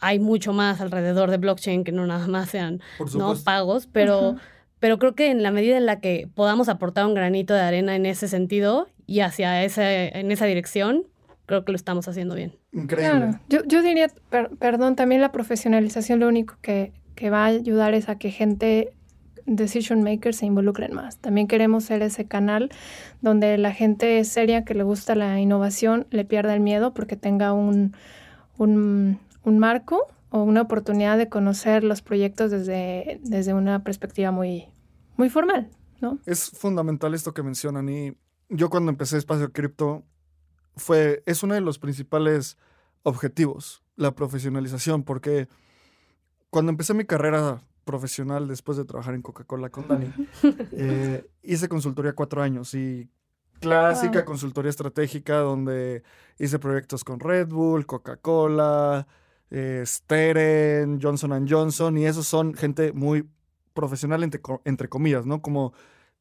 hay 0.04 0.18
mucho 0.18 0.52
más 0.52 0.80
alrededor 0.80 1.30
de 1.30 1.38
blockchain 1.38 1.82
que 1.82 1.92
no 1.92 2.06
nada 2.06 2.28
más 2.28 2.50
sean 2.50 2.80
¿no? 3.16 3.34
pagos, 3.42 3.88
pero 3.90 4.36
pero 4.78 4.98
creo 4.98 5.14
que 5.14 5.30
en 5.30 5.42
la 5.42 5.50
medida 5.50 5.78
en 5.78 5.86
la 5.86 6.00
que 6.00 6.28
podamos 6.34 6.68
aportar 6.68 7.06
un 7.06 7.14
granito 7.14 7.54
de 7.54 7.60
arena 7.60 7.96
en 7.96 8.04
ese 8.04 8.28
sentido 8.28 8.86
y 9.06 9.20
hacia 9.20 9.64
ese, 9.64 10.18
en 10.18 10.30
esa 10.30 10.44
dirección, 10.44 11.04
creo 11.46 11.64
que 11.64 11.72
lo 11.72 11.76
estamos 11.76 12.06
haciendo 12.06 12.34
bien. 12.34 12.52
Increíble. 12.70 13.38
Yo, 13.48 13.64
yo 13.64 13.80
diría, 13.80 14.08
perdón, 14.58 14.94
también 14.94 15.22
la 15.22 15.32
profesionalización 15.32 16.20
lo 16.20 16.28
único 16.28 16.56
que, 16.60 16.92
que 17.14 17.30
va 17.30 17.44
a 17.44 17.46
ayudar 17.46 17.94
es 17.94 18.10
a 18.10 18.18
que 18.18 18.30
gente 18.30 18.92
decision 19.46 20.02
makers 20.02 20.36
se 20.36 20.46
involucren 20.46 20.94
más. 20.94 21.16
También 21.16 21.46
queremos 21.46 21.84
ser 21.84 22.02
ese 22.02 22.26
canal 22.26 22.70
donde 23.22 23.56
la 23.56 23.72
gente 23.72 24.22
seria 24.24 24.66
que 24.66 24.74
le 24.74 24.82
gusta 24.82 25.14
la 25.14 25.40
innovación 25.40 26.06
le 26.10 26.26
pierda 26.26 26.52
el 26.52 26.60
miedo 26.60 26.92
porque 26.92 27.16
tenga 27.16 27.54
un, 27.54 27.94
un, 28.58 29.18
un 29.44 29.58
marco 29.58 30.06
o 30.30 30.42
una 30.42 30.62
oportunidad 30.62 31.16
de 31.18 31.28
conocer 31.28 31.84
los 31.84 32.02
proyectos 32.02 32.50
desde, 32.50 33.20
desde 33.22 33.54
una 33.54 33.84
perspectiva 33.84 34.30
muy, 34.30 34.66
muy 35.16 35.30
formal, 35.30 35.70
¿no? 36.00 36.18
Es 36.26 36.50
fundamental 36.50 37.14
esto 37.14 37.32
que 37.32 37.42
mencionan 37.42 37.88
y 37.88 38.16
yo 38.48 38.70
cuando 38.70 38.90
empecé 38.90 39.16
Espacio 39.16 39.52
Cripto 39.52 40.04
fue, 40.76 41.22
es 41.26 41.42
uno 41.42 41.54
de 41.54 41.60
los 41.60 41.78
principales 41.78 42.58
objetivos, 43.02 43.84
la 43.96 44.14
profesionalización, 44.14 45.04
porque 45.04 45.48
cuando 46.50 46.70
empecé 46.70 46.94
mi 46.94 47.04
carrera 47.04 47.62
profesional 47.84 48.48
después 48.48 48.78
de 48.78 48.84
trabajar 48.84 49.14
en 49.14 49.22
Coca-Cola 49.22 49.70
con 49.70 49.86
Dani, 49.86 50.12
eh, 50.72 51.26
hice 51.42 51.68
consultoría 51.68 52.14
cuatro 52.14 52.42
años 52.42 52.74
y 52.74 53.08
clásica 53.60 54.24
consultoría 54.24 54.70
estratégica 54.70 55.38
donde 55.38 56.02
hice 56.38 56.58
proyectos 56.58 57.04
con 57.04 57.20
Red 57.20 57.48
Bull, 57.48 57.86
Coca-Cola, 57.86 59.06
eh, 59.56 59.84
Steren, 59.86 60.98
Johnson 61.00 61.46
Johnson, 61.48 61.96
y 61.96 62.06
esos 62.06 62.26
son 62.26 62.54
gente 62.54 62.92
muy 62.92 63.28
profesional 63.72 64.24
entre, 64.24 64.88
comillas, 64.88 65.26
¿no? 65.26 65.42
Como 65.42 65.72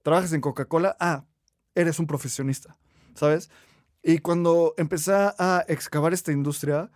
trabajas 0.03 0.33
en 0.33 0.41
Coca-Cola, 0.41 0.95
ah, 0.99 1.25
eres 1.73 1.97
un 1.97 2.05
profesionista, 2.05 2.77
¿sabes? 3.15 3.49
Y 4.03 4.19
cuando 4.19 4.75
empecé 4.77 5.13
a 5.13 5.65
excavar 5.67 6.13
esta 6.13 6.31
industria, 6.31 6.91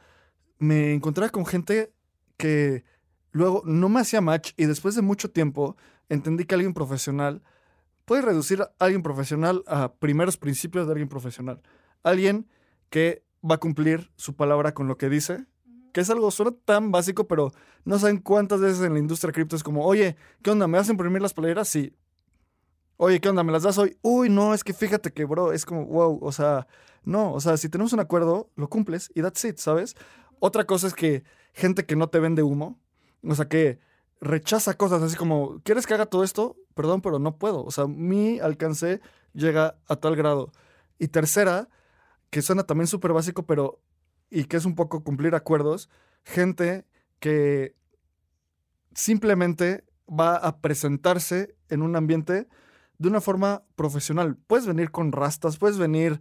me 0.59 0.93
encontré 0.93 1.31
con 1.31 1.43
gente 1.43 1.91
que 2.37 2.83
luego 3.31 3.63
no 3.65 3.89
me 3.89 4.01
hacía 4.01 4.21
match 4.21 4.51
y 4.57 4.65
después 4.65 4.93
de 4.93 5.01
mucho 5.01 5.31
tiempo 5.31 5.75
entendí 6.07 6.45
que 6.45 6.53
alguien 6.53 6.75
profesional 6.75 7.41
puede 8.05 8.21
reducir 8.21 8.61
a 8.61 8.71
alguien 8.77 9.01
profesional 9.01 9.63
a 9.65 9.93
primeros 9.93 10.37
principios 10.37 10.85
de 10.85 10.91
alguien 10.91 11.09
profesional. 11.09 11.63
Alguien 12.03 12.47
que 12.91 13.23
va 13.43 13.55
a 13.55 13.59
cumplir 13.59 14.11
su 14.17 14.35
palabra 14.35 14.75
con 14.75 14.87
lo 14.87 14.99
que 14.99 15.09
dice 15.09 15.47
que 15.97 16.01
es 16.01 16.11
algo 16.11 16.29
suena 16.29 16.51
tan 16.63 16.91
básico, 16.91 17.27
pero 17.27 17.51
no 17.83 17.97
saben 17.97 18.19
cuántas 18.19 18.61
veces 18.61 18.83
en 18.83 18.93
la 18.93 18.99
industria 18.99 19.33
cripto 19.33 19.55
es 19.55 19.63
como, 19.63 19.83
oye, 19.83 20.15
¿qué 20.43 20.51
onda? 20.51 20.67
¿Me 20.67 20.77
vas 20.77 20.87
a 20.89 20.91
imprimir 20.91 21.23
las 21.23 21.33
playeras? 21.33 21.67
Sí. 21.69 21.91
Oye, 22.97 23.19
¿qué 23.19 23.29
onda? 23.29 23.41
¿Me 23.41 23.51
las 23.51 23.63
das 23.63 23.79
hoy? 23.79 23.97
Uy, 24.03 24.29
no, 24.29 24.53
es 24.53 24.63
que 24.63 24.73
fíjate 24.73 25.11
que, 25.11 25.25
bro, 25.25 25.53
es 25.53 25.65
como, 25.65 25.87
wow, 25.87 26.19
o 26.21 26.31
sea, 26.31 26.67
no, 27.03 27.33
o 27.33 27.39
sea, 27.39 27.57
si 27.57 27.67
tenemos 27.67 27.93
un 27.93 27.99
acuerdo, 27.99 28.51
lo 28.55 28.69
cumples 28.69 29.09
y 29.15 29.23
that's 29.23 29.43
it, 29.43 29.57
¿sabes? 29.57 29.95
Otra 30.39 30.65
cosa 30.65 30.85
es 30.85 30.93
que 30.93 31.23
gente 31.51 31.87
que 31.87 31.95
no 31.95 32.09
te 32.09 32.19
vende 32.19 32.43
humo, 32.43 32.79
o 33.27 33.33
sea, 33.33 33.47
que 33.47 33.79
rechaza 34.21 34.75
cosas 34.75 35.01
así 35.01 35.15
como, 35.15 35.63
¿quieres 35.63 35.87
que 35.87 35.95
haga 35.95 36.05
todo 36.05 36.23
esto? 36.23 36.57
Perdón, 36.75 37.01
pero 37.01 37.17
no 37.17 37.39
puedo. 37.39 37.63
O 37.63 37.71
sea, 37.71 37.87
mi 37.87 38.37
alcance 38.37 39.01
llega 39.33 39.79
a 39.87 39.95
tal 39.95 40.15
grado. 40.15 40.51
Y 40.99 41.07
tercera, 41.07 41.69
que 42.29 42.43
suena 42.43 42.61
también 42.61 42.85
súper 42.85 43.13
básico, 43.13 43.47
pero, 43.47 43.79
y 44.29 44.45
que 44.45 44.57
es 44.57 44.65
un 44.65 44.75
poco 44.75 45.03
cumplir 45.03 45.35
acuerdos, 45.35 45.89
gente 46.23 46.85
que 47.19 47.75
simplemente 48.93 49.85
va 50.07 50.35
a 50.35 50.59
presentarse 50.59 51.55
en 51.69 51.81
un 51.81 51.95
ambiente 51.95 52.47
de 52.97 53.09
una 53.09 53.21
forma 53.21 53.63
profesional. 53.75 54.37
Puedes 54.47 54.65
venir 54.65 54.91
con 54.91 55.11
rastas, 55.11 55.57
puedes 55.57 55.77
venir 55.77 56.19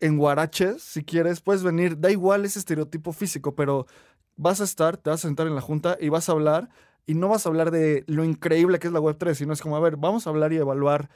en 0.00 0.16
guaraches, 0.16 0.82
si 0.82 1.04
quieres, 1.04 1.40
puedes 1.40 1.62
venir, 1.62 2.00
da 2.00 2.10
igual 2.10 2.44
ese 2.44 2.58
estereotipo 2.58 3.12
físico, 3.12 3.54
pero 3.54 3.86
vas 4.36 4.60
a 4.60 4.64
estar, 4.64 4.96
te 4.96 5.10
vas 5.10 5.24
a 5.24 5.28
sentar 5.28 5.46
en 5.46 5.54
la 5.54 5.60
junta 5.60 5.96
y 6.00 6.08
vas 6.08 6.28
a 6.28 6.32
hablar, 6.32 6.70
y 7.06 7.14
no 7.14 7.28
vas 7.28 7.46
a 7.46 7.48
hablar 7.48 7.70
de 7.70 8.04
lo 8.06 8.24
increíble 8.24 8.78
que 8.78 8.88
es 8.88 8.92
la 8.92 9.00
Web3, 9.00 9.34
sino 9.34 9.52
es 9.52 9.60
como, 9.60 9.76
a 9.76 9.80
ver, 9.80 9.96
vamos 9.96 10.26
a 10.26 10.30
hablar 10.30 10.52
y 10.52 10.56
evaluar 10.56 11.08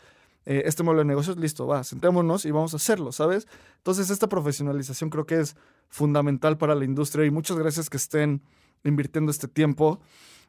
eh, 0.46 0.62
este 0.64 0.82
modelo 0.82 1.00
de 1.00 1.06
negocios, 1.06 1.36
listo, 1.36 1.66
va, 1.66 1.84
sentémonos 1.84 2.44
y 2.44 2.50
vamos 2.50 2.72
a 2.72 2.76
hacerlo, 2.76 3.12
¿sabes? 3.12 3.46
Entonces, 3.78 4.10
esta 4.10 4.28
profesionalización 4.28 5.10
creo 5.10 5.26
que 5.26 5.40
es 5.40 5.56
fundamental 5.88 6.56
para 6.56 6.74
la 6.74 6.84
industria 6.84 7.26
y 7.26 7.30
muchas 7.30 7.58
gracias 7.58 7.90
que 7.90 7.96
estén 7.96 8.42
invirtiendo 8.84 9.30
este 9.30 9.48
tiempo. 9.48 10.00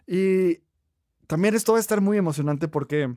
Y 0.06 0.60
también 1.28 1.56
esto 1.56 1.74
va 1.74 1.80
a 1.80 1.82
estar 1.82 2.00
muy 2.00 2.18
emocionante 2.18 2.68
porque 2.68 3.16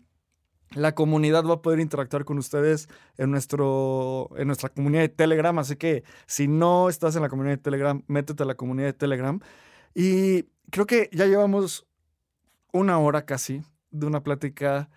la 0.72 0.95
comunidad 0.95 1.45
va 1.45 1.55
a 1.55 1.62
poder 1.62 1.81
interactuar 1.81 2.24
con 2.24 2.39
ustedes 2.39 2.89
en, 3.16 3.31
nuestro, 3.31 4.31
en 4.37 4.47
nuestra 4.47 4.68
comunidad 4.68 5.03
de 5.03 5.09
Telegram. 5.09 5.59
Así 5.59 5.76
que 5.76 6.05
si 6.26 6.49
no 6.49 6.89
estás 6.89 7.16
en 7.16 7.22
la 7.22 7.28
comunidad 7.28 7.57
de 7.57 7.62
Telegram, 7.62 8.03
métete 8.07 8.43
a 8.43 8.47
la 8.47 8.55
comunidad 8.55 8.89
de 8.89 8.93
Telegram. 8.93 9.41
Y 9.95 10.45
creo 10.70 10.87
que 10.87 11.11
ya 11.12 11.26
llevamos 11.26 11.87
una 12.72 12.99
hora 12.99 13.26
casi 13.26 13.62
de 13.91 14.07
una 14.07 14.22
plática 14.22 14.89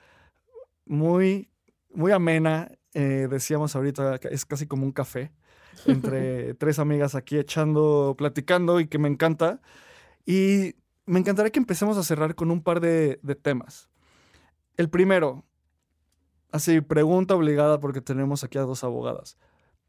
muy, 0.85 1.49
muy 1.93 2.11
amena. 2.11 2.69
Eh, 2.93 3.27
decíamos 3.29 3.75
ahorita 3.75 4.15
es 4.29 4.45
casi 4.45 4.67
como 4.67 4.83
un 4.83 4.91
café 4.91 5.31
entre 5.87 6.53
tres 6.55 6.77
amigas 6.79 7.15
aquí 7.15 7.37
echando, 7.37 8.15
platicando 8.17 8.79
y 8.79 8.87
que 8.87 8.99
me 8.99 9.09
encanta. 9.09 9.61
Y 10.25 10.75
me 11.05 11.19
encantaría 11.19 11.51
que 11.51 11.59
empecemos 11.59 11.97
a 11.97 12.03
cerrar 12.03 12.35
con 12.35 12.51
un 12.51 12.61
par 12.61 12.79
de, 12.79 13.19
de 13.23 13.35
temas. 13.35 13.89
El 14.77 14.89
primero, 14.89 15.43
Así, 16.53 16.81
pregunta 16.81 17.33
obligada 17.33 17.79
porque 17.79 17.99
tenemos 17.99 18.43
aquí 18.43 18.59
a 18.59 18.61
dos 18.61 18.83
abogadas. 18.83 19.39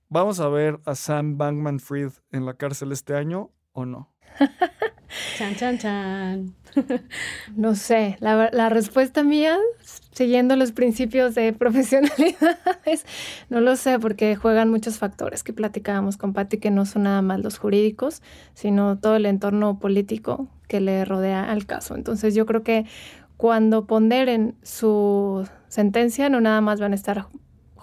¿Vamos 0.08 0.40
a 0.40 0.48
ver 0.48 0.80
a 0.86 0.94
Sam 0.94 1.36
Bankman 1.36 1.78
Fried 1.78 2.12
en 2.32 2.46
la 2.46 2.54
cárcel 2.54 2.90
este 2.90 3.14
año 3.14 3.50
o 3.72 3.84
no? 3.84 4.14
chan, 5.36 5.56
chan, 5.56 5.78
chan. 5.78 6.54
no 7.56 7.74
sé, 7.74 8.16
la, 8.20 8.50
la, 8.52 8.68
respuesta 8.68 9.22
mía, 9.22 9.58
siguiendo 10.12 10.56
los 10.56 10.72
principios 10.72 11.34
de 11.34 11.52
profesionalidad, 11.58 12.58
es 12.84 13.04
no 13.48 13.60
lo 13.60 13.76
sé 13.76 13.98
porque 13.98 14.36
juegan 14.36 14.70
muchos 14.70 14.98
factores 14.98 15.42
que 15.42 15.52
platicábamos 15.52 16.16
con 16.16 16.32
Patti, 16.32 16.58
que 16.58 16.70
no 16.70 16.86
son 16.86 17.04
nada 17.04 17.22
más 17.22 17.40
los 17.40 17.58
jurídicos, 17.58 18.22
sino 18.54 18.98
todo 18.98 19.16
el 19.16 19.26
entorno 19.26 19.78
político 19.78 20.48
que 20.68 20.80
le 20.80 21.04
rodea 21.04 21.50
al 21.50 21.66
caso. 21.66 21.94
Entonces 21.94 22.34
yo 22.34 22.46
creo 22.46 22.62
que 22.62 22.86
cuando 23.36 23.86
ponderen 23.86 24.56
su 24.62 25.48
sentencia, 25.68 26.28
no 26.28 26.40
nada 26.40 26.60
más 26.60 26.80
van 26.80 26.92
a 26.92 26.94
estar 26.94 27.26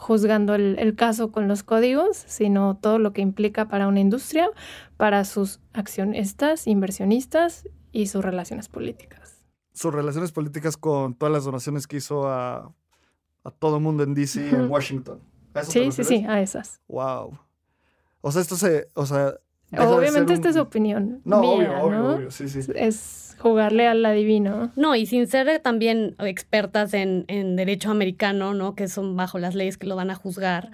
juzgando 0.02 0.56
el, 0.56 0.96
caso 0.96 1.32
con 1.32 1.48
los 1.48 1.62
códigos, 1.62 2.18
sino 2.18 2.76
todo 2.76 2.98
lo 2.98 3.14
que 3.14 3.22
implica 3.22 3.68
para 3.68 3.88
una 3.88 4.00
industria, 4.00 4.50
para 4.98 5.24
sus 5.26 5.60
accionistas, 5.74 6.66
inversionistas 6.66 7.70
y 7.92 8.08
sus 8.08 8.26
relaciones 8.26 8.68
políticas. 8.68 9.46
Sus 9.74 9.94
relaciones 9.94 10.32
políticas 10.32 10.76
con 10.76 11.14
todas 11.14 11.32
las 11.32 11.44
donaciones 11.44 11.86
que 11.86 11.98
hizo 11.98 12.28
a, 12.28 12.74
a 13.44 13.52
todo 13.52 13.76
el 13.78 13.84
mundo 13.84 14.02
en 14.02 14.16
DC 14.16 14.44
y 14.44 14.50
en 14.50 14.72
Washington. 14.72 15.20
sí, 15.62 15.92
sí, 15.92 16.04
sí, 16.04 16.26
a 16.28 16.42
esas. 16.42 16.82
Wow. 16.88 17.38
O 18.22 18.32
sea, 18.32 18.42
esto 18.42 18.56
se, 18.56 18.88
o 18.96 19.06
sea, 19.06 19.36
Obviamente 19.78 20.34
esta 20.34 20.50
es 20.50 20.56
su 20.56 20.62
opinión. 20.62 21.22
No, 21.24 21.42
mía, 21.42 21.52
obvio, 21.52 21.68
¿no? 21.70 21.84
obvio, 21.84 22.16
obvio, 22.16 22.32
sí, 22.32 22.50
sí. 22.50 22.60
Es 22.76 23.36
jugarle 23.40 23.88
al 23.88 24.06
adivino. 24.06 24.72
No, 24.76 24.96
y 24.96 25.06
sin 25.06 25.28
ser 25.28 25.60
también 25.60 26.16
expertas 26.20 26.94
en, 26.94 27.26
en 27.28 27.56
derecho 27.56 27.90
americano, 27.90 28.54
¿no? 28.54 28.76
Que 28.76 28.88
son 28.88 29.16
bajo 29.16 29.40
las 29.40 29.56
leyes 29.56 29.78
que 29.78 29.88
lo 29.88 29.96
van 29.96 30.12
a 30.12 30.16
juzgar. 30.16 30.72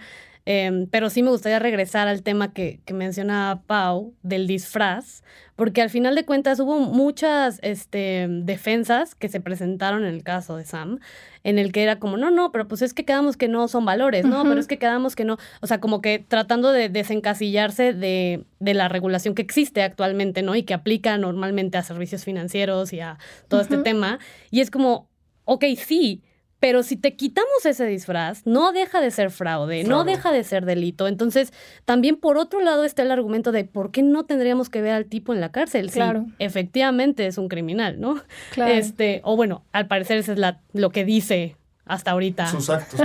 Em, 0.50 0.88
pero 0.88 1.10
sí 1.10 1.24
me 1.24 1.30
gustaría 1.30 1.60
regresar 1.60 2.08
al 2.08 2.24
tema 2.24 2.54
que, 2.54 2.80
que, 2.86 2.94
mencionaba 2.94 3.64
Pau 3.64 4.14
del 4.24 4.48
disfraz, 4.48 5.22
porque 5.58 5.82
al 5.82 5.90
final 5.90 6.16
de 6.16 6.24
cuentas 6.24 6.58
hubo 6.62 6.80
muchas 6.80 7.60
este, 7.64 8.28
defensas 8.30 9.14
que 9.14 9.28
se 9.28 9.42
presentaron 9.42 10.06
en 10.06 10.14
el 10.14 10.24
caso 10.24 10.56
de 10.56 10.64
Sam, 10.64 11.00
en 11.44 11.60
el 11.60 11.74
que 11.74 11.84
era 11.84 12.00
como, 12.00 12.16
no, 12.16 12.32
no, 12.32 12.54
pero 12.54 12.66
pues 12.66 12.82
es 12.82 12.94
que 12.94 13.04
quedamos 13.04 13.36
que 13.36 13.50
no 13.50 13.68
son 13.68 13.84
valores, 13.84 14.24
no, 14.24 14.44
pero 14.44 14.58
es 14.58 14.68
que 14.68 14.80
quedamos 14.80 15.18
que 15.18 15.26
no, 15.26 15.36
o 15.60 15.68
sea, 15.68 15.82
como 15.82 16.00
que 16.00 16.20
tratando 16.26 16.72
de 16.72 16.88
desencasillarse 16.88 17.92
de, 17.92 18.46
de 18.62 18.74
la 18.74 18.88
regulación 18.88 19.36
que 19.36 19.42
existe 19.42 19.84
actualmente, 19.84 20.44
¿no? 20.44 20.56
Y 20.56 20.64
que 20.64 20.74
aplica 20.74 21.18
normalmente 21.18 21.78
a 21.78 21.84
servicios 21.84 22.24
financieros 22.24 22.94
y 22.94 23.02
a 23.02 23.18
todo 23.50 23.60
este 23.60 23.80
tema. 23.80 24.20
Y 24.50 24.62
es 24.62 24.72
como, 24.72 25.10
ok, 25.44 25.66
sí, 25.76 26.24
pero 26.60 26.82
si 26.82 26.96
te 26.96 27.16
quitamos 27.16 27.66
ese 27.66 27.86
disfraz, 27.86 28.46
no 28.46 28.72
deja 28.72 29.00
de 29.00 29.12
ser 29.12 29.30
fraude, 29.30 29.84
no 29.84 30.04
deja 30.04 30.32
de 30.32 30.44
ser 30.44 30.66
delito. 30.66 31.08
Entonces, 31.08 31.54
también 31.86 32.18
por 32.18 32.38
otro 32.38 32.62
lado 32.62 32.84
está 32.84 33.04
el 33.04 33.12
argumento 33.12 33.52
de 33.52 33.64
por 33.64 33.92
qué 33.92 34.02
no 34.02 34.26
tendríamos 34.26 34.70
que 34.70 34.82
ver 34.82 34.94
al 34.94 35.06
tipo 35.06 35.34
en 35.34 35.42
la 35.42 35.52
cárcel. 35.52 35.92
Claro. 35.92 36.26
efectivamente 36.40 37.28
es 37.28 37.38
un 37.38 37.48
criminal, 37.48 38.00
¿no? 38.00 38.22
Claro. 38.52 38.74
Este, 38.74 39.22
o 39.24 39.36
bueno, 39.36 39.66
al 39.72 39.88
parecer 39.88 40.18
eso 40.18 40.32
es 40.32 40.40
la, 40.40 40.62
lo 40.74 40.90
que 40.90 41.06
dice 41.06 41.58
hasta 41.86 42.12
ahorita. 42.12 42.48
Sus 42.48 42.70
actos. 42.70 43.00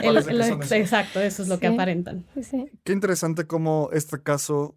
exacto, 0.72 1.20
eso 1.20 1.42
es 1.42 1.48
lo 1.48 1.58
que 1.58 1.66
aparentan. 1.66 2.24
Qué 2.84 2.92
interesante 2.92 3.46
cómo 3.46 3.90
este 3.92 4.22
caso, 4.22 4.76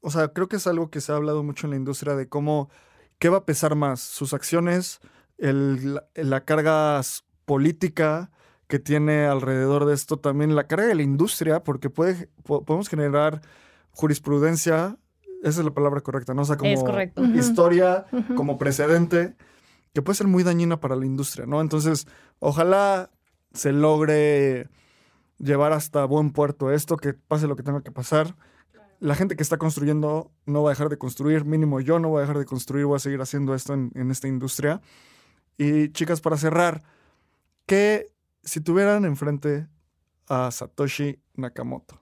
o 0.00 0.10
sea, 0.10 0.28
creo 0.28 0.48
que 0.48 0.56
es 0.56 0.66
algo 0.66 0.90
que 0.90 1.00
se 1.00 1.12
ha 1.12 1.16
hablado 1.16 1.42
mucho 1.42 1.66
en 1.66 1.70
la 1.70 1.76
industria 1.76 2.16
de 2.16 2.28
cómo, 2.28 2.70
¿qué 3.18 3.28
va 3.28 3.38
a 3.38 3.44
pesar 3.44 3.76
más? 3.76 4.00
Sus 4.00 4.34
acciones, 4.34 5.00
el, 5.38 5.94
la, 5.94 6.04
la 6.14 6.44
carga 6.44 7.00
política 7.44 8.30
que 8.72 8.78
tiene 8.78 9.26
alrededor 9.26 9.84
de 9.84 9.92
esto, 9.92 10.16
también 10.16 10.54
la 10.54 10.66
carga 10.66 10.86
de 10.86 10.94
la 10.94 11.02
industria, 11.02 11.62
porque 11.62 11.90
puede, 11.90 12.30
podemos 12.42 12.88
generar 12.88 13.42
jurisprudencia, 13.90 14.96
esa 15.42 15.60
es 15.60 15.64
la 15.64 15.74
palabra 15.74 16.00
correcta, 16.00 16.32
¿no? 16.32 16.42
O 16.42 16.44
sea, 16.46 16.56
como 16.56 16.70
historia, 17.34 18.06
como 18.34 18.56
precedente, 18.56 19.36
que 19.92 20.00
puede 20.00 20.16
ser 20.16 20.26
muy 20.26 20.42
dañina 20.42 20.80
para 20.80 20.96
la 20.96 21.04
industria, 21.04 21.44
¿no? 21.44 21.60
Entonces, 21.60 22.06
ojalá 22.38 23.10
se 23.52 23.72
logre 23.72 24.68
llevar 25.38 25.72
hasta 25.72 26.04
buen 26.06 26.30
puerto 26.30 26.72
esto, 26.72 26.96
que 26.96 27.12
pase 27.12 27.46
lo 27.48 27.56
que 27.56 27.62
tenga 27.62 27.82
que 27.82 27.92
pasar. 27.92 28.36
La 29.00 29.16
gente 29.16 29.36
que 29.36 29.42
está 29.42 29.58
construyendo 29.58 30.30
no 30.46 30.62
va 30.62 30.70
a 30.70 30.72
dejar 30.72 30.88
de 30.88 30.96
construir, 30.96 31.44
mínimo 31.44 31.80
yo 31.80 31.98
no 31.98 32.08
voy 32.08 32.18
a 32.18 32.20
dejar 32.22 32.38
de 32.38 32.46
construir, 32.46 32.86
voy 32.86 32.96
a 32.96 33.00
seguir 33.00 33.20
haciendo 33.20 33.54
esto 33.54 33.74
en, 33.74 33.90
en 33.94 34.10
esta 34.10 34.28
industria. 34.28 34.80
Y 35.58 35.90
chicas, 35.90 36.22
para 36.22 36.38
cerrar, 36.38 36.82
que 37.66 38.06
si 38.42 38.60
tuvieran 38.60 39.04
enfrente 39.04 39.66
a 40.28 40.50
Satoshi 40.50 41.20
Nakamoto, 41.34 42.00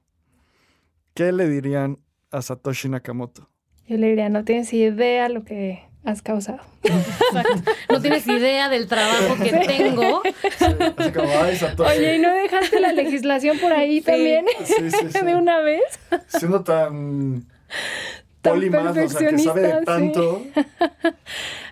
¿qué 1.14 1.32
le 1.32 1.48
dirían 1.48 1.98
a 2.30 2.42
Satoshi 2.42 2.88
Nakamoto? 2.88 3.48
Yo 3.86 3.96
le 3.96 4.08
diría, 4.08 4.28
no 4.28 4.44
tienes 4.44 4.72
idea 4.72 5.28
lo 5.28 5.44
que 5.44 5.82
has 6.04 6.22
causado. 6.22 6.60
No 7.90 8.00
tienes 8.00 8.26
idea 8.28 8.68
del 8.68 8.86
trabajo 8.86 9.36
que 9.42 9.50
tengo. 9.66 10.22
así 10.96 11.12
como, 11.12 11.28
Ay, 11.42 11.56
Satoshi. 11.56 11.90
Oye, 11.98 12.16
¿y 12.16 12.18
no 12.20 12.32
dejaste 12.32 12.80
la 12.80 12.92
legislación 12.92 13.58
por 13.58 13.72
ahí 13.72 13.98
sí. 13.98 14.06
también? 14.06 14.46
Sí, 14.64 14.90
sí, 14.90 15.18
de 15.24 15.34
una 15.34 15.58
vez. 15.60 15.82
Siendo 16.28 16.62
tan 16.62 17.46
tan 18.40 18.56
o 18.56 19.08
sea, 19.08 19.30
que 19.30 19.38
sabe 19.38 19.60
de 19.62 19.84
tanto. 19.84 20.42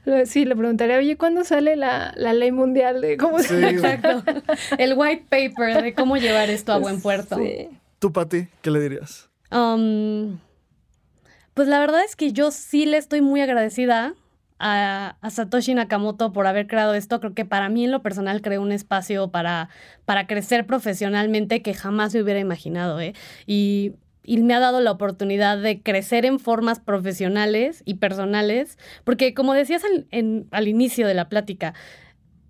Sí. 0.04 0.12
sí, 0.24 0.44
le 0.46 0.56
preguntaría, 0.56 0.96
oye, 0.96 1.18
¿cuándo 1.18 1.44
sale 1.44 1.76
la, 1.76 2.14
la 2.16 2.32
ley 2.32 2.50
mundial 2.50 3.02
de 3.02 3.18
cómo 3.18 3.40
Sí, 3.40 3.48
se... 3.48 3.68
Exacto. 3.68 4.22
El 4.78 4.94
white 4.96 5.26
paper 5.28 5.82
de 5.82 5.94
cómo 5.94 6.16
llevar 6.16 6.48
esto 6.48 6.72
a 6.72 6.78
buen 6.78 7.02
puerto. 7.02 7.36
Sí. 7.36 7.68
Tú, 7.98 8.10
Pati, 8.12 8.48
¿qué 8.62 8.70
le 8.70 8.80
dirías? 8.80 9.28
Um, 9.50 10.38
pues 11.52 11.68
la 11.68 11.78
verdad 11.78 12.04
es 12.04 12.16
que 12.16 12.32
yo 12.32 12.50
sí 12.50 12.86
le 12.86 12.96
estoy 12.96 13.20
muy 13.20 13.40
agradecida 13.42 14.14
a, 14.58 15.16
a, 15.20 15.30
Satoshi 15.30 15.74
Nakamoto 15.74 16.32
por 16.32 16.46
haber 16.46 16.66
creado 16.66 16.94
esto. 16.94 17.20
Creo 17.20 17.34
que 17.34 17.44
para 17.44 17.68
mí 17.68 17.84
en 17.84 17.90
lo 17.90 18.02
personal 18.02 18.40
creó 18.40 18.62
un 18.62 18.72
espacio 18.72 19.28
para, 19.28 19.68
para 20.04 20.26
crecer 20.26 20.66
profesionalmente 20.66 21.60
que 21.62 21.74
jamás 21.74 22.14
me 22.14 22.22
hubiera 22.22 22.40
imaginado. 22.40 23.00
¿eh? 23.00 23.14
Y 23.46 23.92
y 24.28 24.36
me 24.42 24.52
ha 24.52 24.60
dado 24.60 24.82
la 24.82 24.90
oportunidad 24.90 25.56
de 25.56 25.80
crecer 25.82 26.26
en 26.26 26.38
formas 26.38 26.80
profesionales 26.80 27.82
y 27.86 27.94
personales, 27.94 28.76
porque 29.04 29.32
como 29.32 29.54
decías 29.54 29.82
al, 30.12 30.68
inicio 30.68 31.06
de 31.06 31.14
la 31.14 31.30
plática, 31.30 31.72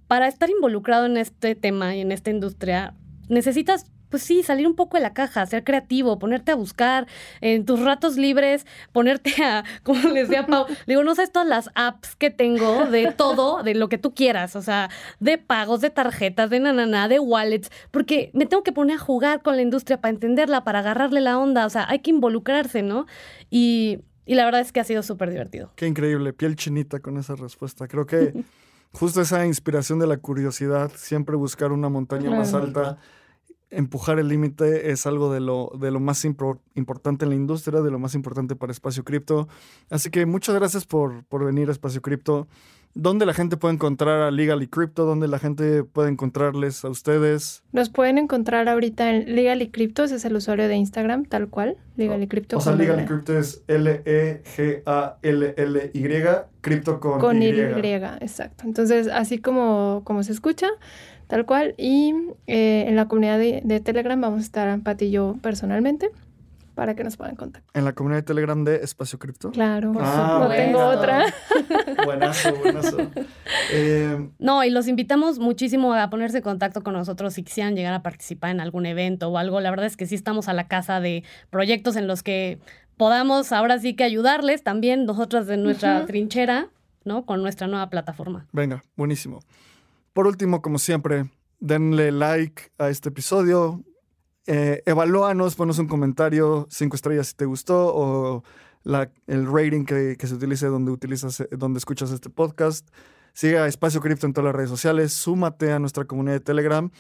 para 0.09 0.26
estar 0.26 0.51
involucrado 0.51 1.07
en 1.07 1.16
este 1.16 1.55
tema 1.55 1.95
y 1.95 2.01
en 2.01 2.11
esta 2.11 2.31
industria, 2.31 2.95
necesitas 3.29 3.87
pues 4.09 4.22
sí, 4.22 4.42
salir 4.42 4.66
un 4.66 4.74
poco 4.74 4.96
de 4.96 5.02
la 5.02 5.12
caja, 5.12 5.44
ser 5.46 5.64
creativo, 5.64 6.18
ponerte 6.18 6.52
a 6.52 6.54
buscar 6.54 7.06
en 7.40 7.64
tus 7.64 7.80
ratos 7.80 8.16
libres, 8.16 8.66
ponerte 8.92 9.42
a, 9.42 9.64
como 9.82 10.09
les 10.09 10.28
decía 10.28 10.46
Pau, 10.46 10.66
digo, 10.86 11.04
no 11.04 11.14
sabes 11.14 11.32
todas 11.32 11.48
las 11.48 11.70
apps 11.74 12.16
que 12.16 12.30
tengo 12.30 12.86
de 12.86 13.12
todo, 13.12 13.62
de 13.62 13.74
lo 13.74 13.88
que 13.88 13.98
tú 13.98 14.14
quieras, 14.14 14.56
o 14.56 14.62
sea, 14.62 14.90
de 15.20 15.38
pagos, 15.38 15.80
de 15.80 15.90
tarjetas, 15.90 16.50
de 16.50 16.61
nanana, 16.61 17.09
de 17.09 17.18
wallets, 17.18 17.70
porque 17.90 18.30
me 18.34 18.46
tengo 18.46 18.62
que 18.62 18.72
poner 18.72 18.96
a 18.96 19.00
jugar 19.00 19.42
con 19.42 19.56
la 19.56 19.62
industria 19.62 20.00
para 20.00 20.11
entenderla, 20.11 20.64
para 20.64 20.80
agarrarle 20.80 21.20
la 21.20 21.38
onda, 21.38 21.66
o 21.66 21.70
sea, 21.70 21.86
hay 21.88 22.00
que 22.00 22.11
involucrarse, 22.11 22.82
¿no? 22.82 23.06
Y, 23.50 24.00
y 24.26 24.34
la 24.34 24.44
verdad 24.44 24.61
es 24.61 24.72
que 24.72 24.80
ha 24.80 24.84
sido 24.84 25.02
súper 25.02 25.30
divertido. 25.30 25.72
Qué 25.76 25.86
increíble, 25.86 26.32
piel 26.32 26.56
chinita 26.56 27.00
con 27.00 27.16
esa 27.18 27.34
respuesta. 27.34 27.88
Creo 27.88 28.06
que 28.06 28.44
justo 28.92 29.20
esa 29.20 29.46
inspiración 29.46 29.98
de 29.98 30.06
la 30.06 30.18
curiosidad, 30.18 30.90
siempre 30.94 31.36
buscar 31.36 31.72
una 31.72 31.88
montaña 31.88 32.30
más 32.30 32.54
alta 32.54 32.98
empujar 33.71 34.19
el 34.19 34.29
límite 34.29 34.91
es 34.91 35.07
algo 35.07 35.33
de 35.33 35.41
lo, 35.41 35.73
de 35.79 35.91
lo 35.91 36.01
más 36.01 36.25
importante 36.25 37.25
en 37.25 37.31
la 37.31 37.37
industria, 37.37 37.81
de 37.81 37.91
lo 37.91 37.99
más 37.99 38.14
importante 38.14 38.57
para 38.57 38.73
Espacio 38.73 39.05
Cripto. 39.05 39.49
Así 39.91 40.11
que 40.11 40.27
muchas 40.27 40.55
gracias 40.55 40.87
por, 40.87 41.25
por 41.25 41.45
venir 41.45 41.69
a 41.69 41.73
Espacio 41.73 42.03
Cripto. 42.03 42.49
¿Dónde 42.95 43.26
la 43.26 43.34
gente 43.34 43.57
puede 43.57 43.74
encontrar 43.74 44.22
a 44.22 44.30
Legally 44.30 44.66
Crypto? 44.66 45.05
¿Dónde 45.05 45.28
la 45.28 45.39
gente 45.39 45.84
puede 45.84 46.11
encontrarles 46.11 46.84
a 46.84 46.89
ustedes? 46.89 47.62
Nos 47.72 47.91
pueden 47.91 48.18
encontrar 48.18 48.68
ahorita 48.68 49.11
en 49.11 49.36
Legally 49.36 49.68
Crypto, 49.68 50.05
ese 50.05 50.16
es 50.16 50.24
el 50.24 50.34
usuario 50.34 50.66
de 50.68 50.74
Instagram, 50.76 51.24
tal 51.24 51.49
cual. 51.49 51.76
Legally 51.97 52.26
Crypto. 52.26 52.59
O 52.59 52.61
sea, 52.61 52.74
Legally 52.74 53.05
Crypto 53.05 53.39
es 53.39 53.62
L-E-G-A-L-L-Y, 53.68 54.39
Crypto 56.61 57.01
con, 57.01 57.20
con 57.20 57.43
Y. 57.43 57.49
exacto. 58.20 58.64
Entonces, 58.64 59.09
así 59.09 59.39
como, 59.39 60.03
como 60.05 60.22
se 60.22 60.32
escucha, 60.32 60.68
tal 61.28 61.47
cual. 61.47 61.74
Y 61.76 62.14
eh, 62.47 62.86
en 62.89 62.97
la 62.97 63.07
comunidad 63.07 63.39
de, 63.39 63.80
Telegram 63.80 64.20
vamos 64.20 64.41
a 64.41 64.43
estar 64.43 64.80
Pati 64.80 65.07
y 65.07 65.11
yo 65.12 65.36
personalmente 65.41 66.11
para 66.79 66.95
que 66.95 67.03
nos 67.03 67.16
puedan 67.16 67.35
contactar. 67.35 67.68
¿En 67.74 67.85
la 67.85 67.93
comunidad 67.93 68.18
de 68.18 68.22
Telegram 68.22 68.62
de 68.62 68.76
Espacio 68.76 69.18
Cripto? 69.18 69.51
Claro, 69.51 69.93
ah, 69.99 70.39
no 70.43 70.49
tengo 70.49 70.79
otra. 70.79 71.24
buenazo, 72.05 72.55
buenazo. 72.55 72.99
Eh, 73.72 74.31
no, 74.39 74.62
y 74.62 74.70
los 74.70 74.87
invitamos 74.87 75.41
muchísimo 75.41 75.93
a 75.93 76.09
ponerse 76.09 76.37
en 76.37 76.45
contacto 76.45 76.85
con 76.85 76.93
nosotros 76.93 77.35
si 77.35 77.43
quisieran 77.43 77.74
llegar 77.74 77.95
a 77.95 78.05
participar 78.05 78.53
en 78.53 78.61
algún 78.61 78.87
evento 78.87 79.29
o 79.29 79.39
algo. 79.39 79.61
La 79.61 79.70
verdad 79.70 79.87
es 79.87 79.97
que 79.97 80.07
sí 80.07 80.14
estamos 80.14 80.47
a 80.47 80.53
la 80.53 80.68
casa 80.68 81.01
de 81.01 81.24
proyectos 81.51 81.97
en 81.97 82.07
los 82.07 82.22
que 82.22 82.61
podamos 82.97 83.51
ahora 83.51 83.81
sí 83.81 83.97
que 83.97 84.05
ayudarles 84.05 84.62
también 84.62 85.05
nosotros 85.05 85.49
de 85.49 85.57
nuestra 85.57 86.07
trinchera, 86.07 86.68
¿no? 87.03 87.26
Con 87.26 87.43
nuestra 87.43 87.66
nueva 87.66 87.91
plataforma. 87.91 88.47
Venga, 88.53 88.85
buenísimo. 88.95 89.41
Por 90.12 90.29
último, 90.29 90.62
como 90.62 90.79
siempre, 90.79 91.29
denle 91.59 92.12
like 92.12 92.70
a 92.79 92.89
este 92.89 93.09
episodio. 93.09 93.83
Eh, 94.51 94.82
evalúanos, 94.86 95.57
ponos 95.57 95.78
un 95.78 95.88
comentario, 95.88 96.66
cinco 96.70 96.96
estrellas 96.96 97.26
si 97.26 97.34
te 97.34 97.44
gustó, 97.44 97.94
o 97.94 98.44
el 99.26 99.46
rating 99.46 99.84
que, 99.84 100.16
se 100.18 100.34
utilice 100.34 100.68
donde, 100.68 100.90
utilizas, 100.90 101.46
donde 101.51 101.76
escuchas 101.76 102.11
este 102.12 102.30
podcast. 102.30 102.88
Siga 103.34 103.66
Espacio 103.66 104.01
Cripto 104.01 104.24
en 104.24 104.32
todas 104.32 104.46
las 104.46 104.55
redes 104.55 104.70
sociales, 104.70 105.12
súmate 105.12 105.70
a 105.70 105.78
nuestra 105.78 106.07
comunidad 106.07 106.36
de 106.36 106.40
Telegram. 106.40 106.90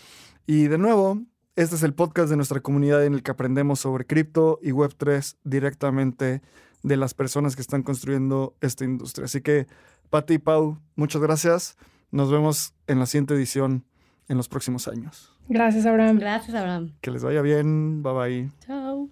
Y 0.46 0.64
de 0.66 0.76
nuevo, 0.76 1.22
este 1.56 1.76
es 1.76 1.82
el 1.84 1.94
podcast 1.94 2.28
de 2.28 2.36
nuestra 2.36 2.60
comunidad 2.60 3.02
en 3.06 3.14
el 3.14 3.22
que 3.22 3.30
aprendemos 3.30 3.80
sobre 3.80 4.04
cripto 4.04 4.58
y 4.62 4.72
Web3 4.72 5.38
directamente 5.42 6.42
de 6.82 6.96
las 6.98 7.14
personas 7.14 7.56
que 7.56 7.62
están 7.62 7.82
construyendo 7.82 8.58
esta 8.60 8.84
industria. 8.84 9.24
Así 9.24 9.40
que, 9.40 9.68
Pati 10.10 10.34
y 10.34 10.38
Pau, 10.38 10.82
muchas 10.96 11.22
gracias. 11.22 11.78
Nos 12.10 12.30
vemos 12.30 12.74
en 12.86 12.98
la 12.98 13.06
siguiente 13.06 13.32
edición 13.32 13.86
en 14.28 14.36
los 14.36 14.48
próximos 14.48 14.88
años. 14.88 15.32
Gracias, 15.48 15.86
Abraham. 15.86 16.18
Gracias, 16.18 16.54
Abraham. 16.54 16.92
Que 17.00 17.10
les 17.10 17.24
vaya 17.24 17.42
bien. 17.42 18.02
Bye 18.02 18.12
bye. 18.12 18.50
Chao. 18.66 19.10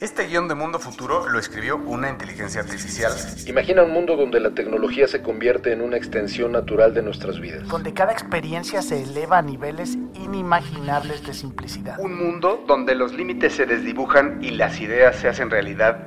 Este 0.00 0.26
guion 0.28 0.48
de 0.48 0.54
Mundo 0.54 0.78
Futuro 0.78 1.28
lo 1.28 1.38
escribió 1.38 1.76
una 1.76 2.08
inteligencia 2.08 2.62
artificial. 2.62 3.12
Imagina 3.46 3.82
un 3.82 3.92
mundo 3.92 4.16
donde 4.16 4.40
la 4.40 4.52
tecnología 4.52 5.06
se 5.06 5.20
convierte 5.20 5.74
en 5.74 5.82
una 5.82 5.98
extensión 5.98 6.52
natural 6.52 6.94
de 6.94 7.02
nuestras 7.02 7.38
vidas. 7.38 7.68
Donde 7.68 7.92
cada 7.92 8.10
experiencia 8.10 8.80
se 8.80 9.02
eleva 9.02 9.36
a 9.36 9.42
niveles 9.42 9.98
inimaginables 10.14 11.26
de 11.26 11.34
simplicidad. 11.34 11.98
Un 12.00 12.16
mundo 12.16 12.64
donde 12.66 12.94
los 12.94 13.12
límites 13.12 13.52
se 13.52 13.66
desdibujan 13.66 14.42
y 14.42 14.52
las 14.52 14.80
ideas 14.80 15.16
se 15.16 15.28
hacen 15.28 15.50
realidad 15.50 16.06